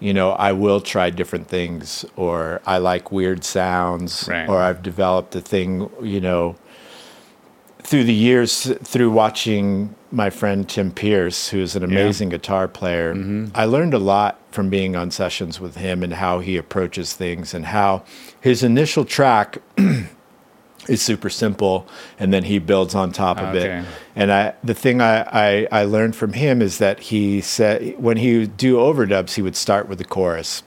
you 0.03 0.13
know, 0.13 0.31
I 0.31 0.51
will 0.51 0.81
try 0.81 1.09
different 1.09 1.47
things 1.47 2.03
or 2.17 2.61
I 2.65 2.77
like 2.79 3.09
weird 3.09 3.45
sounds 3.45 4.27
Right. 4.27 4.49
or 4.49 4.57
I've 4.61 4.83
developed 4.83 5.33
a 5.33 5.39
thing, 5.39 5.89
you 6.01 6.19
know, 6.19 6.57
through 7.83 8.03
the 8.03 8.13
years, 8.13 8.69
through 8.83 9.11
watching 9.11 9.95
my 10.11 10.29
friend 10.29 10.67
Tim 10.67 10.91
Pierce, 10.91 11.49
who's 11.49 11.77
an 11.77 11.83
amazing 11.85 12.29
guitar 12.29 12.67
player, 12.67 13.13
mm-hmm. 13.13 13.47
I 13.55 13.63
learned 13.63 13.93
a 13.93 13.99
lot 13.99 14.39
from 14.51 14.69
being 14.69 14.95
on 14.97 15.09
sessions 15.09 15.61
with 15.61 15.77
him 15.77 16.03
and 16.03 16.13
how 16.13 16.39
he 16.39 16.57
approaches 16.57 17.13
things 17.13 17.53
and 17.53 17.67
how 17.67 18.03
his 18.41 18.61
initial 18.61 19.05
track 19.05 19.59
is 20.89 21.01
super 21.01 21.29
simple 21.29 21.87
and 22.19 22.33
then 22.33 22.43
he 22.43 22.59
builds 22.59 22.93
on 22.95 23.11
top 23.11 23.37
of 23.39 23.55
Okay. 23.55 23.79
it 23.79 23.85
and 24.15 24.31
i 24.31 24.53
the 24.63 24.73
thing 24.73 25.01
I, 25.01 25.21
I 25.21 25.67
i 25.71 25.83
learned 25.85 26.15
from 26.15 26.33
him 26.33 26.61
is 26.61 26.77
that 26.79 26.99
he 26.99 27.39
said 27.41 27.95
when 27.97 28.17
he 28.17 28.37
would 28.39 28.57
do 28.57 28.75
overdubs 28.77 29.35
he 29.35 29.41
would 29.41 29.55
start 29.55 29.87
with 29.87 29.97
the 29.97 30.05
chorus 30.05 30.63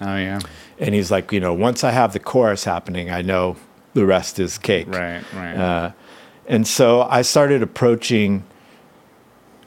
Oh, 0.00 0.16
yeah. 0.16 0.38
and 0.78 0.94
he's 0.94 1.10
like 1.10 1.32
you 1.32 1.40
know 1.40 1.52
once 1.52 1.82
i 1.84 1.90
have 1.90 2.12
the 2.12 2.20
chorus 2.20 2.64
happening 2.64 3.10
i 3.10 3.22
know 3.22 3.56
the 3.94 4.06
rest 4.06 4.38
is 4.38 4.56
cake 4.58 4.86
Right, 4.88 5.22
right. 5.34 5.54
uh, 5.56 5.90
and 6.46 6.66
so 6.66 7.02
I 7.02 7.22
started 7.22 7.62
approaching 7.62 8.42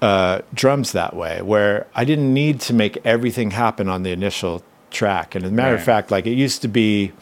uh, 0.01 0.41
drums 0.53 0.91
that 0.91 1.15
way, 1.15 1.41
where 1.41 1.88
I 1.95 2.03
didn't 2.03 2.34
need 2.34 2.60
to 2.62 2.73
make 2.73 2.97
everything 3.05 3.51
happen 3.51 3.88
on 3.88 4.03
the 4.03 4.12
initial 4.12 4.62
track. 4.91 5.34
And 5.36 5.45
as 5.45 5.51
a 5.51 5.53
matter 5.53 5.75
of 5.75 5.84
fact, 5.84 6.12
like 6.12 6.25
it 6.27 6.34
used 6.34 6.62
to 6.63 6.67
be, 6.67 7.13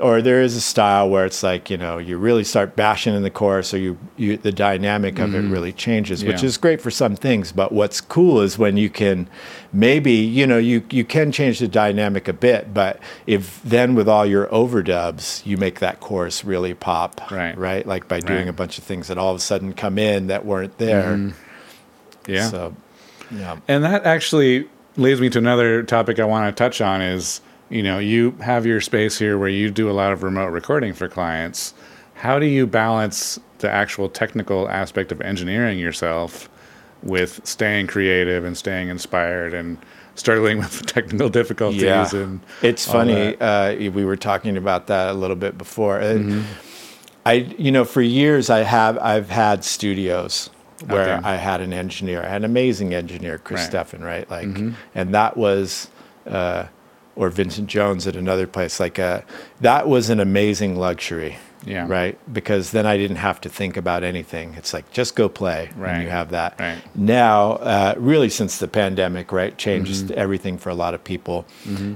or 0.00 0.22
there 0.22 0.40
is 0.42 0.56
a 0.56 0.60
style 0.60 1.08
where 1.08 1.24
it's 1.26 1.42
like 1.42 1.70
you 1.70 1.76
know 1.76 1.98
you 1.98 2.16
really 2.18 2.44
start 2.44 2.76
bashing 2.76 3.14
in 3.14 3.22
the 3.22 3.30
chorus, 3.30 3.72
or 3.74 3.78
you, 3.78 3.98
you 4.16 4.36
the 4.36 4.52
dynamic 4.52 5.18
of 5.18 5.34
it 5.34 5.40
really 5.42 5.72
changes, 5.72 6.24
which 6.24 6.36
Mm-hmm. 6.38 6.46
Is 6.46 6.56
great 6.56 6.80
for 6.80 6.90
some 6.90 7.16
things. 7.16 7.52
But 7.52 7.72
what's 7.72 8.00
cool 8.00 8.40
is 8.40 8.58
when 8.58 8.76
you 8.76 8.88
can 8.90 9.28
maybe 9.72 10.12
you 10.12 10.46
know 10.46 10.58
you 10.58 10.82
you 10.90 11.04
can 11.04 11.32
change 11.32 11.58
the 11.58 11.68
dynamic 11.68 12.28
a 12.28 12.32
bit, 12.32 12.72
but 12.74 12.98
if 13.26 13.62
then 13.62 13.94
with 13.94 14.08
all 14.08 14.24
your 14.26 14.46
overdubs 14.48 15.44
you 15.46 15.56
make 15.56 15.80
that 15.80 16.00
chorus 16.00 16.44
really 16.44 16.74
pop, 16.74 17.30
Right. 17.30 17.56
right? 17.56 17.86
Like 17.86 18.08
by 18.08 18.20
doing 18.20 18.40
Right. 18.40 18.48
a 18.48 18.52
bunch 18.52 18.78
of 18.78 18.84
things 18.84 19.08
that 19.08 19.18
all 19.18 19.30
of 19.30 19.36
a 19.36 19.40
sudden 19.40 19.72
come 19.74 19.98
in 19.98 20.26
that 20.28 20.44
weren't 20.44 20.76
there. 20.78 21.32
yeah. 22.26 22.48
So, 22.48 22.74
yeah. 23.30 23.58
And 23.68 23.84
that 23.84 24.04
actually 24.04 24.68
leads 24.96 25.20
me 25.20 25.30
to 25.30 25.38
another 25.38 25.82
topic 25.82 26.18
I 26.18 26.24
want 26.24 26.54
to 26.54 26.58
touch 26.64 26.80
on 26.80 27.00
is, 27.00 27.40
you 27.70 27.82
know, 27.82 27.98
you 27.98 28.32
have 28.42 28.66
your 28.66 28.80
space 28.80 29.18
here 29.18 29.38
where 29.38 29.48
you 29.48 29.70
do 29.70 29.88
a 29.88 29.92
lot 29.92 30.12
of 30.12 30.22
remote 30.22 30.48
recording 30.48 30.92
for 30.92 31.08
clients. 31.08 31.72
How 32.14 32.38
do 32.38 32.46
you 32.46 32.66
balance 32.66 33.38
the 33.58 33.70
actual 33.70 34.08
technical 34.08 34.68
aspect 34.68 35.12
of 35.12 35.20
engineering 35.20 35.78
yourself 35.78 36.48
with 37.02 37.40
staying 37.44 37.86
creative 37.86 38.44
and 38.44 38.56
staying 38.56 38.88
inspired 38.88 39.54
and 39.54 39.78
struggling 40.16 40.58
with 40.64 40.84
technical 40.86 41.28
difficulties 41.28 41.82
Yeah. 41.82 42.10
and 42.12 42.40
It's 42.62 42.86
funny. 42.86 43.36
Uh, 43.40 43.74
we 43.90 44.04
were 44.04 44.16
talking 44.16 44.56
about 44.56 44.86
that 44.88 45.08
a 45.10 45.14
little 45.14 45.36
bit 45.36 45.56
before. 45.56 46.00
Mm-hmm. 46.00 46.42
I, 47.24 47.32
you 47.58 47.70
know, 47.72 47.84
for 47.84 48.02
years 48.02 48.50
I 48.50 48.60
have 48.60 48.98
I've 48.98 49.30
had 49.30 49.64
studios 49.64 50.50
where 50.86 51.16
Okay. 51.16 51.28
I 51.28 51.36
had 51.36 51.60
an 51.60 51.72
engineer, 51.72 52.22
I 52.22 52.28
had 52.28 52.36
an 52.42 52.44
amazing 52.46 52.94
engineer, 52.94 53.38
Chris 53.38 53.60
Right. 53.72 53.86
Mm-hmm. 53.86 54.02
Steffen, 54.02 54.04
right? 54.04 54.30
Like, 54.30 54.74
and 54.94 55.14
that 55.14 55.36
was, 55.36 55.88
uh, 56.26 56.64
or 57.16 57.28
Vincent 57.30 57.68
Jones 57.68 58.06
at 58.06 58.16
another 58.16 58.46
place. 58.46 58.80
Like, 58.80 58.98
uh, 58.98 59.20
that 59.60 59.88
was 59.88 60.10
an 60.10 60.20
amazing 60.20 60.76
luxury. 60.76 61.36
Yeah. 61.66 61.84
Right. 61.86 62.18
Because 62.32 62.70
then 62.70 62.86
I 62.86 62.96
didn't 62.96 63.16
have 63.18 63.38
to 63.42 63.50
think 63.50 63.76
about 63.76 64.02
anything. 64.02 64.54
It's 64.54 64.72
like 64.72 64.90
just 64.92 65.14
go 65.14 65.28
play, 65.28 65.68
Right. 65.76 65.90
and 65.92 66.02
you 66.04 66.08
have 66.08 66.30
that. 66.30 66.58
Right. 66.58 66.78
Now, 66.94 67.52
uh, 67.56 67.94
really, 67.98 68.30
since 68.30 68.56
the 68.58 68.66
pandemic, 68.68 69.30
right, 69.30 69.56
changed 69.58 70.06
Mm-hmm. 70.06 70.18
everything 70.18 70.56
for 70.56 70.70
a 70.70 70.74
lot 70.74 70.94
of 70.94 71.04
people, 71.04 71.44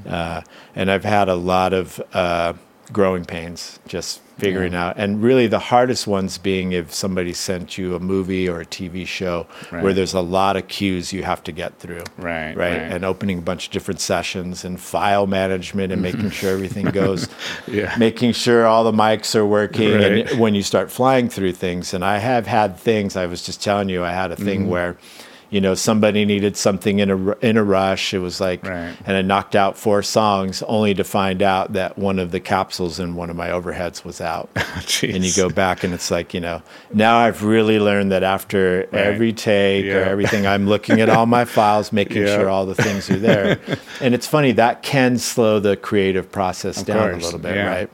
uh, 0.07 0.42
and 0.77 0.90
I've 0.90 1.05
had 1.05 1.31
a 1.31 1.35
lot 1.35 1.72
of 1.72 1.98
uh, 2.12 2.53
growing 2.92 3.25
pains 3.25 3.79
just 3.88 4.20
figuring 4.38 4.75
out, 4.75 4.97
and 4.99 5.23
really 5.23 5.47
the 5.47 5.61
hardest 5.61 6.09
ones 6.09 6.38
being 6.38 6.73
if 6.73 6.92
somebody 6.92 7.33
sent 7.33 7.79
you 7.79 7.94
a 7.94 8.01
movie 8.01 8.49
or 8.49 8.61
a 8.61 8.66
TV 8.66 9.07
show 9.07 9.47
Right. 9.70 9.81
where 9.83 9.92
there's 9.92 10.12
a 10.12 10.20
lot 10.20 10.57
of 10.57 10.66
cues 10.66 11.12
you 11.12 11.23
have 11.23 11.42
to 11.44 11.53
get 11.53 11.79
through, 11.79 12.03
Right, 12.18 12.49
right, 12.49 12.57
right. 12.57 12.73
and 12.92 13.05
opening 13.05 13.38
a 13.38 13.42
bunch 13.42 13.66
of 13.68 13.73
different 13.73 14.01
sessions 14.01 14.64
and 14.64 14.81
file 14.81 15.29
management 15.29 15.92
and 15.92 16.03
making 16.03 16.31
sure 16.38 16.51
everything 16.53 16.87
goes, 16.87 17.29
Yeah. 17.68 17.94
making 17.97 18.33
sure 18.33 18.66
all 18.66 18.83
the 18.83 18.92
mics 18.92 19.37
are 19.37 19.47
working, 19.47 19.94
Right. 19.94 20.29
and 20.33 20.40
when 20.40 20.57
you 20.57 20.62
start 20.64 20.90
flying 20.90 21.29
through 21.29 21.53
things, 21.53 21.94
and 21.94 22.05
I 22.05 22.18
have 22.18 22.47
had 22.49 22.77
things. 22.77 23.14
I 23.16 23.27
was 23.27 23.40
just 23.47 23.62
telling 23.62 23.88
you, 23.88 24.03
I 24.05 24.11
had 24.12 24.33
a 24.33 24.35
Mm-hmm. 24.35 24.44
thing 24.44 24.68
where. 24.68 24.97
You 25.55 25.61
know, 25.61 25.75
somebody 25.75 26.25
needed 26.25 26.57
something 26.57 26.99
in 26.99 27.11
a 27.12 27.31
in 27.38 27.57
a 27.57 27.62
rush. 27.62 28.12
It 28.12 28.19
was 28.19 28.40
like, 28.40 28.67
Right. 28.67 28.93
and 29.07 29.17
I 29.17 29.23
knocked 29.23 29.55
out 29.55 29.79
four 29.79 30.03
songs, 30.03 30.64
only 30.67 30.95
to 30.95 31.05
find 31.05 31.43
out 31.43 31.75
that 31.75 31.97
one 31.97 32.19
of 32.19 32.33
the 32.33 32.40
capsules 32.40 32.99
in 32.99 33.14
one 33.14 33.31
of 33.31 33.37
my 33.37 33.51
overheads 33.51 34.05
was 34.05 34.21
out. 34.21 34.49
Oh, 34.77 35.07
and 35.07 35.25
you 35.25 35.33
go 35.37 35.49
back, 35.49 35.85
and 35.85 35.95
it's 35.95 36.11
like, 36.11 36.35
you 36.35 36.40
know, 36.40 36.61
now 36.93 37.19
I've 37.19 37.45
really 37.45 37.79
learned 37.79 38.11
that 38.11 38.25
after 38.25 38.88
Right. 38.90 39.01
every 39.01 39.33
take 39.33 39.85
Yeah. 39.85 39.99
or 39.99 40.03
everything, 40.03 40.45
I'm 40.45 40.67
looking 40.69 41.01
at 41.01 41.09
all 41.09 41.27
my 41.27 41.45
files, 41.59 41.93
making 41.93 42.23
Yeah. 42.27 42.35
sure 42.37 42.49
all 42.51 42.67
the 42.67 42.75
things 42.75 43.09
are 43.09 43.17
there. 43.19 43.59
and 44.01 44.12
it's 44.14 44.27
funny 44.27 44.51
that 44.53 44.83
can 44.83 45.19
slow 45.19 45.61
the 45.61 45.77
creative 45.77 46.33
process 46.33 46.81
Of 46.81 46.87
down 46.88 47.11
course, 47.11 47.23
a 47.23 47.25
little 47.27 47.38
bit, 47.40 47.55
yeah. 47.55 47.67
right? 47.69 47.90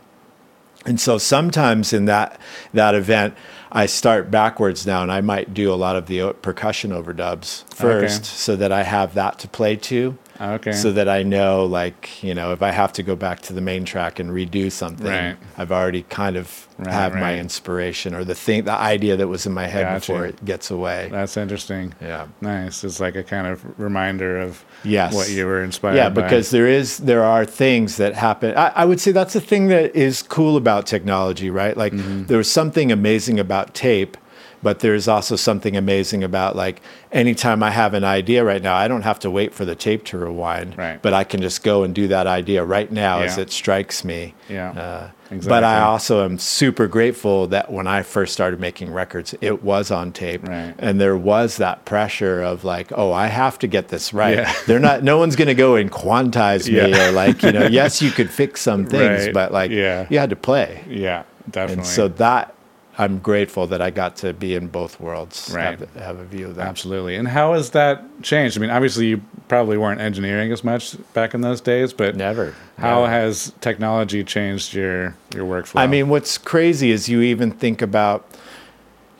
And 0.86 0.98
so 0.98 1.18
sometimes 1.18 1.92
in 1.92 2.06
that 2.06 2.40
that 2.72 2.94
event, 2.94 3.34
I 3.72 3.86
start 3.86 4.30
backwards 4.30 4.86
now, 4.86 5.02
and 5.02 5.12
I 5.12 5.20
might 5.20 5.54
do 5.54 5.72
a 5.72 5.76
lot 5.76 5.94
of 5.96 6.06
the 6.06 6.32
percussion 6.42 6.90
overdubs 6.90 7.62
first, 7.72 8.20
Okay. 8.22 8.24
so 8.24 8.56
that 8.56 8.72
I 8.72 8.82
have 8.82 9.14
that 9.14 9.38
to 9.40 9.48
play 9.48 9.76
to. 9.76 10.18
Okay. 10.40 10.72
So 10.72 10.90
that 10.92 11.08
I 11.08 11.22
know, 11.22 11.64
like, 11.66 12.22
you 12.22 12.34
know, 12.34 12.52
if 12.52 12.62
I 12.62 12.70
have 12.70 12.92
to 12.94 13.02
go 13.02 13.14
back 13.14 13.40
to 13.42 13.52
the 13.52 13.60
main 13.60 13.84
track 13.84 14.18
and 14.18 14.30
redo 14.30 14.72
something, 14.72 15.06
Right. 15.06 15.36
I've 15.58 15.70
already 15.72 16.02
kind 16.04 16.36
of 16.36 16.66
Right, 16.78 16.94
have 16.94 17.14
my 17.14 17.38
inspiration 17.38 18.14
or 18.14 18.24
the 18.24 18.34
thing, 18.34 18.64
the 18.64 18.72
idea 18.72 19.14
that 19.16 19.28
was 19.28 19.44
in 19.44 19.52
my 19.52 19.66
head 19.66 19.82
Gotcha. 19.84 20.00
before 20.12 20.24
it 20.24 20.42
gets 20.46 20.70
away. 20.70 21.08
That's 21.12 21.36
interesting. 21.36 21.92
Yeah. 22.00 22.28
Nice. 22.40 22.82
It's 22.84 23.00
like 23.00 23.16
a 23.16 23.22
kind 23.22 23.46
of 23.46 23.62
reminder 23.78 24.40
of 24.40 24.64
Yes. 24.82 25.12
what 25.14 25.28
you 25.28 25.44
were 25.44 25.62
inspired 25.62 25.92
by. 25.92 25.96
yeah 25.98 26.08
by. 26.08 26.22
because 26.22 26.50
there 26.52 26.66
is 26.66 26.96
there 26.98 27.22
are 27.22 27.44
things 27.44 27.98
that 27.98 28.14
happen 28.14 28.56
I, 28.56 28.68
I 28.74 28.84
would 28.86 28.98
say 28.98 29.12
that's 29.12 29.34
the 29.34 29.42
thing 29.42 29.68
that 29.68 29.94
is 29.94 30.22
cool 30.22 30.56
about 30.56 30.86
technology 30.86 31.50
right 31.50 31.76
like 31.76 31.92
Mm-hmm. 31.92 32.24
there's 32.26 32.50
something 32.50 32.90
amazing 32.90 33.38
about 33.38 33.74
tape 33.74 34.16
but 34.62 34.80
there's 34.80 35.08
also 35.08 35.36
something 35.36 35.76
amazing 35.76 36.22
about 36.22 36.54
like 36.56 36.80
anytime 37.12 37.62
i 37.62 37.70
have 37.70 37.94
an 37.94 38.04
idea 38.04 38.44
right 38.44 38.62
now 38.62 38.74
i 38.74 38.86
don't 38.88 39.02
have 39.02 39.18
to 39.18 39.30
wait 39.30 39.54
for 39.54 39.64
the 39.64 39.74
tape 39.74 40.04
to 40.04 40.18
rewind 40.18 40.76
Right. 40.76 41.00
but 41.02 41.12
i 41.14 41.24
can 41.24 41.40
just 41.40 41.62
go 41.62 41.82
and 41.82 41.94
do 41.94 42.08
that 42.08 42.26
idea 42.26 42.64
right 42.64 42.90
now 42.90 43.20
as 43.20 43.38
it 43.38 43.50
strikes 43.50 44.04
me 44.04 44.34
Yeah, 44.48 44.70
uh, 44.70 45.10
exactly. 45.30 45.48
But 45.48 45.64
I 45.64 45.80
also 45.82 46.24
am 46.24 46.38
super 46.38 46.88
grateful 46.88 47.46
that 47.48 47.70
when 47.70 47.86
I 47.86 48.02
first 48.02 48.32
started 48.32 48.58
making 48.58 48.92
records, 48.92 49.32
it 49.40 49.62
was 49.62 49.92
on 49.92 50.10
tape, 50.12 50.42
Right. 50.48 50.74
and 50.78 51.00
there 51.00 51.16
was 51.16 51.56
that 51.58 51.84
pressure 51.84 52.42
of 52.42 52.64
like, 52.64 52.90
oh, 52.96 53.12
I 53.12 53.28
have 53.28 53.56
to 53.60 53.68
get 53.68 53.88
this 53.88 54.12
right. 54.12 54.38
Yeah. 54.38 54.52
They're 54.66 54.80
not. 54.80 55.04
No 55.04 55.18
one's 55.18 55.36
going 55.36 55.46
to 55.46 55.54
go 55.54 55.76
and 55.76 55.88
quantize 55.90 56.66
me 56.68 56.90
Yeah. 56.90 57.08
or 57.08 57.12
like, 57.12 57.44
you 57.44 57.52
know, 57.52 57.66
yes, 57.80 58.02
you 58.02 58.10
could 58.10 58.28
fix 58.28 58.60
some 58.60 58.86
things, 58.86 59.26
Right. 59.26 59.32
but 59.34 59.52
like, 59.52 59.70
Yeah. 59.70 60.06
you 60.10 60.18
had 60.18 60.30
to 60.30 60.36
play, 60.36 60.82
yeah, 60.88 61.22
definitely. 61.48 61.82
and 61.82 61.86
so 61.86 62.08
that 62.08 62.52
I'm 63.00 63.18
grateful 63.18 63.66
that 63.68 63.80
I 63.80 63.88
got 63.88 64.16
to 64.16 64.34
be 64.34 64.54
in 64.54 64.66
both 64.66 65.00
worlds, 65.00 65.50
Right. 65.54 65.78
have, 65.78 65.94
have 65.94 66.18
a 66.18 66.24
view 66.24 66.48
of 66.48 66.56
that. 66.56 66.68
Absolutely. 66.68 67.16
And 67.16 67.26
how 67.26 67.54
has 67.54 67.70
that 67.70 68.04
changed? 68.22 68.58
I 68.58 68.60
mean, 68.60 68.68
obviously, 68.68 69.06
you 69.06 69.22
probably 69.48 69.78
weren't 69.78 70.02
engineering 70.02 70.52
as 70.52 70.62
much 70.62 70.96
back 71.14 71.32
in 71.32 71.40
those 71.40 71.62
days, 71.62 71.94
but 71.94 72.14
Never. 72.14 72.54
how 72.76 73.00
never. 73.00 73.10
has 73.10 73.54
technology 73.62 74.22
changed 74.22 74.74
your 74.74 75.16
your 75.34 75.46
workflow? 75.46 75.80
I 75.80 75.86
mean, 75.86 76.10
what's 76.10 76.36
crazy 76.36 76.90
is 76.90 77.08
you 77.08 77.22
even 77.22 77.52
think 77.52 77.80
about, 77.80 78.28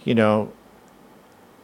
you 0.05 0.15
know, 0.15 0.53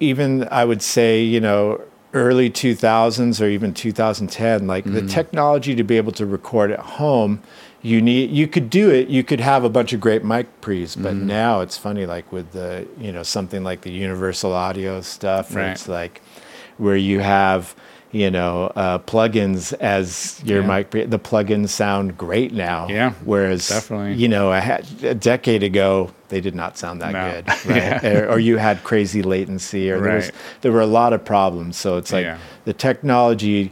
even 0.00 0.48
I 0.50 0.64
would 0.64 0.81
say, 0.81 1.22
you 1.22 1.40
know, 1.40 1.83
early 2.14 2.48
2000s 2.48 3.42
or 3.42 3.46
even 3.46 3.74
2010, 3.74 4.66
like 4.66 4.85
the 4.85 4.90
mm-hmm. 4.90 5.07
technology 5.07 5.74
to 5.74 5.85
be 5.85 5.98
able 5.98 6.12
to 6.12 6.24
record 6.24 6.70
at 6.70 6.81
home, 6.81 7.42
you 7.87 8.03
need, 8.03 8.31
you 8.31 8.49
could 8.49 8.68
do 8.68 8.90
it. 8.90 9.09
You 9.09 9.22
could 9.22 9.38
have 9.40 9.62
a 9.62 9.68
bunch 9.68 9.92
of 9.92 10.01
great 10.01 10.25
mic 10.25 10.46
pre's, 10.61 10.96
but 10.96 11.14
now 11.14 11.61
it's 11.61 11.79
funny, 11.79 12.05
like 12.05 12.31
with 12.33 12.51
the, 12.53 12.87
you 12.99 13.12
know, 13.12 13.22
something 13.22 13.62
like 13.62 13.83
the 13.83 13.92
universal 13.92 14.53
audio 14.53 15.01
stuff, 15.01 15.55
Right. 15.55 15.70
it's 15.70 15.87
like 15.88 16.20
where 16.79 16.96
you 16.96 17.20
have, 17.20 17.75
you 18.11 18.31
know, 18.31 18.72
uh, 18.75 18.99
plugins 18.99 19.72
as 19.75 20.40
your 20.44 20.62
Yeah. 20.62 20.66
mic. 20.77 20.90
pre- 20.90 21.05
The 21.05 21.18
plugins 21.20 21.68
sound 21.68 22.18
great 22.18 22.53
now. 22.53 22.88
Yeah, 22.90 23.12
Whereas, 23.25 23.68
definitely. 23.68 24.14
you 24.14 24.29
know, 24.29 24.51
had, 24.53 24.85
a 25.05 25.14
decade 25.14 25.62
ago, 25.62 26.11
they 26.29 26.40
did 26.40 26.55
not 26.57 26.77
sound 26.77 27.01
that 27.03 27.12
No. 27.12 27.31
good, 27.31 27.44
right? 27.70 28.05
or, 28.05 28.31
or 28.33 28.38
you 28.40 28.57
had 28.57 28.83
crazy 28.83 29.22
latency, 29.22 29.90
or 29.92 30.01
there 30.01 30.16
was 30.16 30.25
Right. 30.27 30.35
there 30.62 30.72
were 30.72 30.81
a 30.81 30.87
lot 31.01 31.12
of 31.12 31.25
problems. 31.25 31.77
So 31.77 31.99
it's 31.99 32.12
like 32.12 32.25
Yeah. 32.25 32.38
the 32.64 32.72
technology, 32.72 33.70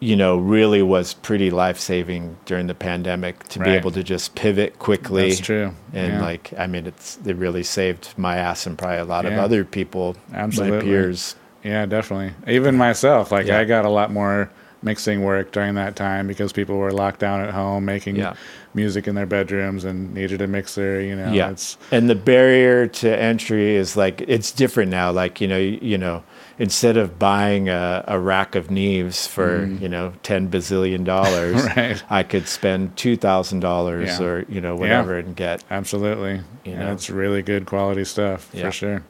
you 0.00 0.16
know, 0.16 0.38
really 0.38 0.82
was 0.82 1.12
pretty 1.14 1.50
life 1.50 1.78
saving 1.78 2.36
during 2.46 2.66
the 2.66 2.74
pandemic 2.74 3.44
to 3.48 3.58
be 3.58 3.70
able 3.70 3.90
to 3.90 4.02
just 4.02 4.34
pivot 4.34 4.78
quickly. 4.78 5.28
That's 5.28 5.40
true. 5.40 5.74
And 5.92 6.14
Yeah. 6.14 6.22
like, 6.22 6.52
I 6.58 6.66
mean, 6.66 6.86
it's 6.86 7.18
it 7.24 7.36
really 7.36 7.62
saved 7.62 8.14
my 8.16 8.36
ass 8.38 8.66
and 8.66 8.78
probably 8.78 8.96
a 8.98 9.04
lot 9.04 9.26
of 9.26 9.34
other 9.34 9.64
people, 9.64 10.16
Absolutely. 10.32 10.78
my 10.78 10.82
peers. 10.84 11.36
Yeah, 11.62 11.84
definitely. 11.84 12.32
Even 12.50 12.76
myself, 12.76 13.30
like 13.30 13.46
Yeah. 13.46 13.58
I 13.58 13.64
got 13.64 13.84
a 13.84 13.90
lot 13.90 14.10
more 14.10 14.48
mixing 14.82 15.22
work 15.22 15.52
during 15.52 15.74
that 15.74 15.94
time 15.94 16.26
because 16.26 16.52
people 16.52 16.76
were 16.78 16.90
locked 16.92 17.20
down 17.20 17.40
at 17.40 17.50
home 17.50 17.84
making 17.84 18.16
Yeah. 18.16 18.32
music 18.72 19.06
in 19.06 19.14
their 19.14 19.26
bedrooms 19.26 19.84
and 19.84 20.14
needed 20.14 20.40
a 20.40 20.46
mixer, 20.46 21.00
you 21.02 21.14
know. 21.14 21.32
yeah 21.32 21.50
It's 21.50 21.76
and 21.92 22.08
the 22.08 22.14
barrier 22.14 22.86
to 22.86 23.08
entry 23.22 23.74
is 23.76 23.96
like 23.96 24.22
it's 24.26 24.50
different 24.52 24.90
now 24.90 25.10
like 25.12 25.40
you 25.40 25.48
know 25.48 25.58
you, 25.58 25.98
know 25.98 26.22
instead 26.58 26.96
of 26.96 27.18
buying 27.18 27.68
a, 27.68 28.04
a 28.08 28.18
rack 28.18 28.54
of 28.54 28.68
Neves 28.68 29.26
for 29.28 29.66
you 29.66 29.88
know 29.88 30.12
10 30.22 30.50
bazillion 30.50 31.04
dollars 31.04 31.56
Mm. 31.56 31.76
Right. 31.76 32.02
i 32.10 32.22
could 32.22 32.46
spend 32.48 32.96
$2000 32.96 34.06
Yeah. 34.06 34.22
or 34.26 34.44
you 34.48 34.60
know 34.62 34.76
whatever 34.76 35.18
and 35.18 35.36
get 35.36 35.62
absolutely. 35.70 36.36
You 36.64 36.72
yeah, 36.72 36.78
know. 36.86 36.92
it's 36.92 37.10
really 37.10 37.42
good 37.42 37.66
quality 37.66 38.04
stuff 38.04 38.44
for 38.44 38.70
sure. 38.72 39.02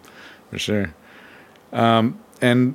For 0.51 0.59
sure. 0.59 0.95
Um 1.73 2.19
and 2.43 2.75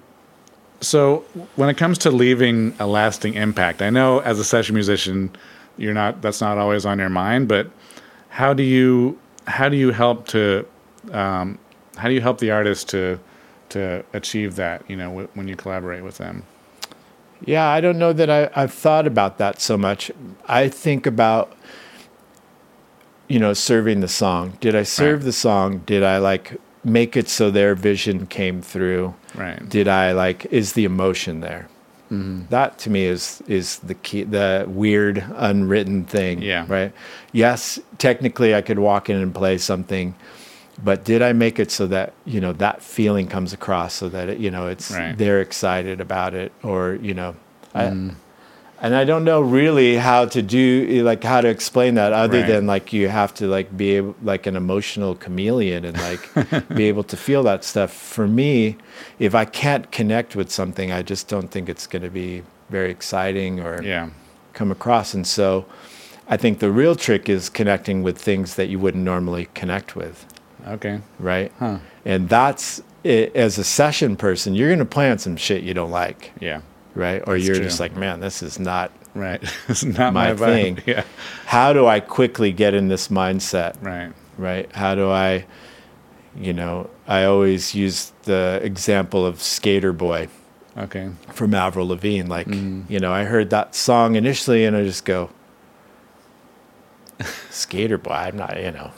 so 0.81 1.19
when 1.55 1.69
it 1.69 1.77
comes 1.77 1.97
to 1.99 2.11
leaving 2.11 2.75
a 2.79 2.87
lasting 2.87 3.33
impact, 3.35 3.81
I 3.81 3.89
know 3.89 4.19
as 4.19 4.39
a 4.39 4.43
session 4.43 4.75
musician 4.75 5.31
you're 5.77 5.93
not 5.93 6.21
that's 6.21 6.41
not 6.41 6.57
always 6.57 6.85
on 6.85 6.99
your 6.99 7.09
mind, 7.09 7.47
but 7.47 7.69
how 8.29 8.53
do 8.53 8.63
you 8.63 9.17
how 9.47 9.69
do 9.69 9.77
you 9.77 9.91
help 9.91 10.27
to 10.27 10.65
um, 11.11 11.57
how 11.97 12.07
do 12.07 12.13
you 12.13 12.21
help 12.21 12.39
the 12.39 12.51
artist 12.51 12.89
to 12.89 13.19
to 13.69 14.03
achieve 14.13 14.55
that 14.55 14.83
you 14.89 14.95
know 14.95 15.09
w- 15.09 15.27
when 15.33 15.47
you 15.47 15.55
collaborate 15.55 16.03
with 16.03 16.17
them 16.17 16.43
Yeah, 17.45 17.67
I 17.67 17.81
don't 17.81 17.97
know 17.99 18.13
that 18.13 18.29
I, 18.29 18.49
I've 18.55 18.73
thought 18.73 19.05
about 19.07 19.37
that 19.37 19.59
so 19.61 19.77
much. 19.77 20.11
I 20.47 20.69
think 20.69 21.05
about, 21.05 21.51
you 23.27 23.39
know, 23.39 23.53
serving 23.53 23.99
the 24.01 24.07
song. 24.07 24.57
Did 24.61 24.75
I 24.75 24.83
serve 24.83 25.19
Right. 25.19 25.25
the 25.25 25.31
song? 25.33 25.79
Did 25.85 26.03
I 26.03 26.17
like 26.19 26.59
make 26.85 27.17
it 27.17 27.27
so 27.27 27.51
their 27.51 27.75
vision 27.75 28.25
came 28.27 28.61
through? 28.61 29.13
right 29.35 29.67
Did 29.67 29.87
I 29.87 30.11
like, 30.13 30.45
is 30.51 30.73
the 30.73 30.85
emotion 30.85 31.41
there? 31.41 31.67
Mm-hmm. 32.11 32.43
That 32.49 32.77
to 32.79 32.89
me 32.91 33.05
is 33.05 33.41
is 33.47 33.79
the 33.79 33.95
key, 33.95 34.23
the 34.23 34.65
weird 34.67 35.23
unwritten 35.35 36.05
thing. 36.05 36.41
Yeah. 36.43 36.65
Right. 36.67 36.93
Yes, 37.33 37.79
technically 37.97 38.53
I 38.53 38.61
could 38.61 38.77
walk 38.77 39.09
in 39.09 39.17
and 39.17 39.33
play 39.33 39.57
something, 39.57 40.13
but 40.83 41.03
did 41.03 41.23
I 41.23 41.33
make 41.33 41.57
it 41.59 41.71
so 41.71 41.87
that 41.87 42.13
you 42.23 42.39
know 42.39 42.53
that 42.53 42.83
feeling 42.83 43.27
comes 43.27 43.53
across, 43.53 43.95
so 43.95 44.07
that 44.09 44.29
it, 44.29 44.37
you 44.37 44.51
know 44.51 44.67
it's 44.67 44.91
Right. 44.91 45.17
they're 45.17 45.41
excited 45.41 45.99
about 45.99 46.33
it, 46.35 46.51
or 46.63 46.93
you 47.01 47.15
know, 47.15 47.35
Mm-hmm. 47.73 48.09
I, 48.09 48.13
and 48.81 48.93
I 48.95 49.03
don't 49.05 49.23
know 49.23 49.41
really 49.41 49.95
how 49.95 50.25
to 50.25 50.41
do 50.41 51.03
like 51.03 51.23
how 51.23 51.41
to 51.41 51.47
explain 51.47 51.95
that 51.95 52.13
other 52.13 52.39
Right. 52.41 52.47
than 52.47 52.67
like 52.67 52.91
you 52.93 53.07
have 53.09 53.33
to 53.35 53.47
like 53.47 53.75
be 53.75 53.95
able, 53.97 54.15
like 54.23 54.45
an 54.47 54.55
emotional 54.55 55.15
chameleon 55.15 55.85
and 55.85 55.97
like 55.97 56.29
be 56.75 56.85
able 56.91 57.03
to 57.05 57.17
feel 57.17 57.43
that 57.43 57.63
stuff. 57.63 57.91
For 57.91 58.27
me, 58.27 58.77
if 59.19 59.33
I 59.35 59.45
can't 59.45 59.91
connect 59.91 60.35
with 60.35 60.51
something, 60.51 60.91
I 60.91 61.01
just 61.01 61.27
don't 61.27 61.49
think 61.49 61.69
it's 61.69 61.87
going 61.87 62.03
to 62.03 62.09
be 62.09 62.43
very 62.69 62.91
exciting 62.91 63.59
or 63.59 63.81
yeah 63.83 64.09
come 64.53 64.71
across. 64.71 65.13
And 65.13 65.25
so, 65.27 65.65
I 66.27 66.37
think 66.37 66.59
the 66.59 66.71
real 66.71 66.95
trick 66.95 67.29
is 67.29 67.49
connecting 67.49 68.03
with 68.03 68.17
things 68.17 68.55
that 68.55 68.67
you 68.67 68.79
wouldn't 68.79 69.03
normally 69.03 69.47
connect 69.53 69.95
with, 69.95 70.25
okay 70.67 71.01
right? 71.19 71.51
huh 71.59 71.77
And 72.05 72.29
that's 72.29 72.81
it, 73.03 73.35
as 73.35 73.57
a 73.59 73.63
session 73.63 74.15
person, 74.15 74.55
you're 74.55 74.69
going 74.69 74.79
to 74.79 74.85
play 74.85 75.11
on 75.11 75.19
some 75.19 75.37
shit 75.37 75.63
you 75.63 75.73
don't 75.73 75.91
like, 75.91 76.31
yeah 76.39 76.61
right? 76.95 77.21
Or 77.27 77.33
That's 77.35 77.45
you're 77.45 77.55
true. 77.55 77.63
just 77.65 77.79
like, 77.79 77.95
man, 77.95 78.19
this 78.21 78.41
is 78.41 78.57
not 78.59 78.91
right 79.13 79.41
it's 79.69 79.83
not 79.83 80.13
My 80.13 80.33
my, 80.33 80.33
vibe. 80.33 80.37
thing. 80.37 80.79
yeah 80.85 81.03
how 81.45 81.71
do 81.73 81.85
I 81.87 81.99
quickly 82.01 82.51
get 82.51 82.73
in 82.73 82.87
this 82.89 83.07
mindset, 83.09 83.75
right 83.81 84.11
right? 84.37 84.69
How 84.75 84.95
do 84.95 85.09
I, 85.09 85.45
you 86.37 86.51
know, 86.53 86.89
I 87.07 87.23
always 87.23 87.73
use 87.73 88.11
the 88.23 88.59
example 88.63 89.25
of 89.25 89.41
Skater 89.41 89.93
Boy 89.93 90.27
okay 90.77 91.09
from 91.31 91.53
Avril 91.53 91.87
Lavigne. 91.87 92.27
Like, 92.27 92.47
Mm. 92.47 92.89
you 92.89 92.99
know, 92.99 93.13
I 93.13 93.23
heard 93.23 93.49
that 93.51 93.73
song 93.75 94.15
initially 94.17 94.65
and 94.65 94.75
I 94.75 94.83
just 94.83 95.05
go, 95.05 95.29
Skater 97.49 97.97
Boy, 97.97 98.11
I'm 98.11 98.35
not, 98.37 98.61
you 98.61 98.71
know, 98.71 98.91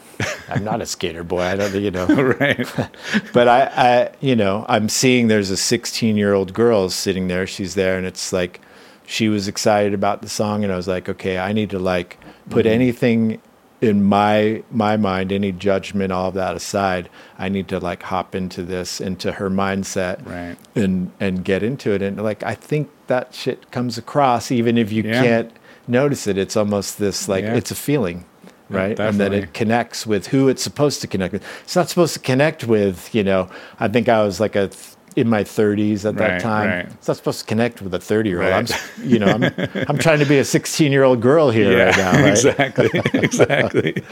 I'm 0.49 0.63
not 0.63 0.82
a 0.82 0.86
skater 0.86 1.23
boy. 1.23 1.41
I 1.41 1.56
don't, 1.56 1.73
you 1.75 1.91
know, 1.91 2.06
right 2.39 2.67
but 3.34 3.47
I, 3.47 3.62
I, 3.75 4.10
you 4.19 4.36
know, 4.36 4.65
I'm 4.67 4.89
seeing 4.89 5.27
there's 5.27 5.49
a 5.49 5.58
16 5.58 6.17
year 6.17 6.34
old 6.34 6.53
girl 6.53 6.89
sitting 6.89 7.27
there. 7.27 7.45
She's 7.47 7.75
there, 7.75 7.97
and 7.97 8.06
it's 8.08 8.32
like 8.34 8.62
she 9.06 9.30
was 9.30 9.47
excited 9.47 9.93
about 9.93 10.21
the 10.21 10.30
song, 10.30 10.63
and 10.63 10.73
I 10.73 10.75
was 10.75 10.88
like, 10.88 11.08
okay, 11.10 11.38
I 11.38 11.53
need 11.53 11.69
to 11.71 11.80
like 11.80 12.17
put 12.49 12.65
Mm-hmm. 12.65 12.73
anything 12.73 13.41
in 13.80 14.03
my 14.03 14.63
my 14.71 14.97
mind, 14.97 15.32
any 15.32 15.51
judgment, 15.51 16.12
all 16.12 16.30
of 16.30 16.34
that 16.34 16.56
aside. 16.56 17.10
I 17.38 17.47
need 17.47 17.67
to 17.67 17.80
like 17.80 18.01
hop 18.03 18.34
into 18.34 18.63
this, 18.63 18.99
into 18.99 19.34
her 19.34 19.49
mindset, 19.51 20.25
right 20.25 20.58
and 20.75 21.12
and 21.19 21.45
get 21.45 21.62
into 21.62 21.91
it. 21.91 22.01
And 22.01 22.21
like 22.23 22.41
I 22.43 22.56
think 22.56 22.89
that 23.06 23.36
shit 23.36 23.69
comes 23.71 23.97
across, 23.99 24.51
even 24.51 24.77
if 24.80 24.91
you 24.91 25.03
Yeah. 25.03 25.21
can't 25.21 25.51
notice 25.88 26.25
it. 26.25 26.38
It's 26.39 26.58
almost 26.58 26.97
this 26.97 27.30
like 27.30 27.43
Yeah. 27.43 27.53
it's 27.56 27.69
a 27.69 27.75
feeling. 27.75 28.25
Yeah, 28.69 28.77
Right. 28.77 28.99
and 28.99 29.19
that 29.19 29.34
it 29.34 29.53
connects 29.53 30.06
with 30.06 30.27
who 30.27 30.49
it's 30.49 30.62
supposed 30.62 30.99
to 31.01 31.08
connect 31.08 31.34
with. 31.34 31.43
It's 31.63 31.75
not 31.75 31.88
supposed 31.89 32.13
to 32.15 32.19
connect 32.19 32.63
with, 32.65 33.13
you 33.15 33.23
know, 33.23 33.49
I 33.80 33.88
think 33.88 34.10
I 34.10 34.23
was 34.23 34.39
like 34.39 34.56
a 34.56 34.67
th- 34.67 34.95
in 35.15 35.27
my 35.30 35.43
30s 35.43 36.06
at 36.06 36.15
that 36.17 36.32
Right, 36.34 36.41
time. 36.41 36.69
right. 36.69 36.86
It's 36.86 37.08
not 37.08 37.17
supposed 37.17 37.39
to 37.39 37.45
connect 37.45 37.82
with 37.82 37.93
a 37.93 37.99
30 37.99 38.30
year 38.30 38.43
old. 38.43 38.53
I'm, 38.53 38.65
you 39.03 39.17
know, 39.19 39.27
I'm, 39.27 39.43
I'm 39.88 39.97
trying 39.97 40.19
to 40.19 40.25
be 40.25 40.38
a 40.38 40.45
16 40.45 40.91
year 40.91 41.03
old 41.03 41.21
girl 41.21 41.49
here 41.49 41.86
right 41.88 41.97
now. 41.97 42.12
Right? 42.21 42.30
exactly, 42.32 42.89
exactly. 43.13 44.03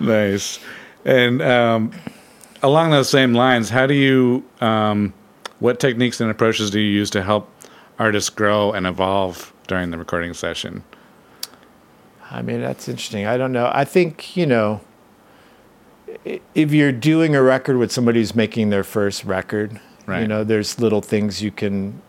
nice. 0.00 0.58
And 1.04 1.40
um, 1.42 1.92
along 2.62 2.90
those 2.90 3.08
same 3.08 3.32
lines, 3.32 3.70
how 3.70 3.86
do 3.86 3.94
you, 3.94 4.44
um, 4.60 5.14
what 5.60 5.80
techniques 5.80 6.20
and 6.20 6.30
approaches 6.30 6.70
do 6.70 6.80
you 6.80 6.90
use 6.92 7.10
to 7.10 7.22
help 7.22 7.48
artists 7.98 8.28
grow 8.30 8.72
and 8.72 8.86
evolve 8.86 9.52
during 9.68 9.90
the 9.92 9.98
recording 9.98 10.34
session? 10.34 10.82
I 12.32 12.40
mean, 12.42 12.60
that's 12.62 12.88
interesting. 12.88 13.26
I 13.26 13.36
don't 13.36 13.52
know. 13.52 13.70
I 13.72 13.84
think, 13.84 14.36
you 14.36 14.46
know, 14.46 14.80
if 16.54 16.72
you're 16.72 16.90
doing 16.92 17.36
a 17.36 17.42
record 17.42 17.76
with 17.76 17.92
somebody 17.92 18.20
who's 18.20 18.34
making 18.34 18.70
their 18.70 18.84
first 18.84 19.24
record, 19.24 19.78
you 20.08 20.26
know, 20.26 20.42
there's 20.42 20.80
little 20.80 21.02
things 21.02 21.42
you 21.42 21.50
can 21.50 22.00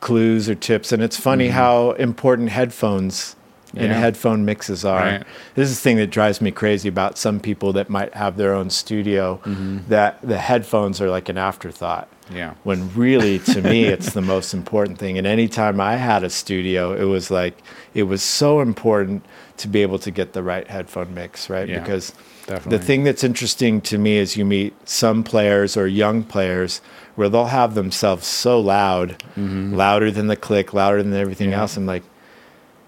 clues 0.00 0.48
or 0.50 0.54
tips 0.54 0.92
and 0.92 1.02
it's 1.02 1.16
funny 1.18 1.46
Mm-hmm. 1.46 1.54
how 1.54 1.92
important 1.92 2.50
headphones 2.50 3.36
and 3.76 3.88
Yeah. 3.88 3.94
headphone 3.98 4.44
mixes 4.44 4.84
are. 4.84 5.00
Right. 5.00 5.22
This 5.54 5.68
is 5.70 5.76
the 5.76 5.82
thing 5.82 5.96
that 5.96 6.10
drives 6.10 6.40
me 6.40 6.50
crazy 6.50 6.88
about 6.88 7.18
some 7.18 7.40
people 7.40 7.72
that 7.74 7.88
might 7.90 8.14
have 8.14 8.36
their 8.36 8.52
own 8.54 8.70
studio 8.70 9.40
Mm-hmm. 9.44 9.78
that 9.88 10.18
the 10.22 10.38
headphones 10.38 11.00
are 11.00 11.10
like 11.10 11.28
an 11.28 11.38
afterthought 11.38 12.08
Yeah. 12.34 12.52
when 12.62 12.90
really 12.94 13.38
to 13.40 13.60
me 13.62 13.84
it's 13.84 14.12
the 14.12 14.22
most 14.22 14.54
important 14.54 14.98
thing 14.98 15.18
and 15.18 15.26
anytime 15.26 15.80
i 15.80 15.96
had 15.96 16.22
a 16.24 16.30
studio 16.30 16.92
it 16.94 17.04
was 17.04 17.30
like 17.30 17.54
it 17.94 18.04
was 18.04 18.22
so 18.22 18.60
important 18.60 19.24
to 19.58 19.68
be 19.68 19.82
able 19.82 19.98
to 19.98 20.10
get 20.10 20.32
the 20.32 20.42
right 20.42 20.66
headphone 20.68 21.14
mix 21.14 21.50
right 21.50 21.68
Yeah, 21.68 21.80
because 21.80 22.12
definitely. 22.46 22.78
the 22.78 22.84
thing 22.84 23.04
that's 23.04 23.24
interesting 23.24 23.80
to 23.82 23.98
me 23.98 24.16
is 24.16 24.36
you 24.36 24.44
meet 24.44 24.72
some 24.88 25.22
players 25.22 25.76
or 25.76 25.86
young 25.86 26.22
players 26.24 26.80
where 27.16 27.28
they'll 27.28 27.46
have 27.62 27.74
themselves 27.74 28.26
so 28.26 28.58
loud 28.60 29.22
louder 29.36 30.10
than 30.10 30.26
the 30.28 30.36
click 30.36 30.72
louder 30.72 31.02
than 31.02 31.12
everything 31.14 31.48
Mm-hmm. 31.48 31.52
Yeah. 31.52 31.60
else 31.60 31.76
i'm 31.76 31.86
like 31.86 32.02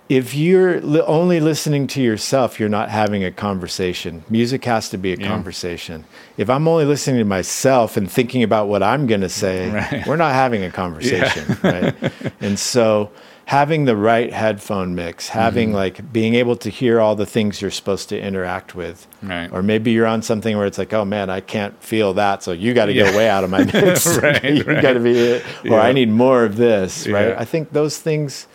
if 0.09 0.35
you're 0.35 0.81
li- 0.81 1.01
only 1.03 1.40
listening 1.40 1.87
to 1.88 2.01
yourself, 2.03 2.61
you're 2.61 2.69
not 2.69 2.90
having 2.90 3.25
a 3.25 3.33
conversation. 3.33 4.25
Music 4.31 4.64
has 4.64 4.88
to 4.90 4.99
be 4.99 5.12
a 5.12 5.16
Yeah. 5.16 5.27
conversation. 5.27 6.05
If 6.37 6.49
I'm 6.49 6.69
only 6.69 6.85
listening 6.85 7.19
to 7.19 7.25
myself 7.25 7.97
and 7.97 8.11
thinking 8.11 8.42
about 8.42 8.69
what 8.69 8.83
I'm 8.83 9.07
going 9.07 9.23
to 9.23 9.29
say, 9.29 9.69
Right. 9.92 10.07
we're 10.07 10.16
not 10.16 10.35
having 10.35 10.62
a 10.62 10.71
conversation, 10.71 11.57
right? 11.62 11.95
And 12.40 12.59
so 12.59 13.11
having 13.47 13.85
the 13.85 13.97
right 13.97 14.33
headphone 14.33 14.95
mix, 14.95 15.29
having 15.29 15.69
Mm-hmm. 15.69 15.77
like 15.77 16.12
being 16.12 16.35
able 16.35 16.57
to 16.57 16.71
hear 16.71 17.01
all 17.01 17.14
the 17.16 17.27
things 17.27 17.61
you're 17.61 17.71
supposed 17.73 18.09
to 18.11 18.21
interact 18.21 18.75
with. 18.77 19.07
Right. 19.23 19.49
Or 19.53 19.62
maybe 19.62 19.90
you're 19.92 20.07
on 20.07 20.23
something 20.23 20.57
where 20.57 20.66
it's 20.66 20.79
like, 20.79 20.92
oh 20.92 21.05
man, 21.05 21.31
I 21.31 21.40
can't 21.40 21.81
feel 21.83 22.14
that, 22.14 22.42
so 22.45 22.53
you 22.53 22.75
got 22.75 22.87
to 22.87 22.92
Yeah. 22.92 23.11
go 23.11 23.16
way 23.19 23.29
out 23.29 23.42
of 23.45 23.51
my 23.51 23.64
mix. 23.73 24.07
Right, 24.19 24.45
you 24.45 24.62
right. 24.62 24.83
got 24.83 24.92
to 24.95 25.01
be, 25.01 25.33
or 25.35 25.42
Yeah. 25.64 25.81
I 25.81 25.90
need 25.92 26.11
more 26.11 26.45
of 26.45 26.57
this, 26.57 27.09
right? 27.09 27.29
Yeah. 27.31 27.37
I 27.40 27.45
think 27.45 27.73
those 27.73 27.99
things 27.99 28.47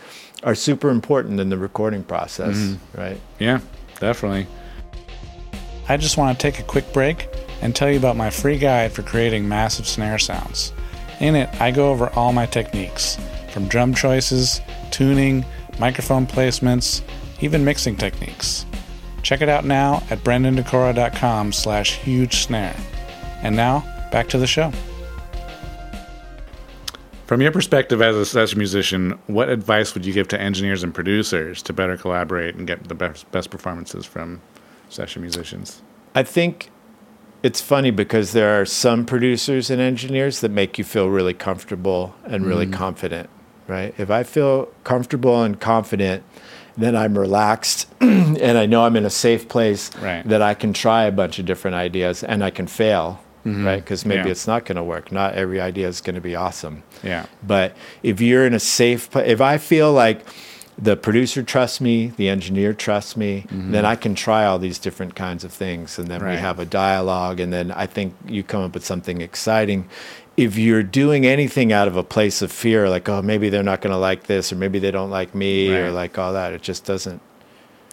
are 0.43 0.55
super 0.55 0.89
important 0.89 1.39
in 1.39 1.49
the 1.49 1.57
recording 1.57 2.03
process, 2.03 2.55
Mm-hmm. 2.57 2.99
right? 3.01 3.21
Yeah, 3.39 3.59
definitely. 3.99 4.47
I 5.87 5.97
just 5.97 6.17
want 6.17 6.37
to 6.37 6.41
take 6.41 6.59
a 6.59 6.63
quick 6.63 6.91
break 6.93 7.27
and 7.61 7.75
tell 7.75 7.89
you 7.91 7.97
about 7.97 8.15
my 8.17 8.29
free 8.29 8.57
guide 8.57 8.91
for 8.91 9.03
creating 9.03 9.47
massive 9.47 9.87
snare 9.87 10.17
sounds. 10.19 10.73
In 11.19 11.35
it, 11.35 11.49
I 11.61 11.69
go 11.71 11.89
over 11.91 12.09
all 12.15 12.33
my 12.33 12.45
techniques, 12.47 13.17
from 13.51 13.67
drum 13.67 13.93
choices, 13.93 14.61
tuning, 14.89 15.45
microphone 15.79 16.25
placements, 16.25 17.01
even 17.41 17.63
mixing 17.63 17.95
techniques. 17.97 18.65
Check 19.21 19.41
it 19.41 19.49
out 19.49 19.65
now 19.65 20.01
at 20.09 20.19
brendandekora.com 20.19 21.51
slash 21.53 21.97
huge 21.97 22.37
snare. 22.45 22.75
And 23.43 23.55
now, 23.55 23.81
back 24.11 24.27
to 24.29 24.37
the 24.39 24.47
show. 24.47 24.71
From 27.31 27.39
your 27.39 27.53
perspective 27.53 28.01
as 28.01 28.17
a 28.17 28.25
session 28.25 28.57
musician, 28.57 29.17
what 29.27 29.47
advice 29.47 29.93
would 29.93 30.05
you 30.05 30.11
give 30.11 30.27
to 30.27 30.41
engineers 30.41 30.83
and 30.83 30.93
producers 30.93 31.61
to 31.61 31.71
better 31.71 31.95
collaborate 31.95 32.55
and 32.55 32.67
get 32.67 32.89
the 32.89 32.93
best, 32.93 33.31
best 33.31 33.49
performances 33.49 34.05
from 34.05 34.41
session 34.89 35.21
musicians? 35.21 35.81
I 36.13 36.23
think 36.23 36.71
it's 37.41 37.61
funny 37.61 37.89
because 37.89 38.33
there 38.33 38.59
are 38.59 38.65
some 38.65 39.05
producers 39.05 39.69
and 39.69 39.79
engineers 39.81 40.41
that 40.41 40.51
make 40.51 40.77
you 40.77 40.83
feel 40.83 41.07
really 41.07 41.33
comfortable 41.33 42.13
and 42.25 42.45
really 42.45 42.65
Mm-hmm. 42.65 42.73
confident, 42.73 43.29
right? 43.65 43.95
If 43.97 44.11
I 44.11 44.23
feel 44.23 44.65
comfortable 44.83 45.41
and 45.41 45.57
confident, 45.57 46.23
then 46.75 46.97
I'm 46.97 47.17
relaxed 47.17 47.87
and 48.01 48.57
I 48.57 48.65
know 48.65 48.83
I'm 48.83 48.97
in 48.97 49.05
a 49.05 49.09
safe 49.09 49.47
place 49.47 49.89
Right. 50.01 50.27
that 50.27 50.41
I 50.41 50.53
can 50.53 50.73
try 50.73 51.05
a 51.05 51.13
bunch 51.13 51.39
of 51.39 51.45
different 51.45 51.75
ideas 51.75 52.25
and 52.25 52.43
I 52.43 52.49
can 52.49 52.67
fail, 52.67 53.21
right? 53.45 53.77
Because 53.77 54.05
maybe 54.05 54.19
Mm-hmm. 54.19 54.27
Yeah. 54.27 54.31
it's 54.31 54.47
not 54.47 54.65
going 54.65 54.75
to 54.77 54.83
work. 54.83 55.11
Not 55.11 55.33
every 55.35 55.59
idea 55.61 55.87
is 55.87 56.01
going 56.01 56.15
to 56.15 56.21
be 56.21 56.35
awesome. 56.35 56.83
Yeah. 57.03 57.25
But 57.45 57.75
if 58.03 58.21
you're 58.21 58.45
in 58.45 58.53
a 58.53 58.59
safe, 58.59 59.15
if 59.15 59.41
I 59.41 59.57
feel 59.57 59.91
like 59.93 60.21
the 60.77 60.95
producer 60.95 61.43
trusts 61.43 61.79
me, 61.81 62.07
the 62.17 62.27
engineer 62.29 62.73
trusts 62.73 63.15
me, 63.15 63.45
then 63.51 63.85
I 63.85 63.95
can 63.95 64.15
try 64.15 64.45
all 64.45 64.57
these 64.57 64.79
different 64.79 65.15
kinds 65.15 65.43
of 65.43 65.51
things, 65.51 65.99
and 65.99 66.07
then 66.07 66.21
Right. 66.23 66.35
we 66.35 66.37
have 66.41 66.59
a 66.59 66.65
dialogue, 66.65 67.39
and 67.39 67.51
then 67.53 67.71
I 67.71 67.85
think 67.85 68.15
you 68.27 68.41
come 68.43 68.63
up 68.63 68.73
with 68.73 68.85
something 68.85 69.21
exciting. 69.21 69.87
If 70.37 70.57
you're 70.57 70.81
doing 70.81 71.25
anything 71.25 71.71
out 71.73 71.87
of 71.87 71.97
a 71.97 72.03
place 72.03 72.41
of 72.41 72.51
fear, 72.51 72.89
like 72.89 73.07
oh 73.09 73.21
maybe 73.21 73.49
they're 73.49 73.63
not 73.63 73.81
going 73.81 73.91
to 73.91 73.97
like 73.97 74.23
this, 74.23 74.51
or 74.51 74.55
maybe 74.55 74.79
they 74.79 74.89
don't 74.91 75.11
like 75.11 75.35
me, 75.35 75.69
or 75.75 75.91
like 75.91 76.17
all 76.17 76.33
that, 76.33 76.53
it 76.53 76.61
just 76.63 76.85
doesn't. 76.85 77.21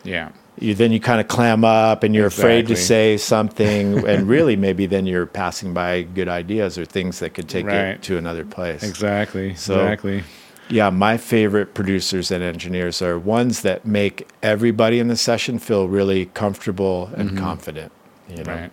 Yeah. 0.04 0.30
You 0.60 0.74
then 0.74 0.90
you 0.90 0.98
kind 0.98 1.20
of 1.20 1.28
clam 1.28 1.64
up, 1.64 2.02
and 2.02 2.14
you're 2.14 2.26
afraid 2.26 2.66
to 2.66 2.76
say 2.76 3.16
something, 3.34 4.06
and 4.06 4.28
really 4.28 4.56
maybe 4.56 4.86
then 4.86 5.06
you're 5.06 5.26
passing 5.26 5.72
by 5.72 6.02
good 6.02 6.28
ideas 6.28 6.76
or 6.76 6.84
things 6.84 7.20
that 7.20 7.34
could 7.34 7.48
take 7.48 7.66
Right. 7.66 7.76
it 7.76 8.02
to 8.02 8.18
another 8.18 8.44
place. 8.44 8.82
Exactly. 8.82 9.54
So- 9.54 9.80
exactly. 9.80 10.24
Yeah, 10.70 10.90
my 10.90 11.16
favorite 11.16 11.72
producers 11.72 12.30
and 12.30 12.44
engineers 12.44 13.00
are 13.00 13.18
ones 13.18 13.62
that 13.62 13.86
make 13.86 14.28
everybody 14.42 14.98
in 14.98 15.08
the 15.08 15.16
session 15.16 15.58
feel 15.58 15.88
really 15.88 16.26
comfortable 16.26 17.10
and 17.16 17.30
mm-hmm. 17.30 17.38
confident. 17.38 17.90
You 18.28 18.44
know, 18.44 18.52
Right. 18.52 18.70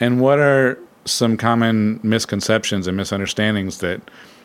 And 0.00 0.20
what 0.20 0.38
are 0.38 0.78
some 1.04 1.36
common 1.36 2.00
misconceptions 2.02 2.86
and 2.86 2.96
misunderstandings 2.96 3.78
that 3.78 4.00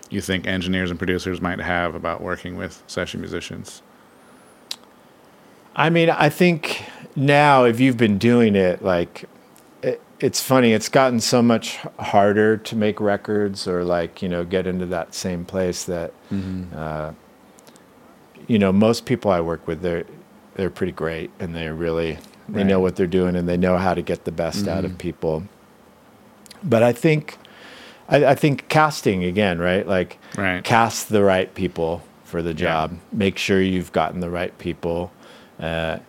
you 0.09 0.19
think 0.19 0.45
engineers 0.45 0.89
and 0.89 0.99
producers 0.99 1.39
might 1.39 1.59
have 1.59 1.95
about 1.95 2.21
working 2.21 2.57
with 2.57 2.83
session 2.87 3.21
musicians? 3.21 3.81
I 5.75 5.89
mean, 5.89 6.09
I 6.09 6.29
think 6.29 6.85
now 7.15 7.63
if 7.65 7.79
you've 7.79 7.97
been 7.97 8.17
doing 8.17 8.55
it, 8.55 8.83
like, 8.83 9.25
it, 9.81 10.01
it's 10.19 10.41
funny. 10.41 10.73
It's 10.73 10.89
gotten 10.89 11.19
so 11.19 11.41
much 11.41 11.77
harder 11.99 12.57
to 12.57 12.75
make 12.75 12.99
records 12.99 13.67
or 13.67 13.83
like 13.83 14.21
you 14.21 14.29
know 14.29 14.43
get 14.43 14.67
into 14.67 14.85
that 14.87 15.13
same 15.13 15.45
place 15.45 15.83
that, 15.85 16.13
uh, 16.75 17.11
you 18.47 18.59
know, 18.59 18.71
most 18.71 19.05
people 19.05 19.31
I 19.31 19.41
work 19.41 19.67
with 19.67 19.81
they're 19.81 20.05
they're 20.55 20.69
pretty 20.69 20.91
great 20.93 21.31
and 21.39 21.55
they're 21.55 21.73
really 21.73 22.19
they 22.49 22.63
know 22.63 22.79
what 22.79 22.95
they're 22.97 23.07
doing 23.07 23.35
and 23.35 23.47
they 23.49 23.57
know 23.57 23.77
how 23.77 23.93
to 23.93 24.01
get 24.01 24.25
the 24.25 24.31
best 24.31 24.67
out 24.67 24.83
of 24.85 24.97
people. 24.97 25.43
But 26.61 26.83
I 26.83 26.91
think, 26.93 27.37
I, 28.09 28.25
I 28.25 28.35
think 28.35 28.67
casting 28.67 29.23
again, 29.23 29.59
right? 29.59 29.87
Like, 29.87 30.19
Right. 30.37 30.63
cast 30.63 31.09
the 31.09 31.23
right 31.23 31.53
people 31.55 32.03
for 32.25 32.41
the 32.43 32.49
Yeah. 32.51 32.55
job. 32.55 32.99
Make 33.13 33.37
sure 33.37 33.61
you've 33.61 33.91
gotten 33.93 34.19
the 34.19 34.29
right 34.29 34.55
people. 34.59 35.11
Uh, 35.63 35.99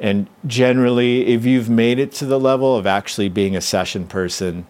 and 0.00 0.26
generally, 0.46 1.26
if 1.28 1.44
you've 1.44 1.70
made 1.70 1.98
it 2.00 2.10
to 2.12 2.26
the 2.26 2.38
level 2.40 2.76
of 2.76 2.86
actually 2.86 3.28
being 3.28 3.54
a 3.54 3.60
session 3.60 4.06
person, 4.06 4.66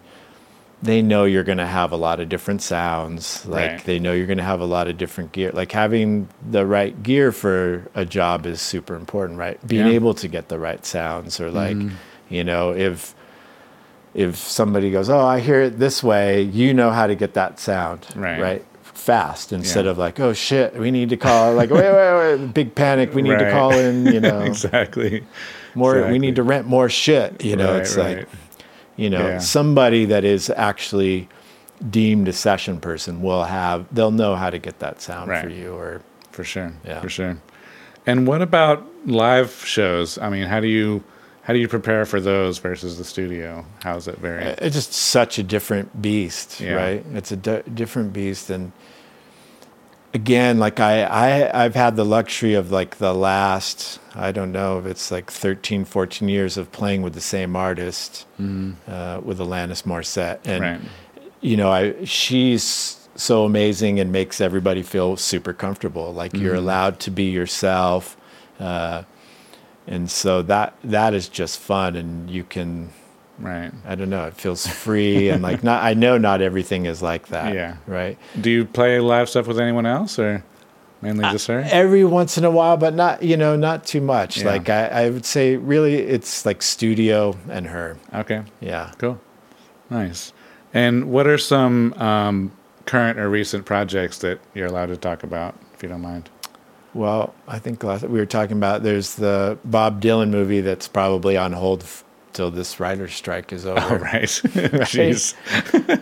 they 0.82 1.00
know 1.00 1.24
you're 1.24 1.44
going 1.44 1.56
to 1.58 1.66
have 1.66 1.92
a 1.92 1.96
lot 1.96 2.20
of 2.20 2.28
different 2.28 2.60
sounds. 2.60 3.46
Like 3.46 3.70
Right. 3.70 3.84
they 3.84 3.98
know 3.98 4.12
you're 4.12 4.26
going 4.26 4.38
to 4.38 4.44
have 4.44 4.60
a 4.60 4.66
lot 4.66 4.86
of 4.86 4.98
different 4.98 5.32
gear. 5.32 5.50
Like 5.54 5.72
having 5.72 6.28
the 6.50 6.66
right 6.66 7.02
gear 7.02 7.32
for 7.32 7.88
a 7.94 8.04
job 8.04 8.44
is 8.44 8.60
super 8.60 8.94
important, 8.94 9.38
right? 9.38 9.58
Being 9.66 9.86
Yeah. 9.86 9.94
able 9.94 10.12
to 10.14 10.28
get 10.28 10.48
the 10.50 10.58
right 10.58 10.84
sounds, 10.84 11.40
or 11.40 11.50
like, 11.50 11.76
Mhm. 11.76 11.92
you 12.28 12.44
know, 12.44 12.72
if 12.74 13.14
if 14.14 14.36
somebody 14.36 14.92
goes, 14.92 15.10
"Oh, 15.10 15.18
I 15.26 15.40
hear 15.40 15.60
it 15.62 15.80
this 15.80 16.00
way," 16.00 16.42
you 16.42 16.72
know 16.72 16.90
how 16.92 17.08
to 17.08 17.16
get 17.16 17.34
that 17.34 17.58
sound, 17.58 18.06
Right. 18.14 18.40
right? 18.40 18.64
Fast 19.04 19.52
instead 19.52 19.84
Yeah. 19.84 19.90
of 19.90 19.98
like, 19.98 20.18
"Oh 20.18 20.32
shit, 20.32 20.74
we 20.76 20.90
need 20.90 21.10
to 21.10 21.16
call." 21.18 21.52
Like, 21.54 21.70
wait, 21.70 21.92
wait, 21.92 22.38
wait, 22.38 22.54
big 22.60 22.74
panic. 22.74 23.12
We 23.14 23.20
need 23.22 23.38
to 23.38 23.50
call 23.50 23.70
in. 23.72 24.06
You 24.06 24.20
know, 24.28 24.40
exactly. 24.40 25.22
more. 25.74 26.08
We 26.10 26.18
need 26.18 26.36
to 26.36 26.42
rent 26.42 26.66
more 26.66 26.88
shit. 26.88 27.44
You 27.44 27.56
know, 27.56 27.72
Right, 27.72 27.82
it's 27.82 27.96
right. 27.96 28.16
like, 28.18 28.28
you 28.96 29.10
know, 29.10 29.26
Yeah. 29.28 29.38
somebody 29.40 30.06
that 30.06 30.24
is 30.24 30.48
actually 30.56 31.28
deemed 31.90 32.28
a 32.28 32.32
session 32.32 32.80
person 32.80 33.20
will 33.20 33.44
have. 33.44 33.84
They'll 33.92 34.10
know 34.10 34.36
how 34.36 34.48
to 34.48 34.58
get 34.58 34.78
that 34.78 35.02
sound 35.02 35.30
for 35.30 35.48
you. 35.50 35.74
Or 35.74 36.00
For 36.30 36.44
sure. 36.44 36.72
Yeah. 36.84 37.00
For 37.00 37.08
sure. 37.10 37.36
And 38.06 38.26
what 38.26 38.40
about 38.40 38.86
live 39.06 39.50
shows? 39.66 40.16
I 40.18 40.30
mean, 40.30 40.44
how 40.46 40.60
do 40.60 40.66
you 40.68 41.02
how 41.42 41.52
do 41.52 41.58
you 41.58 41.68
prepare 41.68 42.06
for 42.06 42.22
those 42.22 42.56
versus 42.56 42.96
the 42.96 43.04
studio? 43.04 43.66
How's 43.82 44.08
it 44.08 44.16
vary? 44.16 44.44
Uh, 44.46 44.54
it's 44.62 44.74
just 44.74 44.94
such 44.94 45.38
a 45.38 45.42
different 45.42 46.00
beast, 46.00 46.58
Yeah. 46.58 46.72
right? 46.72 47.04
It's 47.12 47.32
a 47.32 47.36
di- 47.36 47.62
different 47.74 48.14
beast, 48.14 48.48
and 48.48 48.72
again, 50.14 50.58
like 50.58 50.80
I, 50.80 51.02
I, 51.02 51.64
I've 51.64 51.74
had 51.74 51.96
the 51.96 52.04
luxury 52.04 52.54
of 52.54 52.70
like 52.70 52.96
the 52.96 53.12
last, 53.12 53.98
I 54.14 54.30
don't 54.32 54.52
know 54.52 54.78
if 54.78 54.86
it's 54.86 55.10
like 55.10 55.30
13, 55.30 55.84
14 55.84 56.28
years 56.28 56.56
of 56.56 56.70
playing 56.72 57.02
with 57.02 57.14
the 57.14 57.20
same 57.20 57.56
artist, 57.56 58.26
uh, 58.88 59.20
with 59.22 59.40
Alanis 59.40 59.82
Morissette, 59.82 60.38
and 60.44 60.62
right. 60.62 60.80
you 61.40 61.56
know, 61.56 61.70
I 61.70 62.04
she's 62.04 63.08
so 63.16 63.44
amazing 63.44 64.00
and 64.00 64.10
makes 64.10 64.40
everybody 64.40 64.82
feel 64.82 65.16
super 65.16 65.52
comfortable. 65.52 66.14
Like 66.14 66.34
you're 66.34 66.54
allowed 66.54 67.00
to 67.00 67.10
be 67.10 67.24
yourself, 67.24 68.16
uh, 68.60 69.02
and 69.86 70.10
so 70.10 70.42
that 70.42 70.76
that 70.84 71.12
is 71.12 71.28
just 71.28 71.58
fun, 71.58 71.96
and 71.96 72.30
you 72.30 72.44
can. 72.44 72.90
Right. 73.38 73.72
I 73.84 73.94
don't 73.96 74.10
know. 74.10 74.26
It 74.26 74.34
feels 74.34 74.66
free 74.66 75.28
and 75.28 75.42
like 75.42 75.64
not. 75.64 75.82
I 75.82 75.94
know 75.94 76.18
not 76.18 76.40
everything 76.40 76.86
is 76.86 77.02
like 77.02 77.28
that. 77.28 77.52
Yeah. 77.54 77.76
Right. 77.86 78.16
Do 78.40 78.50
you 78.50 78.64
play 78.64 79.00
live 79.00 79.28
stuff 79.28 79.46
with 79.46 79.58
anyone 79.58 79.86
else 79.86 80.18
or 80.18 80.44
Mainly 81.02 81.24
just 81.32 81.48
her. 81.48 81.62
every 81.70 82.04
once 82.04 82.38
in 82.38 82.44
a 82.44 82.50
while, 82.50 82.76
but 82.76 82.94
not 82.94 83.22
you 83.22 83.36
know 83.36 83.56
not 83.56 83.84
too 83.84 84.00
much. 84.00 84.38
Yeah. 84.38 84.46
Like 84.46 84.68
I, 84.70 84.86
I 84.86 85.10
would 85.10 85.26
say, 85.26 85.56
really, 85.56 85.94
it's 85.96 86.46
like 86.46 86.62
studio 86.62 87.36
and 87.50 87.66
her. 87.66 87.96
Okay. 88.14 88.42
Yeah. 88.60 88.92
Cool. 88.98 89.20
Nice. 89.90 90.32
And 90.72 91.10
what 91.10 91.26
are 91.26 91.38
some 91.38 91.92
um, 91.94 92.52
current 92.86 93.18
or 93.18 93.28
recent 93.28 93.64
projects 93.66 94.18
that 94.18 94.40
you're 94.54 94.66
allowed 94.66 94.86
to 94.86 94.96
talk 94.96 95.22
about, 95.22 95.54
if 95.74 95.82
you 95.82 95.88
don't 95.88 96.00
mind? 96.00 96.30
Well, 96.94 97.34
I 97.48 97.58
think 97.58 97.82
last 97.82 98.04
we 98.04 98.18
were 98.20 98.26
talking 98.26 98.56
about 98.56 98.82
there's 98.84 99.16
the 99.16 99.58
Bob 99.64 100.00
Dylan 100.00 100.30
movie 100.30 100.60
that's 100.60 100.86
probably 100.86 101.36
on 101.36 101.52
hold 101.52 101.82
f- 101.82 102.03
till 102.34 102.50
this 102.50 102.78
writer's 102.78 103.14
strike 103.14 103.52
is 103.52 103.64
over. 103.70 103.80
Oh, 103.80 103.96
right. 104.12 104.24
Jeez. 104.92 105.34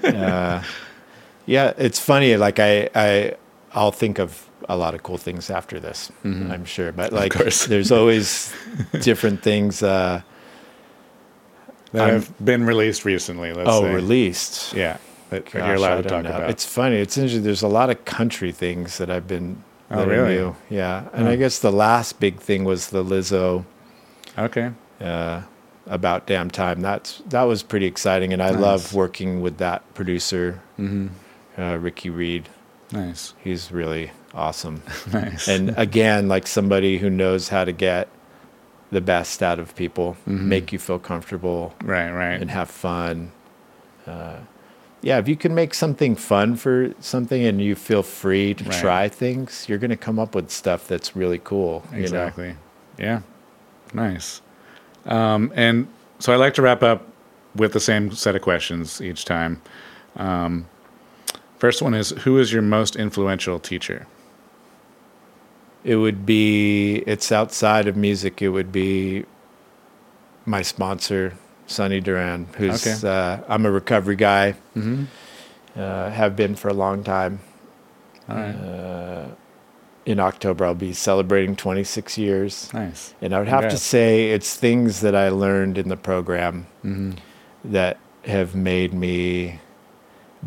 uh, 0.04 0.62
yeah, 1.46 1.72
it's 1.78 2.00
funny. 2.00 2.36
Like 2.36 2.58
I, 2.58 2.88
I, 2.94 3.36
I'll 3.72 3.92
think 3.92 4.18
of 4.18 4.48
a 4.68 4.76
lot 4.76 4.94
of 4.94 5.02
cool 5.04 5.18
things 5.18 5.50
after 5.50 5.78
this. 5.78 6.10
I'm 6.24 6.64
sure, 6.64 6.90
but 6.92 7.12
like, 7.12 7.34
there's 7.66 7.90
always 7.92 8.52
different 9.00 9.42
things. 9.42 9.82
Uh, 9.82 10.22
That 11.92 12.02
I'm- 12.04 12.14
have 12.14 12.44
been 12.44 12.64
released 12.64 13.04
recently. 13.04 13.52
Let's 13.52 13.68
oh, 13.70 13.82
say. 13.82 13.94
released. 13.94 14.72
Yeah. 14.72 14.96
That 15.30 15.44
Gosh, 15.46 15.54
you're 15.66 15.74
allowed 15.76 16.02
to 16.02 16.08
talk 16.08 16.24
know. 16.24 16.30
about. 16.30 16.50
It's 16.50 16.64
funny. 16.66 16.96
It's 16.96 17.16
interesting. 17.16 17.42
There's 17.42 17.62
a 17.62 17.68
lot 17.68 17.88
of 17.90 18.04
country 18.04 18.52
things 18.52 18.98
that 18.98 19.10
I've 19.10 19.26
been. 19.26 19.62
Oh, 19.90 20.06
really? 20.06 20.54
Yeah, 20.70 21.08
and 21.12 21.26
Oh. 21.26 21.30
I 21.30 21.36
guess 21.36 21.58
the 21.58 21.72
last 21.72 22.18
big 22.20 22.38
thing 22.40 22.64
was 22.64 22.88
the 22.90 23.02
Lizzo. 23.04 23.64
okay. 24.38 24.70
uh, 25.00 25.42
about 25.86 26.26
damn 26.26 26.50
time. 26.50 26.80
That's 26.80 27.22
that 27.30 27.42
was 27.42 27.62
pretty 27.62 27.86
exciting, 27.86 28.32
and 28.32 28.42
I 28.42 28.50
Nice. 28.50 28.60
love 28.60 28.94
working 28.94 29.40
with 29.40 29.58
that 29.58 29.82
producer, 29.94 30.60
hmm 30.76 31.08
uh, 31.58 31.76
Ricky 31.80 32.08
Reed. 32.10 32.48
Nice. 32.92 33.34
He's 33.42 33.70
really 33.72 34.10
awesome, 34.34 34.82
Nice. 35.12 35.48
and 35.48 35.74
again, 35.76 36.28
like 36.28 36.46
somebody 36.46 36.98
who 36.98 37.08
knows 37.10 37.48
how 37.48 37.64
to 37.64 37.72
get 37.72 38.08
the 38.90 39.00
best 39.00 39.42
out 39.42 39.58
of 39.58 39.74
people, 39.74 40.16
Mhm. 40.28 40.40
make 40.42 40.72
you 40.72 40.78
feel 40.78 40.98
comfortable, 40.98 41.74
right. 41.82 42.10
Right. 42.10 42.40
and 42.40 42.50
have 42.50 42.68
fun. 42.70 43.32
Uh, 44.06 44.36
yeah, 45.00 45.16
if 45.18 45.26
you 45.28 45.36
can 45.36 45.54
make 45.54 45.72
something 45.72 46.14
fun 46.14 46.56
for 46.56 46.92
something 47.00 47.42
and 47.44 47.60
you 47.62 47.74
feel 47.74 48.02
free 48.02 48.52
to 48.54 48.64
Right. 48.64 48.80
try 48.80 49.08
things, 49.08 49.64
you're 49.68 49.78
going 49.78 49.90
to 49.90 49.96
come 49.96 50.18
up 50.18 50.34
with 50.34 50.50
stuff 50.50 50.86
that's 50.86 51.16
really 51.16 51.40
cool. 51.42 51.82
you 51.90 51.96
know? 51.98 52.02
Exactly. 52.02 52.56
Yeah. 52.98 53.20
Nice. 53.94 54.41
Um, 55.06 55.52
and 55.54 55.86
so 56.18 56.32
I 56.32 56.36
like 56.36 56.54
to 56.54 56.62
wrap 56.62 56.82
up 56.82 57.06
with 57.56 57.72
the 57.72 57.80
same 57.80 58.12
set 58.12 58.34
of 58.36 58.42
questions 58.42 59.00
each 59.00 59.24
time. 59.24 59.60
Um, 60.16 60.66
first 61.58 61.82
one 61.82 61.94
is 61.94 62.10
Who 62.10 62.38
is 62.38 62.52
your 62.52 62.62
most 62.62 62.96
influential 62.96 63.58
teacher? 63.58 64.06
It 65.84 65.96
would 65.96 66.24
be, 66.24 66.98
it's 67.06 67.32
outside 67.32 67.88
of 67.88 67.96
music. 67.96 68.40
It 68.40 68.50
would 68.50 68.70
be 68.70 69.24
my 70.46 70.62
sponsor, 70.62 71.34
Sonny 71.66 72.00
Duran, 72.00 72.46
who's, 72.56 72.86
Okay. 72.86 73.08
uh, 73.08 73.38
I'm 73.48 73.66
a 73.66 73.70
recovery 73.70 74.14
guy, 74.16 74.54
Mm-hmm. 74.76 75.04
uh, 75.76 76.10
have 76.10 76.36
been 76.36 76.54
for 76.54 76.68
a 76.68 76.74
long 76.74 77.02
time. 77.02 77.40
All 78.28 78.36
right. 78.36 78.54
Uh, 78.54 79.24
in 80.04 80.18
October, 80.20 80.64
I'll 80.64 80.74
be 80.74 80.92
celebrating 80.92 81.54
26 81.56 82.18
years. 82.18 82.72
nice. 82.74 83.14
And 83.22 83.34
I 83.34 83.38
would 83.38 83.48
have 83.48 83.70
to 83.70 83.78
say 83.78 84.30
it's 84.30 84.56
things 84.56 85.00
that 85.00 85.14
I 85.14 85.28
learned 85.28 85.78
in 85.78 85.88
the 85.88 85.96
program 85.96 86.66
Mm-hmm. 86.84 87.12
that 87.72 87.98
have 88.24 88.54
made 88.54 88.92
me 88.92 89.60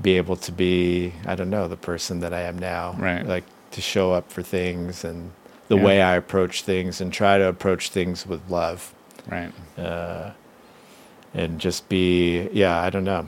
be 0.01 0.17
able 0.17 0.35
to 0.35 0.51
be, 0.51 1.13
I 1.25 1.35
don't 1.35 1.49
know, 1.49 1.67
the 1.69 1.77
person 1.77 2.19
that 2.19 2.33
I 2.33 2.41
am 2.41 2.59
now. 2.59 2.95
Right. 2.97 3.25
Like 3.25 3.45
to 3.71 3.81
show 3.81 4.11
up 4.13 4.31
for 4.31 4.41
things 4.41 5.03
and 5.05 5.31
the 5.69 5.77
Yeah. 5.77 5.83
way 5.83 6.01
I 6.01 6.15
approach 6.15 6.63
things 6.63 6.99
and 7.01 7.11
try 7.13 7.37
to 7.37 7.47
approach 7.47 7.89
things 7.89 8.25
with 8.27 8.41
love. 8.49 8.93
Right. 9.29 9.51
Uh, 9.77 10.31
and 11.33 11.59
just 11.59 11.87
be, 11.89 12.49
yeah, 12.53 12.77
I 12.81 12.89
don't 12.89 13.03
know. 13.05 13.27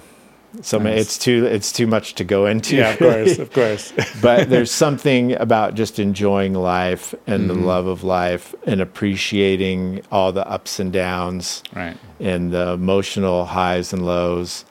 So 0.62 0.79
Nice. 0.79 1.01
it's 1.01 1.17
too 1.17 1.45
it's 1.45 1.71
too 1.71 1.88
much 1.88 2.15
to 2.15 2.23
go 2.23 2.45
into. 2.45 2.77
Yeah, 2.77 2.91
of 2.91 2.99
course. 2.99 3.38
Of 3.39 3.51
course. 3.53 3.93
but 4.21 4.49
there's 4.49 4.71
something 4.71 5.33
about 5.33 5.75
just 5.75 5.99
enjoying 5.99 6.53
life 6.53 7.13
and 7.27 7.49
the 7.49 7.53
Mhm. 7.53 7.65
love 7.65 7.86
of 7.88 8.03
life 8.03 8.55
and 8.65 8.79
appreciating 8.81 10.01
all 10.12 10.31
the 10.31 10.47
ups 10.49 10.79
and 10.79 10.91
downs 10.93 11.62
right. 11.75 11.97
and 12.19 12.51
the 12.51 12.69
emotional 12.73 13.45
highs 13.45 13.93
and 13.93 14.05
lows 14.05 14.65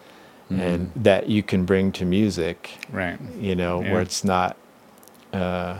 Mm-hmm. 0.51 0.61
and 0.61 0.93
that 0.95 1.29
you 1.29 1.43
can 1.43 1.65
bring 1.65 1.91
to 1.93 2.05
music 2.05 2.79
Right. 2.93 3.19
you 3.41 3.57
know 3.57 3.83
Yeah. 3.83 3.93
where 3.93 4.01
it's 4.01 4.23
not 4.23 4.57
uh 5.33 5.79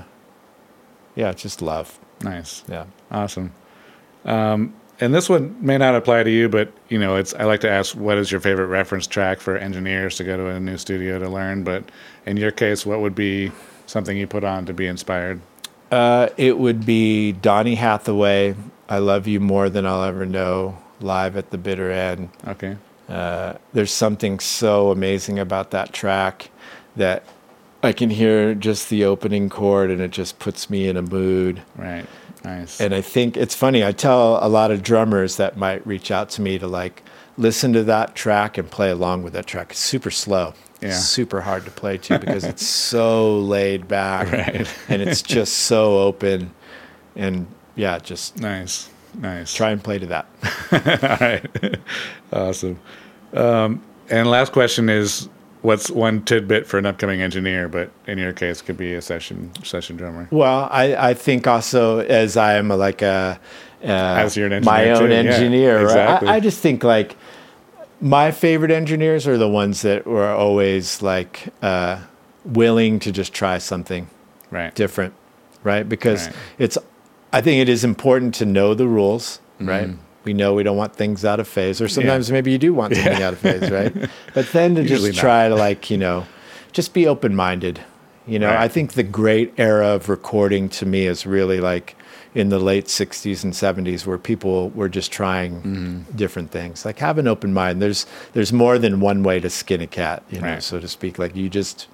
yeah 1.15 1.31
it's 1.31 1.43
just 1.43 1.63
love 1.63 1.99
Nice. 2.23 2.65
yeah 2.69 2.85
Awesome. 3.13 3.53
Um, 4.25 4.75
and 5.01 5.15
this 5.15 5.29
one 5.29 5.57
may 5.65 5.79
not 5.79 5.95
apply 5.95 6.23
to 6.23 6.31
you, 6.31 6.49
but 6.49 6.73
you 6.89 6.99
know, 6.99 7.17
it's 7.17 7.35
I 7.35 7.45
like 7.45 7.61
to 7.61 7.71
ask 7.71 7.95
what 7.97 8.19
is 8.19 8.31
your 8.31 8.41
favorite 8.41 8.67
reference 8.67 9.07
track 9.07 9.41
for 9.41 9.57
engineers 9.57 10.17
to 10.17 10.25
go 10.25 10.37
to 10.37 10.47
a 10.49 10.61
new 10.61 10.79
studio 10.79 11.19
to 11.19 11.29
learn. 11.29 11.65
But 11.65 11.85
in 12.25 12.37
your 12.37 12.51
case, 12.51 12.87
what 12.87 13.01
would 13.01 13.15
be 13.15 13.53
something 13.87 14.17
you 14.17 14.27
put 14.27 14.45
on 14.45 14.67
to 14.67 14.73
be 14.73 14.87
inspired? 14.87 15.41
uh 15.93 16.29
it 16.37 16.59
would 16.59 16.85
be 16.85 17.31
donny 17.31 17.77
hathaway 17.77 18.57
i 18.89 18.99
love 18.99 19.29
you 19.29 19.39
more 19.39 19.71
than 19.71 19.87
i'll 19.87 20.03
ever 20.03 20.27
know 20.27 20.77
live 21.01 21.37
at 21.37 21.51
the 21.51 21.59
bitter 21.59 21.93
end 21.93 22.29
Okay. 22.45 22.77
Uh, 23.09 23.55
there's 23.73 23.93
something 23.93 24.41
so 24.41 24.91
amazing 24.91 25.39
about 25.39 25.71
that 25.71 25.93
track 25.93 26.51
that 26.97 27.23
I 27.83 27.93
can 27.93 28.11
hear 28.11 28.53
just 28.55 28.91
the 28.91 29.05
opening 29.05 29.49
chord 29.49 29.91
and 29.91 30.01
it 30.01 30.11
just 30.11 30.41
puts 30.41 30.69
me 30.69 30.89
in 30.89 30.97
a 30.97 31.03
mood. 31.03 31.63
Right. 31.77 32.07
Nice. 32.47 32.81
And 32.81 32.95
I 32.95 33.01
think 33.01 33.37
it's 33.37 33.55
funny. 33.57 33.85
I 33.85 33.91
tell 33.91 34.39
a 34.41 34.49
lot 34.49 34.71
of 34.71 34.83
drummers 34.83 35.37
that 35.37 35.57
might 35.57 35.85
reach 35.87 36.11
out 36.13 36.31
to 36.31 36.43
me 36.43 36.59
to 36.59 36.69
like 36.69 37.03
listen 37.37 37.73
to 37.73 37.83
that 37.85 38.15
track 38.15 38.57
and 38.57 38.71
play 38.71 38.89
along 38.91 39.25
with 39.25 39.33
that 39.33 39.47
track. 39.47 39.73
It's 39.73 39.81
super 39.81 40.13
slow. 40.13 40.55
Yeah. 40.81 40.89
It's 40.91 41.05
super 41.05 41.41
hard 41.41 41.65
to 41.65 41.71
play 41.73 41.99
to 41.99 42.19
because 42.21 42.45
it's 42.45 42.65
so 42.93 43.39
laid 43.41 43.89
back 43.89 44.31
Right. 44.31 44.73
and 44.89 45.03
it's 45.03 45.23
just 45.23 45.55
so 45.55 45.99
open. 45.99 46.53
And 47.17 47.47
yeah, 47.75 47.99
just 47.99 48.39
nice. 48.39 48.91
Nice. 49.15 49.53
try 49.53 49.71
and 49.71 49.83
play 49.83 49.99
to 49.99 50.07
that. 50.07 50.27
All 50.73 51.27
right. 51.27 51.79
awesome. 52.33 52.79
Um, 53.33 53.83
and 54.09 54.31
last 54.31 54.53
question 54.53 54.89
is 54.89 55.29
what's 55.67 55.91
one 55.91 56.23
tidbit 56.23 56.67
for 56.67 56.79
an 56.79 56.87
upcoming 56.87 57.21
engineer, 57.21 57.69
but 57.69 57.91
in 58.07 58.19
your 58.19 58.33
case 58.33 58.63
could 58.63 58.77
be 58.77 58.95
a 58.95 59.03
session 59.03 59.51
session 59.65 59.97
drummer. 59.97 60.29
Well, 60.31 60.69
I, 60.71 61.11
I 61.11 61.15
think 61.15 61.47
also 61.47 61.99
as 61.99 62.37
I 62.37 62.55
am 62.55 62.69
like 62.69 63.03
a 63.03 63.39
uh, 63.83 63.87
As 63.87 64.37
you're 64.37 64.47
an 64.47 64.65
my 64.65 64.85
engineer 64.85 64.95
own 64.95 65.09
too, 65.09 65.15
yeah, 65.15 65.19
engineer, 65.35 65.77
right? 65.79 65.85
exactly. 65.85 66.29
I, 66.29 66.37
I 66.37 66.41
just 66.41 66.61
think 66.61 66.85
like 66.85 67.17
my 68.01 68.31
favorite 68.31 68.71
engineers 68.71 69.27
are 69.27 69.37
the 69.39 69.49
ones 69.49 69.83
that 69.83 70.07
were 70.07 70.29
always 70.31 71.03
like 71.03 71.49
uh, 71.63 72.01
willing 72.45 72.99
to 73.01 73.11
just 73.13 73.33
try 73.35 73.59
something 73.59 74.09
Right. 74.51 74.73
different, 74.75 75.13
right? 75.65 75.87
Because 75.89 76.29
Right. 76.29 76.37
it's 76.59 76.79
I 77.33 77.41
think 77.41 77.61
it 77.61 77.69
is 77.69 77.85
important 77.85 78.35
to 78.37 78.47
know 78.47 78.73
the 78.75 78.87
rules, 78.87 79.41
right? 79.61 79.91
We 80.27 80.35
know 80.35 80.55
we 80.55 80.65
don't 80.65 80.77
want 80.77 80.95
things 80.97 81.25
out 81.25 81.39
of 81.41 81.47
phase, 81.49 81.81
or 81.81 81.89
sometimes 81.89 82.31
maybe 82.33 82.51
you 82.51 82.59
do 82.59 82.75
want 82.75 82.95
something 82.97 83.23
out 83.23 83.33
of 83.33 83.39
phase, 83.39 83.71
right? 83.71 83.95
But 84.35 84.49
then 84.53 84.75
to 84.75 84.83
Usually 84.83 85.11
just 85.13 85.23
not. 85.23 85.29
try 85.29 85.49
to 85.49 85.55
like 85.55 85.89
you 85.89 85.97
know, 85.97 86.27
just 86.73 86.93
be 86.93 87.07
open 87.07 87.35
minded. 87.37 87.81
You 88.27 88.41
know, 88.41 88.49
Right. 88.49 88.59
I 88.59 88.69
think 88.69 88.95
the 88.95 89.05
great 89.05 89.55
era 89.57 89.87
of 89.87 90.09
recording 90.09 90.69
to 90.71 90.85
me 90.85 91.07
is 91.07 91.25
really 91.27 91.61
like 91.61 91.95
in 92.35 92.49
the 92.49 92.59
late 92.59 92.87
60s 92.87 93.45
and 93.45 93.53
70s 93.55 94.05
where 94.05 94.19
people 94.19 94.71
were 94.71 94.89
just 94.89 95.13
trying 95.13 95.63
Mm-hmm. 95.63 96.17
different 96.17 96.51
things 96.51 96.85
like 96.85 96.99
have 96.99 97.17
an 97.19 97.27
open 97.29 97.55
mind 97.55 97.81
there's 97.81 98.05
there's 98.35 98.53
more 98.53 98.79
than 98.79 99.01
one 99.01 99.23
way 99.23 99.41
to 99.41 99.49
skin 99.49 99.81
a 99.81 99.87
cat 99.87 100.23
you 100.31 100.41
know 100.41 100.49
Right. 100.55 100.63
so 100.63 100.79
to 100.81 100.89
speak 100.89 101.19
like 101.19 101.35
you 101.37 101.49
just 101.49 101.87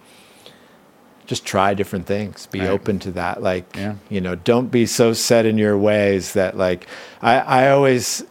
just 1.27 1.45
try 1.45 1.73
different 1.75 2.07
things 2.07 2.47
be 2.47 2.61
Right. 2.61 2.69
open 2.69 2.99
to 3.01 3.11
that 3.13 3.43
like 3.43 3.75
Yeah. 3.77 3.95
you 4.11 4.21
know 4.21 4.35
don't 4.35 4.71
be 4.71 4.87
so 4.87 5.13
set 5.13 5.47
in 5.47 5.57
your 5.59 5.79
ways 5.79 6.33
that 6.35 6.57
like 6.57 6.87
i 7.23 7.39
i 7.39 7.71
always 7.71 8.25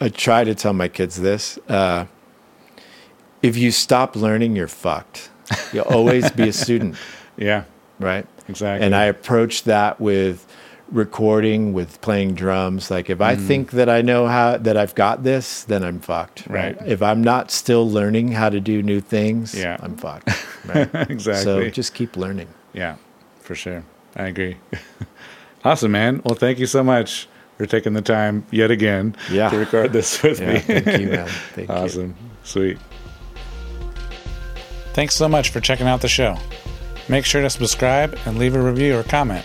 i 0.00 0.08
try 0.08 0.44
to 0.44 0.54
tell 0.54 0.72
my 0.72 0.88
kids 0.88 1.20
this 1.20 1.58
uh 1.68 2.06
if 3.42 3.56
you 3.56 3.70
stop 3.70 4.16
learning 4.16 4.56
you're 4.56 4.66
fucked 4.68 5.30
you'll 5.72 5.84
always 5.84 6.30
be 6.32 6.48
a 6.48 6.52
student 6.64 6.96
Yeah. 7.36 7.64
right 8.00 8.26
Exactly. 8.48 8.84
and 8.86 8.94
I 8.94 9.04
approach 9.04 9.64
that 9.64 10.00
with 10.00 10.46
recording, 10.90 11.72
with 11.72 12.00
playing 12.00 12.34
drums. 12.34 12.90
Like 12.90 13.10
if 13.10 13.20
I 13.20 13.36
Mm. 13.36 13.46
think 13.46 13.70
that 13.72 13.88
I 13.88 14.00
know 14.02 14.26
how 14.26 14.56
that 14.56 14.76
I've 14.76 14.94
got 14.94 15.22
this, 15.22 15.64
then 15.64 15.82
I'm 15.84 16.00
fucked. 16.00 16.46
Right. 16.48 16.80
Right. 16.80 16.88
If 16.88 17.02
I'm 17.02 17.22
not 17.22 17.50
still 17.50 17.88
learning 17.90 18.32
how 18.32 18.48
to 18.48 18.60
do 18.60 18.82
new 18.82 19.00
things, 19.00 19.54
Yeah. 19.54 19.76
I'm 19.80 19.96
fucked. 19.96 20.28
Right. 20.66 20.88
exactly. 21.10 21.44
So 21.44 21.68
just 21.70 21.94
keep 21.94 22.16
learning. 22.16 22.48
Yeah, 22.74 22.96
for 23.40 23.54
sure. 23.54 23.84
I 24.16 24.24
agree. 24.26 24.56
awesome, 25.64 25.92
man. 25.92 26.20
Well, 26.24 26.34
thank 26.34 26.58
you 26.58 26.66
so 26.66 26.82
much 26.84 27.28
for 27.56 27.64
taking 27.66 27.92
the 27.94 28.02
time 28.02 28.44
yet 28.50 28.70
again 28.70 29.16
Yeah. 29.30 29.48
to 29.50 29.56
record 29.58 29.92
this 29.92 30.22
with 30.22 30.40
Yeah. 30.40 30.52
me. 30.54 30.58
Thank 30.60 31.00
you, 31.00 31.06
man. 31.08 31.28
Thank 31.54 31.68
you. 31.68 31.74
awesome. 31.74 32.14
Sweet. 32.44 32.78
Thanks 34.94 35.14
so 35.14 35.28
much 35.28 35.50
for 35.50 35.60
checking 35.60 35.86
out 35.86 36.00
the 36.00 36.08
show. 36.08 36.36
Make 37.08 37.24
sure 37.24 37.40
to 37.42 37.48
subscribe 37.50 38.18
and 38.26 38.38
leave 38.38 38.54
a 38.54 38.60
review 38.60 38.98
or 38.98 39.02
comment. 39.04 39.44